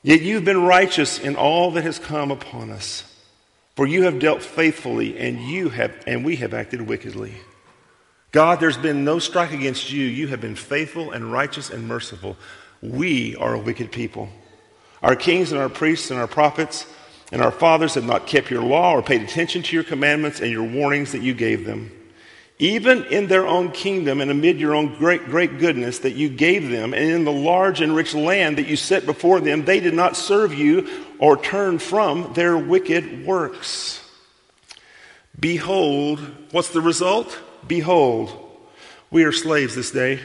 Yet 0.02 0.20
you've 0.20 0.44
been 0.44 0.62
righteous 0.62 1.18
in 1.18 1.36
all 1.36 1.70
that 1.72 1.84
has 1.84 1.98
come 1.98 2.30
upon 2.30 2.70
us, 2.70 3.04
for 3.76 3.86
you 3.86 4.02
have 4.02 4.18
dealt 4.18 4.42
faithfully, 4.42 5.18
and 5.18 5.40
you 5.40 5.68
have 5.70 5.94
and 6.06 6.24
we 6.24 6.36
have 6.36 6.54
acted 6.54 6.82
wickedly. 6.82 7.34
God, 8.30 8.60
there's 8.60 8.76
been 8.76 9.04
no 9.04 9.18
strike 9.18 9.52
against 9.52 9.90
you. 9.90 10.04
You 10.04 10.28
have 10.28 10.40
been 10.40 10.56
faithful 10.56 11.12
and 11.12 11.32
righteous 11.32 11.70
and 11.70 11.88
merciful. 11.88 12.36
We 12.82 13.34
are 13.36 13.54
a 13.54 13.58
wicked 13.58 13.90
people. 13.90 14.28
Our 15.02 15.16
kings 15.16 15.52
and 15.52 15.60
our 15.60 15.68
priests 15.68 16.10
and 16.10 16.18
our 16.18 16.26
prophets 16.26 16.86
and 17.30 17.42
our 17.42 17.50
fathers 17.50 17.94
have 17.94 18.04
not 18.04 18.26
kept 18.26 18.50
your 18.50 18.62
law 18.62 18.92
or 18.92 19.02
paid 19.02 19.22
attention 19.22 19.62
to 19.62 19.76
your 19.76 19.84
commandments 19.84 20.40
and 20.40 20.50
your 20.50 20.64
warnings 20.64 21.12
that 21.12 21.22
you 21.22 21.34
gave 21.34 21.64
them. 21.64 21.92
Even 22.58 23.04
in 23.04 23.28
their 23.28 23.46
own 23.46 23.70
kingdom 23.70 24.20
and 24.20 24.32
amid 24.32 24.58
your 24.58 24.74
own 24.74 24.98
great, 24.98 25.26
great 25.26 25.58
goodness 25.60 26.00
that 26.00 26.14
you 26.14 26.28
gave 26.28 26.68
them, 26.68 26.92
and 26.92 27.04
in 27.04 27.24
the 27.24 27.32
large 27.32 27.80
and 27.80 27.94
rich 27.94 28.14
land 28.14 28.58
that 28.58 28.66
you 28.66 28.74
set 28.74 29.06
before 29.06 29.38
them, 29.38 29.64
they 29.64 29.78
did 29.78 29.94
not 29.94 30.16
serve 30.16 30.52
you 30.52 30.88
or 31.20 31.36
turn 31.36 31.78
from 31.78 32.32
their 32.32 32.58
wicked 32.58 33.24
works. 33.24 34.04
Behold, 35.38 36.18
what's 36.50 36.70
the 36.70 36.80
result? 36.80 37.38
Behold, 37.68 38.32
we 39.12 39.22
are 39.22 39.30
slaves 39.30 39.76
this 39.76 39.92
day 39.92 40.18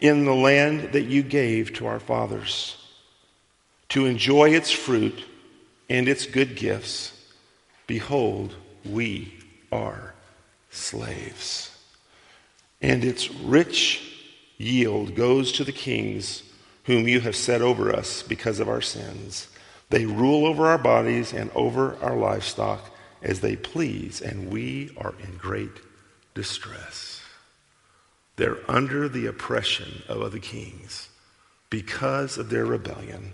in 0.00 0.26
the 0.26 0.34
land 0.34 0.92
that 0.92 1.04
you 1.04 1.22
gave 1.22 1.72
to 1.72 1.86
our 1.86 2.00
fathers 2.00 2.76
to 3.90 4.06
enjoy 4.06 4.50
its 4.50 4.70
fruit 4.70 5.24
and 5.88 6.08
its 6.08 6.26
good 6.26 6.56
gifts, 6.56 7.12
behold, 7.86 8.54
we 8.84 9.34
are 9.72 10.14
slaves. 10.70 11.76
And 12.80 13.04
its 13.04 13.30
rich 13.30 14.02
yield 14.58 15.14
goes 15.14 15.52
to 15.52 15.64
the 15.64 15.72
kings 15.72 16.42
whom 16.84 17.08
you 17.08 17.20
have 17.20 17.36
set 17.36 17.62
over 17.62 17.94
us 17.94 18.22
because 18.22 18.60
of 18.60 18.68
our 18.68 18.80
sins. 18.80 19.48
They 19.90 20.06
rule 20.06 20.46
over 20.46 20.66
our 20.66 20.78
bodies 20.78 21.32
and 21.32 21.50
over 21.54 21.96
our 22.02 22.16
livestock 22.16 22.90
as 23.22 23.40
they 23.40 23.56
please, 23.56 24.20
and 24.20 24.50
we 24.50 24.90
are 24.96 25.14
in 25.22 25.36
great 25.36 25.80
distress. 26.34 27.20
They're 28.36 28.58
under 28.68 29.08
the 29.08 29.26
oppression 29.26 30.02
of 30.08 30.22
other 30.22 30.38
kings 30.38 31.08
because 31.68 32.38
of 32.38 32.50
their 32.50 32.64
rebellion. 32.64 33.32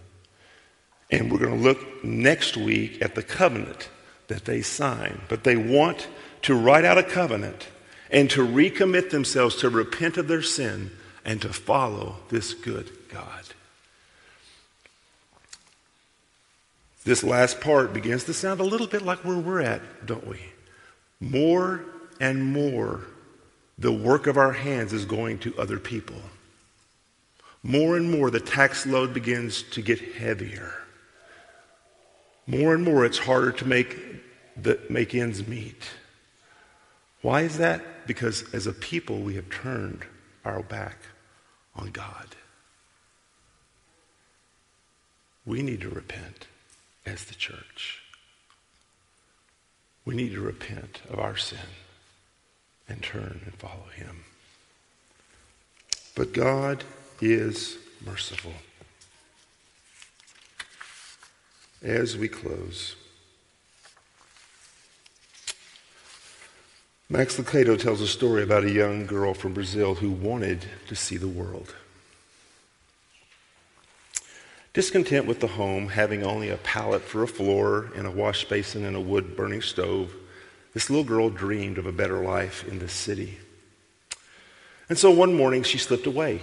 And 1.11 1.31
we're 1.31 1.39
going 1.39 1.57
to 1.57 1.63
look 1.63 2.05
next 2.05 2.57
week 2.57 3.03
at 3.03 3.15
the 3.15 3.23
covenant 3.23 3.89
that 4.29 4.45
they 4.45 4.63
sign. 4.63 5.21
But 5.29 5.45
they 5.45 5.57
want 5.57 6.09
to 6.43 6.55
write 6.55 6.85
out 6.85 6.99
a 6.99 7.03
covenant 7.03 7.69
and 8.11 8.31
to 8.31 8.47
recommit 8.47 9.11
themselves 9.11 9.57
to 9.57 9.69
repent 9.69 10.17
of 10.17 10.29
their 10.29 10.43
sin 10.43 10.91
and 11.25 11.41
to 11.43 11.53
follow 11.53 12.17
this 12.29 12.55
good 12.55 12.91
God. 13.09 13.45
This 17.05 17.23
last 17.23 17.61
part 17.61 17.93
begins 17.93 18.25
to 18.25 18.35
sound 18.35 18.61
a 18.61 18.65
little 18.65 18.87
bit 18.87 19.03
like 19.03 19.25
where 19.25 19.37
we're 19.37 19.61
at, 19.61 20.07
don't 20.07 20.27
we? 20.27 20.41
More 21.21 21.85
and 22.21 22.45
more, 22.45 23.03
the 23.79 23.93
work 23.93 24.27
of 24.27 24.39
our 24.39 24.53
hands 24.53 24.93
is 24.93 25.05
going 25.05 25.39
to 25.41 25.59
other 25.59 25.79
people. 25.79 26.21
More 27.63 27.97
and 27.97 28.11
more, 28.11 28.31
the 28.31 28.41
tax 28.41 28.87
load 28.87 29.13
begins 29.13 29.63
to 29.63 29.83
get 29.83 30.15
heavier. 30.15 30.84
More 32.47 32.75
and 32.75 32.85
more, 32.85 33.05
it's 33.05 33.19
harder 33.19 33.53
to 33.53 33.65
make, 33.65 33.97
the, 34.61 34.79
make 34.91 35.15
ends 35.15 35.47
meet. 35.47 35.83
Why 37.23 37.43
is 37.43 37.57
that? 37.59 38.07
Because 38.07 38.53
as 38.53 38.67
a 38.67 38.73
people, 38.73 39.21
we 39.21 39.35
have 39.37 39.49
turned 39.49 40.05
our 40.45 40.63
back 40.63 40.99
on 41.75 41.91
God. 41.91 42.37
We 45.47 45.63
need 45.63 45.81
to 45.83 45.89
repent 45.89 46.47
as 47.07 47.25
the 47.25 47.35
church. 47.35 48.03
We 50.05 50.15
need 50.15 50.33
to 50.33 50.41
repent 50.41 51.01
of 51.09 51.19
our 51.19 51.37
sin 51.37 51.59
and 52.89 53.03
turn 53.03 53.41
and 53.45 53.55
follow 53.55 53.89
him. 53.95 54.25
But 56.15 56.33
God 56.33 56.85
is 57.21 57.79
merciful. 58.05 58.53
As 61.85 62.17
we 62.17 62.27
close. 62.27 62.97
Max 67.11 67.37
Lucado 67.37 67.79
tells 67.79 68.01
a 68.01 68.09
story 68.09 68.43
about 68.43 68.65
a 68.65 68.71
young 68.71 69.07
girl 69.07 69.35
from 69.35 69.53
Brazil 69.53 69.95
who 69.95 70.11
wanted 70.11 70.65
to 70.89 70.97
see 70.97 71.19
the 71.19 71.29
world. 71.29 71.75
Discontent 74.73 75.27
with 75.27 75.39
the 75.39 75.47
home, 75.47 75.89
having 75.89 76.25
only 76.25 76.49
a 76.49 76.57
pallet 76.57 77.03
for 77.03 77.23
a 77.23 77.29
floor 77.29 77.93
and 77.95 78.07
a 78.07 78.11
wash 78.11 78.45
basin 78.47 78.85
and 78.85 78.97
a 78.97 79.01
wood 79.01 79.37
burning 79.37 79.63
stove, 79.63 80.13
this 80.73 80.91
little 80.91 81.05
girl 81.05 81.31
dreamed 81.31 81.79
of 81.79 81.87
a 81.87 81.93
better 81.93 82.25
life 82.25 82.67
in 82.67 82.81
the 82.81 82.89
city. 82.89 83.39
And 84.89 84.99
so 84.99 85.11
one 85.11 85.35
morning 85.35 85.63
she 85.63 85.79
slipped 85.79 86.07
away, 86.07 86.41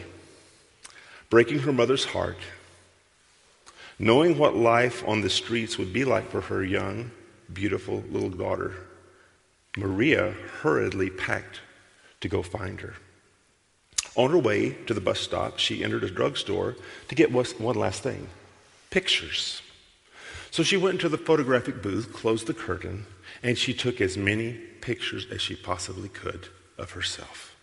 breaking 1.29 1.59
her 1.59 1.73
mother's 1.73 2.05
heart. 2.05 2.37
Knowing 4.01 4.35
what 4.35 4.55
life 4.55 5.07
on 5.07 5.21
the 5.21 5.29
streets 5.29 5.77
would 5.77 5.93
be 5.93 6.03
like 6.03 6.27
for 6.31 6.41
her 6.41 6.63
young, 6.63 7.11
beautiful 7.53 8.03
little 8.09 8.31
daughter, 8.31 8.73
Maria 9.77 10.31
hurriedly 10.61 11.07
packed 11.07 11.59
to 12.19 12.27
go 12.27 12.41
find 12.41 12.81
her. 12.81 12.95
On 14.15 14.31
her 14.31 14.39
way 14.39 14.71
to 14.87 14.95
the 14.95 14.99
bus 14.99 15.19
stop, 15.19 15.59
she 15.59 15.83
entered 15.83 16.03
a 16.03 16.09
drugstore 16.09 16.75
to 17.09 17.15
get 17.15 17.31
one 17.31 17.75
last 17.75 18.01
thing 18.01 18.27
pictures. 18.89 19.61
So 20.49 20.63
she 20.63 20.77
went 20.77 20.95
into 20.95 21.07
the 21.07 21.19
photographic 21.19 21.83
booth, 21.83 22.11
closed 22.11 22.47
the 22.47 22.55
curtain, 22.55 23.05
and 23.43 23.55
she 23.55 23.71
took 23.71 24.01
as 24.01 24.17
many 24.17 24.53
pictures 24.81 25.27
as 25.29 25.43
she 25.43 25.55
possibly 25.55 26.09
could 26.09 26.47
of 26.75 26.93
herself. 26.93 27.55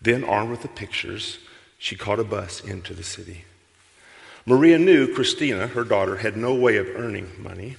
Then, 0.00 0.24
armed 0.24 0.50
with 0.50 0.62
the 0.62 0.68
pictures, 0.68 1.40
she 1.76 1.94
caught 1.94 2.20
a 2.20 2.24
bus 2.24 2.64
into 2.64 2.94
the 2.94 3.02
city. 3.02 3.44
Maria 4.48 4.78
knew 4.78 5.12
Christina, 5.12 5.66
her 5.66 5.82
daughter, 5.82 6.18
had 6.18 6.36
no 6.36 6.54
way 6.54 6.76
of 6.76 6.86
earning 6.94 7.30
money. 7.36 7.76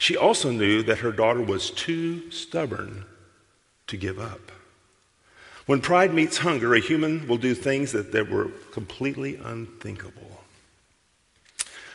She 0.00 0.16
also 0.16 0.50
knew 0.50 0.82
that 0.82 0.98
her 0.98 1.12
daughter 1.12 1.40
was 1.40 1.70
too 1.70 2.28
stubborn 2.32 3.04
to 3.86 3.96
give 3.96 4.18
up. 4.18 4.50
When 5.66 5.80
pride 5.80 6.12
meets 6.12 6.38
hunger, 6.38 6.74
a 6.74 6.80
human 6.80 7.28
will 7.28 7.38
do 7.38 7.54
things 7.54 7.92
that, 7.92 8.10
that 8.10 8.28
were 8.28 8.46
completely 8.72 9.36
unthinkable. 9.36 10.40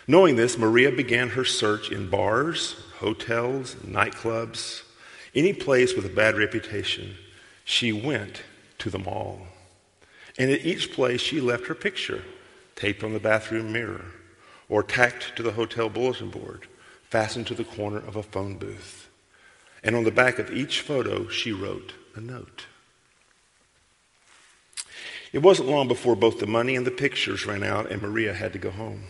Knowing 0.08 0.38
this, 0.38 0.58
Maria 0.58 0.90
began 0.90 1.28
her 1.30 1.44
search 1.44 1.92
in 1.92 2.10
bars, 2.10 2.78
hotels, 3.00 3.76
nightclubs, 3.86 4.84
any 5.36 5.52
place 5.52 5.96
with 5.96 6.06
a 6.06 6.10
bad 6.10 6.38
reputation. 6.38 7.14
She 7.66 7.92
went 7.92 8.42
to 8.78 8.90
them 8.90 9.06
all. 9.06 9.42
And 10.38 10.50
at 10.50 10.66
each 10.66 10.94
place, 10.94 11.20
she 11.20 11.42
left 11.42 11.68
her 11.68 11.76
picture 11.76 12.24
taped 12.78 13.04
on 13.04 13.12
the 13.12 13.20
bathroom 13.20 13.74
mirror 13.74 14.06
or 14.70 14.82
tacked 14.82 15.36
to 15.36 15.44
the 15.44 15.52
hotel 15.52 15.90
bulletin 15.90 16.30
board, 16.30 16.68
fastened 17.10 17.48
to 17.48 17.56
the 17.56 17.66
corner 17.66 17.98
of 17.98 18.16
a 18.16 18.24
phone 18.24 18.58
booth. 18.58 19.10
And 19.84 19.96
on 19.96 20.06
the 20.06 20.12
back 20.12 20.40
of 20.40 20.52
each 20.52 20.82
photo, 20.82 21.28
she 21.28 21.52
wrote 21.52 21.94
a 22.16 22.22
note. 22.22 22.68
It 25.34 25.40
wasn't 25.40 25.70
long 25.70 25.88
before 25.88 26.16
both 26.16 26.40
the 26.40 26.48
money 26.48 26.76
and 26.76 26.88
the 26.88 26.92
pictures 26.92 27.46
ran 27.46 27.64
out 27.64 27.92
and 27.92 28.02
Maria 28.02 28.34
had 28.34 28.54
to 28.54 28.60
go 28.60 28.72
home. 28.72 29.04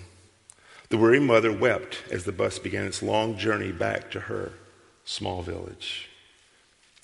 The 0.90 0.98
weary 0.98 1.20
mother 1.20 1.52
wept 1.52 2.04
as 2.10 2.24
the 2.24 2.32
bus 2.32 2.60
began 2.60 2.86
its 2.86 3.04
long 3.04 3.38
journey 3.38 3.72
back 3.72 4.10
to 4.12 4.22
her 4.22 4.54
small 5.06 5.42
village. 5.42 6.10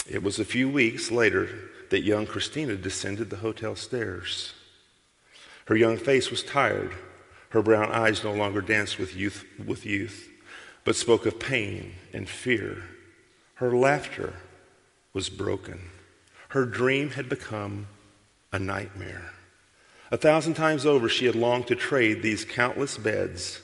It 0.10 0.24
was 0.24 0.40
a 0.40 0.46
few 0.46 0.70
weeks 0.70 1.12
later 1.12 1.50
that 1.90 2.04
young 2.04 2.26
Christina 2.26 2.76
descended 2.76 3.30
the 3.30 3.38
hotel 3.38 3.76
stairs. 3.76 4.54
Her 5.66 5.76
young 5.76 5.98
face 5.98 6.30
was 6.30 6.44
tired. 6.44 6.94
Her 7.50 7.62
brown 7.62 7.92
eyes 7.92 8.24
no 8.24 8.34
longer 8.34 8.62
danced 8.62 8.98
with 8.98 9.16
youth, 9.16 9.46
with 9.64 9.86
youth, 9.86 10.30
but 10.84 10.96
spoke 10.96 11.26
of 11.26 11.40
pain 11.40 11.94
and 12.12 12.28
fear. 12.28 12.84
Her 13.56 13.76
laughter 13.76 14.34
was 15.14 15.30
broken. 15.30 15.90
Her 16.50 16.66
dream 16.66 17.12
had 17.12 17.30
become 17.30 17.88
a 18.52 18.60
nightmare. 18.60 19.34
A 20.12 20.18
thousand 20.18 20.56
times 20.56 20.86
over, 20.86 21.10
she 21.10 21.26
had 21.26 21.36
longed 21.36 21.68
to 21.68 21.76
trade 21.76 22.22
these 22.22 22.46
countless 22.46 22.98
beds 22.98 23.62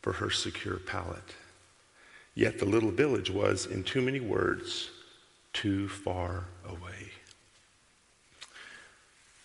for 0.00 0.14
her 0.14 0.30
secure 0.30 0.78
pallet. 0.78 1.34
Yet 2.34 2.58
the 2.58 2.64
little 2.64 2.90
village 2.90 3.30
was, 3.30 3.66
in 3.66 3.84
too 3.84 4.00
many 4.00 4.18
words, 4.18 4.90
too 5.52 5.88
far 5.88 6.46
away. 6.66 7.10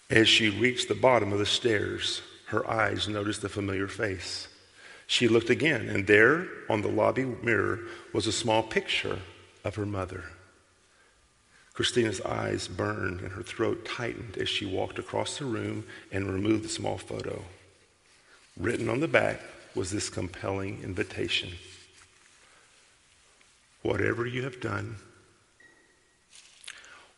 As 0.10 0.30
she 0.30 0.50
reached 0.50 0.88
the 0.88 0.96
bottom 0.96 1.34
of 1.34 1.40
the 1.40 1.46
stairs, 1.46 2.22
her 2.46 2.70
eyes 2.70 3.10
noticed 3.10 3.44
a 3.44 3.50
familiar 3.50 3.88
face. 3.88 4.48
She 5.06 5.28
looked 5.28 5.50
again, 5.50 5.90
and 5.90 6.08
there 6.08 6.48
on 6.70 6.82
the 6.82 6.88
lobby 6.88 7.26
mirror 7.26 7.80
was 8.14 8.26
a 8.26 8.32
small 8.32 8.64
picture 8.64 9.20
of 9.66 9.76
her 9.76 9.86
mother. 9.86 10.24
Christina's 11.74 12.22
eyes 12.22 12.68
burned 12.68 13.20
and 13.20 13.34
her 13.34 13.44
throat 13.44 13.86
tightened 13.86 14.38
as 14.38 14.50
she 14.50 14.66
walked 14.66 14.98
across 14.98 15.38
the 15.38 15.46
room 15.46 15.86
and 16.12 16.34
removed 16.34 16.64
the 16.64 16.70
small 16.70 16.98
photo. 16.98 17.44
Written 18.58 18.90
on 18.90 19.02
the 19.02 19.08
back 19.08 19.42
was 19.76 19.92
this 19.92 20.10
compelling 20.10 20.82
invitation 20.84 21.50
Whatever 23.84 24.26
you 24.26 24.42
have 24.44 24.60
done, 24.60 24.96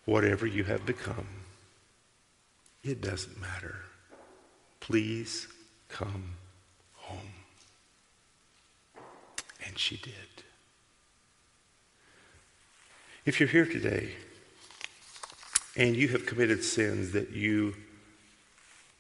whatever 0.05 0.45
you 0.45 0.65
have 0.65 0.85
become, 0.85 1.25
it 2.83 3.01
doesn't 3.01 3.39
matter. 3.39 3.75
Please 4.79 5.47
come 5.87 6.35
home. 6.93 7.33
And 9.65 9.77
she 9.77 9.97
did. 9.97 10.13
If 13.25 13.39
you're 13.39 13.49
here 13.49 13.65
today 13.65 14.11
and 15.75 15.95
you 15.95 16.09
have 16.09 16.25
committed 16.25 16.63
sins 16.63 17.11
that 17.11 17.31
you 17.31 17.75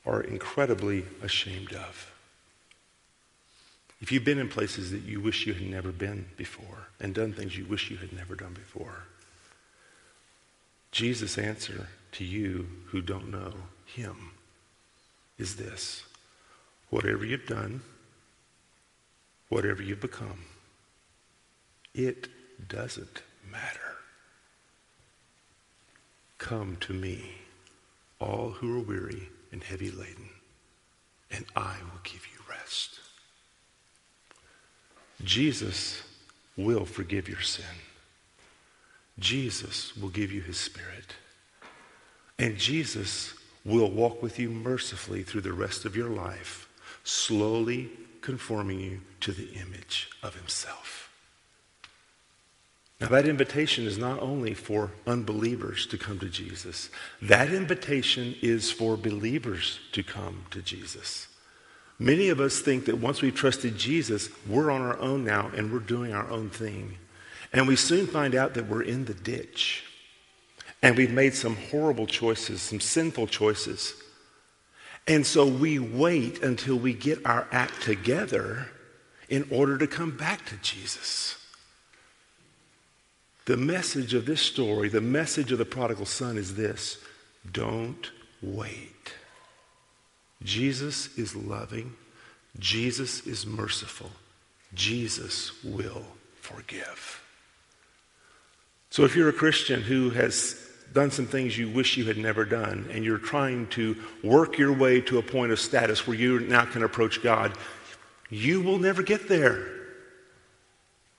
are 0.05 0.21
incredibly 0.21 1.05
ashamed 1.21 1.73
of. 1.73 2.11
If 4.01 4.11
you've 4.11 4.23
been 4.23 4.39
in 4.39 4.47
places 4.47 4.91
that 4.91 5.01
you 5.01 5.19
wish 5.19 5.45
you 5.45 5.53
had 5.53 5.69
never 5.69 5.91
been 5.91 6.25
before 6.37 6.87
and 6.99 7.13
done 7.13 7.33
things 7.33 7.57
you 7.57 7.65
wish 7.65 7.91
you 7.91 7.97
had 7.97 8.13
never 8.13 8.33
done 8.33 8.53
before, 8.53 9.03
Jesus' 10.91 11.37
answer 11.37 11.89
to 12.13 12.23
you 12.23 12.67
who 12.87 13.01
don't 13.01 13.29
know 13.29 13.53
him 13.85 14.31
is 15.37 15.55
this. 15.55 16.03
Whatever 16.89 17.25
you've 17.25 17.45
done, 17.45 17.81
whatever 19.49 19.81
you've 19.81 20.01
become, 20.01 20.45
it 21.93 22.27
doesn't 22.67 23.21
matter. 23.51 23.97
Come 26.37 26.77
to 26.81 26.93
me, 26.93 27.31
all 28.19 28.51
who 28.51 28.77
are 28.77 28.83
weary 28.83 29.29
and 29.51 29.63
heavy 29.63 29.91
laden, 29.91 30.29
and 31.31 31.45
I 31.55 31.75
will 31.83 31.99
give 32.03 32.25
you 32.33 32.39
rest. 32.49 32.99
Jesus 35.23 36.01
will 36.55 36.85
forgive 36.85 37.27
your 37.27 37.41
sin. 37.41 37.65
Jesus 39.17 39.95
will 39.97 40.09
give 40.09 40.31
you 40.31 40.41
his 40.41 40.57
spirit. 40.57 41.15
And 42.39 42.57
Jesus 42.57 43.33
will 43.65 43.91
walk 43.91 44.23
with 44.23 44.39
you 44.39 44.49
mercifully 44.49 45.23
through 45.23 45.41
the 45.41 45.53
rest 45.53 45.83
of 45.83 45.95
your 45.95 46.09
life, 46.09 46.69
slowly 47.03 47.89
conforming 48.21 48.79
you 48.79 49.01
to 49.19 49.33
the 49.33 49.51
image 49.53 50.09
of 50.23 50.35
himself. 50.35 51.11
Now, 53.01 53.07
that 53.09 53.27
invitation 53.27 53.85
is 53.85 53.97
not 53.97 54.21
only 54.21 54.53
for 54.53 54.91
unbelievers 55.07 55.85
to 55.87 55.97
come 55.97 56.19
to 56.19 56.29
Jesus, 56.29 56.89
that 57.21 57.53
invitation 57.53 58.35
is 58.41 58.71
for 58.71 58.97
believers 58.97 59.79
to 59.93 60.03
come 60.03 60.45
to 60.51 60.61
Jesus. 60.61 61.27
Many 61.97 62.29
of 62.29 62.39
us 62.39 62.59
think 62.59 62.85
that 62.85 62.97
once 62.97 63.21
we've 63.21 63.35
trusted 63.35 63.77
Jesus, 63.77 64.29
we're 64.47 64.71
on 64.71 64.81
our 64.81 64.97
own 64.99 65.25
now 65.25 65.51
and 65.55 65.71
we're 65.71 65.79
doing 65.79 66.13
our 66.13 66.29
own 66.29 66.49
thing. 66.49 66.97
And 67.51 67.67
we 67.67 67.75
soon 67.75 68.07
find 68.07 68.35
out 68.35 68.53
that 68.53 68.67
we're 68.67 68.83
in 68.83 69.05
the 69.05 69.13
ditch. 69.13 69.83
And 70.81 70.95
we've 70.95 71.11
made 71.11 71.33
some 71.33 71.55
horrible 71.55 72.07
choices, 72.07 72.61
some 72.61 72.79
sinful 72.79 73.27
choices. 73.27 73.95
And 75.07 75.25
so 75.25 75.45
we 75.45 75.79
wait 75.79 76.41
until 76.43 76.77
we 76.77 76.93
get 76.93 77.25
our 77.25 77.47
act 77.51 77.81
together 77.81 78.67
in 79.27 79.47
order 79.51 79.77
to 79.77 79.87
come 79.87 80.15
back 80.15 80.45
to 80.47 80.55
Jesus. 80.57 81.35
The 83.45 83.57
message 83.57 84.13
of 84.13 84.25
this 84.25 84.41
story, 84.41 84.89
the 84.89 85.01
message 85.01 85.51
of 85.51 85.57
the 85.57 85.65
prodigal 85.65 86.05
son 86.05 86.37
is 86.37 86.55
this 86.55 86.99
don't 87.51 88.11
wait. 88.41 89.13
Jesus 90.43 91.17
is 91.17 91.35
loving, 91.35 91.95
Jesus 92.59 93.25
is 93.25 93.45
merciful, 93.45 94.11
Jesus 94.73 95.63
will 95.63 96.05
forgive. 96.39 97.23
So 98.91 99.03
if 99.03 99.15
you're 99.15 99.29
a 99.29 99.33
Christian 99.33 99.81
who 99.81 100.11
has 100.11 100.68
done 100.93 101.11
some 101.11 101.25
things 101.25 101.57
you 101.57 101.69
wish 101.69 101.97
you 101.97 102.05
had 102.05 102.17
never 102.17 102.45
done, 102.45 102.89
and 102.91 103.03
you're 103.03 103.17
trying 103.17 103.67
to 103.67 103.95
work 104.23 104.57
your 104.57 104.73
way 104.73 105.01
to 105.01 105.17
a 105.17 105.23
point 105.23 105.51
of 105.51 105.59
status 105.59 106.07
where 106.07 106.17
you 106.17 106.39
now 106.39 106.65
can 106.65 106.83
approach 106.83 107.21
God, 107.21 107.53
you 108.29 108.61
will 108.61 108.79
never 108.79 109.03
get 109.03 109.27
there. 109.27 109.67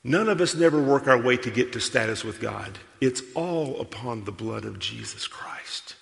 None 0.03 0.29
of 0.29 0.41
us 0.41 0.55
never 0.55 0.81
work 0.81 1.07
our 1.07 1.21
way 1.21 1.37
to 1.37 1.51
get 1.51 1.73
to 1.73 1.81
status 1.81 2.25
with 2.25 2.41
God. 2.41 2.79
It's 3.01 3.23
all 3.35 3.81
upon 3.81 4.25
the 4.25 4.33
blood 4.33 4.65
of 4.65 4.79
Jesus 4.79 5.27
Christ. 5.27 5.95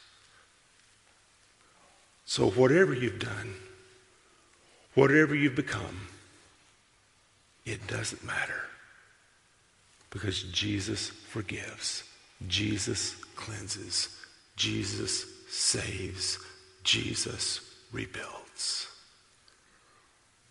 So, 2.25 2.51
whatever 2.51 2.93
you've 2.93 3.19
done, 3.19 3.55
whatever 4.95 5.35
you've 5.35 5.57
become, 5.57 6.09
it 7.65 7.87
doesn't 7.87 8.25
matter. 8.25 8.63
Because 10.11 10.43
Jesus 10.45 11.09
forgives, 11.09 12.05
Jesus 12.47 13.17
cleanses, 13.39 14.09
Jesus 14.57 15.25
saves, 15.49 16.39
Jesus 16.83 17.61
rebuilds. 17.93 18.89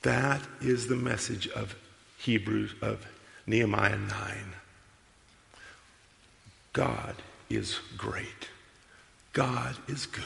That 0.02 0.42
is 0.62 0.88
the 0.88 0.96
message 0.96 1.48
of 1.50 1.76
Hebrews 2.18 2.74
of 2.82 3.06
Nehemiah 3.46 3.98
9. 3.98 4.10
God 6.74 7.16
is 7.50 7.80
great. 7.98 8.50
God 9.34 9.76
is 9.88 10.06
good. 10.06 10.24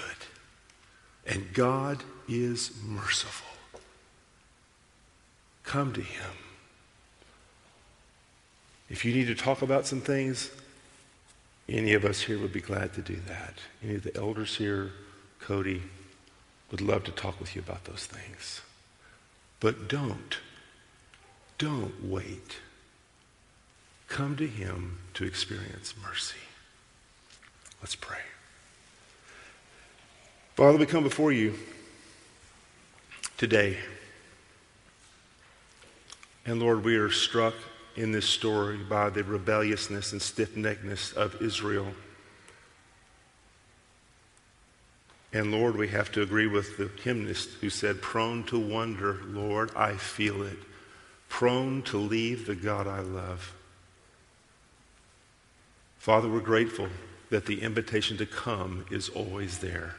And 1.26 1.53
God 1.53 2.03
is 2.28 2.72
merciful. 2.86 3.47
Come 5.64 5.93
to 5.93 6.01
him. 6.01 6.32
If 8.89 9.05
you 9.05 9.14
need 9.14 9.28
to 9.28 9.36
talk 9.36 9.62
about 9.62 9.88
some 9.88 10.01
things, 10.01 10.51
any 11.70 11.93
of 11.93 12.03
us 12.03 12.22
here 12.22 12.39
would 12.39 12.53
be 12.53 12.62
glad 12.62 12.93
to 12.93 13.01
do 13.01 13.18
that. 13.28 13.55
Any 13.84 13.95
of 13.95 14.03
the 14.03 14.16
elders 14.16 14.57
here, 14.57 14.91
Cody, 15.39 15.84
would 16.70 16.82
love 16.82 17.03
to 17.05 17.12
talk 17.12 17.39
with 17.39 17.55
you 17.55 17.62
about 17.62 17.86
those 17.86 18.05
things. 18.05 18.62
But 19.59 19.88
don't, 19.88 20.38
don't 21.57 22.03
wait. 22.03 22.57
Come 24.07 24.36
to 24.38 24.47
him 24.47 24.99
to 25.14 25.24
experience 25.24 25.93
mercy. 26.01 26.39
Let's 27.82 27.95
pray. 27.95 28.20
Father, 30.55 30.78
we 30.78 30.86
come 30.86 31.03
before 31.03 31.32
you 31.32 31.55
today. 33.38 33.78
And 36.45 36.59
Lord, 36.59 36.84
we 36.84 36.95
are 36.97 37.09
struck 37.09 37.53
in 37.96 38.12
this 38.12 38.28
story 38.28 38.78
by 38.78 39.10
the 39.10 39.24
rebelliousness 39.24 40.12
and 40.12 40.22
stiff 40.22 40.56
neckedness 40.56 41.14
of 41.14 41.42
Israel. 41.42 41.94
And 45.34 45.52
Lord, 45.52 45.78
we 45.78 45.88
have 45.89 46.12
to 46.14 46.22
agree 46.22 46.48
with 46.48 46.78
the 46.78 46.89
hymnist 47.04 47.50
who 47.62 47.70
said, 47.70 48.02
prone 48.02 48.44
to 48.46 48.60
wonder, 48.60 49.20
Lord, 49.26 49.72
I 49.76 49.94
feel 49.94 50.44
it. 50.44 50.58
Prone 51.30 51.82
to 51.84 51.98
leave 51.98 52.46
the 52.46 52.56
God 52.56 52.88
I 52.88 53.00
love. 53.00 53.54
Father, 55.98 56.28
we're 56.28 56.42
grateful 56.42 56.89
that 57.30 57.46
the 57.46 57.62
invitation 57.62 58.18
to 58.18 58.26
come 58.26 58.86
is 58.92 59.08
always 59.08 59.60
there 59.60 59.96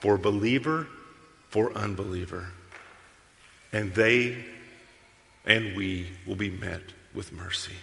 for 0.00 0.16
believer, 0.16 0.86
for 1.50 1.72
unbeliever. 1.74 2.48
And 3.72 3.94
they 3.94 4.42
and 5.44 5.76
we 5.76 6.06
will 6.26 6.36
be 6.36 6.50
met 6.50 6.80
with 7.14 7.32
mercy. 7.32 7.76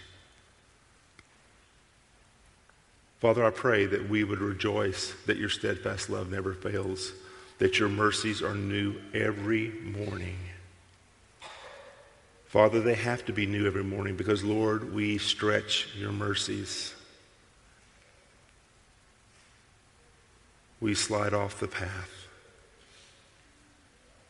Father, 3.20 3.44
I 3.44 3.50
pray 3.50 3.84
that 3.86 4.08
we 4.08 4.22
would 4.22 4.40
rejoice 4.40 5.12
that 5.26 5.38
your 5.38 5.48
steadfast 5.48 6.08
love 6.08 6.30
never 6.30 6.54
fails, 6.54 7.12
that 7.58 7.78
your 7.78 7.88
mercies 7.88 8.42
are 8.42 8.54
new 8.54 8.94
every 9.12 9.70
morning. 9.82 10.38
Father, 12.46 12.80
they 12.80 12.94
have 12.94 13.26
to 13.26 13.32
be 13.32 13.44
new 13.44 13.66
every 13.66 13.84
morning 13.84 14.16
because, 14.16 14.44
Lord, 14.44 14.94
we 14.94 15.18
stretch 15.18 15.88
your 15.96 16.12
mercies. 16.12 16.94
We 20.80 20.94
slide 20.94 21.34
off 21.34 21.58
the 21.58 21.68
path 21.68 22.10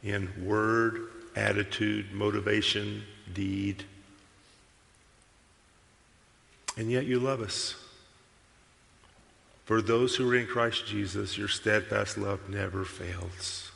in 0.03 0.31
word, 0.45 1.09
attitude, 1.37 2.13
motivation, 2.13 3.05
deed. 3.33 3.85
And 6.79 6.93
yet 6.93 7.07
you 7.07 7.19
love 7.19 7.41
us. 7.41 7.75
For 9.65 9.83
those 9.83 10.15
who 10.15 10.31
are 10.31 10.37
in 10.37 10.47
Christ 10.47 10.87
Jesus, 10.87 11.37
your 11.37 11.49
steadfast 11.49 12.17
love 12.17 12.49
never 12.49 12.85
fails. 12.85 13.73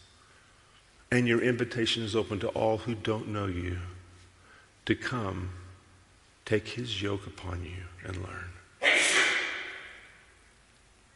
And 1.11 1.27
your 1.27 1.43
invitation 1.43 2.05
is 2.05 2.15
open 2.15 2.39
to 2.41 2.49
all 2.51 2.79
who 2.79 2.95
don't 2.95 3.29
know 3.29 3.47
you 3.47 3.79
to 4.87 4.95
come, 4.95 5.51
take 6.45 6.69
his 6.69 7.03
yoke 7.03 7.27
upon 7.27 7.65
you, 7.65 7.83
and 8.05 8.17
learn. 8.19 8.51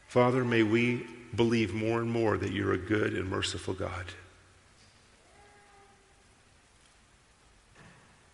Father, 0.09 0.43
may 0.43 0.63
we 0.63 1.07
believe 1.33 1.73
more 1.73 2.01
and 2.01 2.11
more 2.11 2.37
that 2.37 2.51
you're 2.51 2.73
a 2.73 2.77
good 2.77 3.13
and 3.13 3.29
merciful 3.29 3.73
God. 3.73 4.05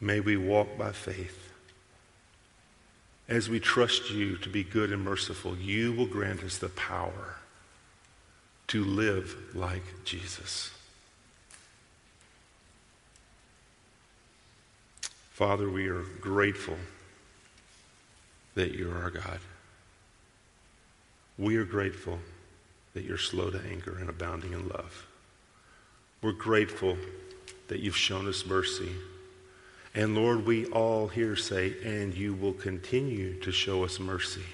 May 0.02 0.20
we 0.20 0.38
walk 0.38 0.76
by 0.76 0.92
faith 0.92 1.53
as 3.28 3.50
we 3.50 3.60
trust 3.60 4.12
you 4.12 4.38
to 4.38 4.50
be 4.50 4.64
good 4.64 4.92
and 4.92 5.04
merciful, 5.04 5.56
you 5.58 5.94
will 5.94 6.06
grant 6.06 6.44
us 6.44 6.58
the 6.58 6.70
power 6.70 7.36
to 8.68 8.84
live 8.84 9.36
like 9.54 9.84
Jesus. 10.04 10.72
Father, 15.32 15.70
we 15.70 15.88
are 15.88 16.04
grateful 16.22 16.78
that 18.56 18.74
you're 18.74 18.96
our 18.96 19.10
God. 19.10 19.40
We 21.38 21.58
are 21.58 21.66
grateful 21.66 22.20
that 22.94 23.04
you're 23.04 23.18
slow 23.18 23.50
to 23.50 23.60
anger 23.70 23.98
and 24.00 24.10
abounding 24.10 24.54
in 24.54 24.68
love. 24.68 25.08
We're 26.22 26.34
grateful 26.34 26.98
that 27.68 27.80
you've 27.80 27.98
shown 27.98 28.28
us 28.28 28.46
mercy 28.46 28.92
and 29.96 30.16
Lord, 30.16 30.46
we 30.46 30.66
all 30.68 31.08
here 31.08 31.36
say, 31.36 31.76
and 31.84 32.16
you 32.16 32.34
will 32.34 32.54
continue 32.54 33.40
to 33.42 33.52
show 33.52 33.84
us 33.84 34.00
mercy 34.00 34.46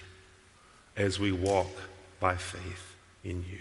as 0.98 1.20
we 1.20 1.32
walk 1.32 1.72
by 2.20 2.36
faith 2.36 2.96
in 3.24 3.46
you. 3.50 3.60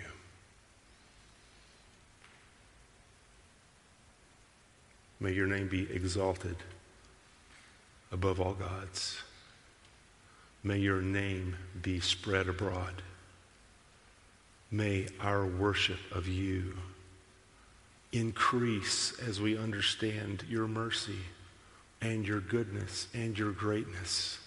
May 5.21 5.33
your 5.33 5.47
name 5.47 5.69
be 5.69 5.83
exalted 5.93 6.57
above 8.11 8.41
all 8.41 8.55
gods. 8.55 9.23
May 10.65 10.79
your 10.79 11.01
name 11.01 11.57
be 11.81 12.01
spread 12.01 12.49
abroad. 12.49 13.03
May 14.71 15.07
our 15.21 15.47
worship 15.47 16.01
of 16.11 16.27
you 16.27 16.75
increase 18.13 19.19
as 19.21 19.41
we 19.41 19.57
understand 19.57 20.45
your 20.49 20.67
mercy 20.67 21.19
and 22.01 22.27
your 22.27 22.41
goodness 22.41 23.09
and 23.15 23.39
your 23.39 23.53
greatness. 23.53 24.39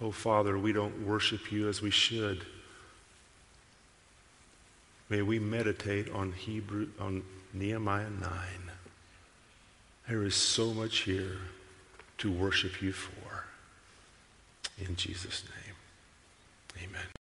Oh, 0.00 0.10
Father, 0.10 0.58
we 0.58 0.72
don't 0.72 1.06
worship 1.06 1.52
you 1.52 1.68
as 1.68 1.82
we 1.82 1.90
should. 1.90 2.44
May 5.08 5.22
we 5.22 5.38
meditate 5.38 6.10
on 6.10 6.32
Hebrew 6.32 6.88
on 6.98 7.22
Nehemiah 7.52 8.10
9. 8.10 8.30
There 10.08 10.22
is 10.22 10.34
so 10.34 10.72
much 10.72 11.00
here 11.00 11.38
to 12.18 12.30
worship 12.30 12.80
you 12.80 12.92
for. 12.92 13.44
In 14.78 14.96
Jesus' 14.96 15.44
name, 15.44 16.86
amen. 16.88 17.10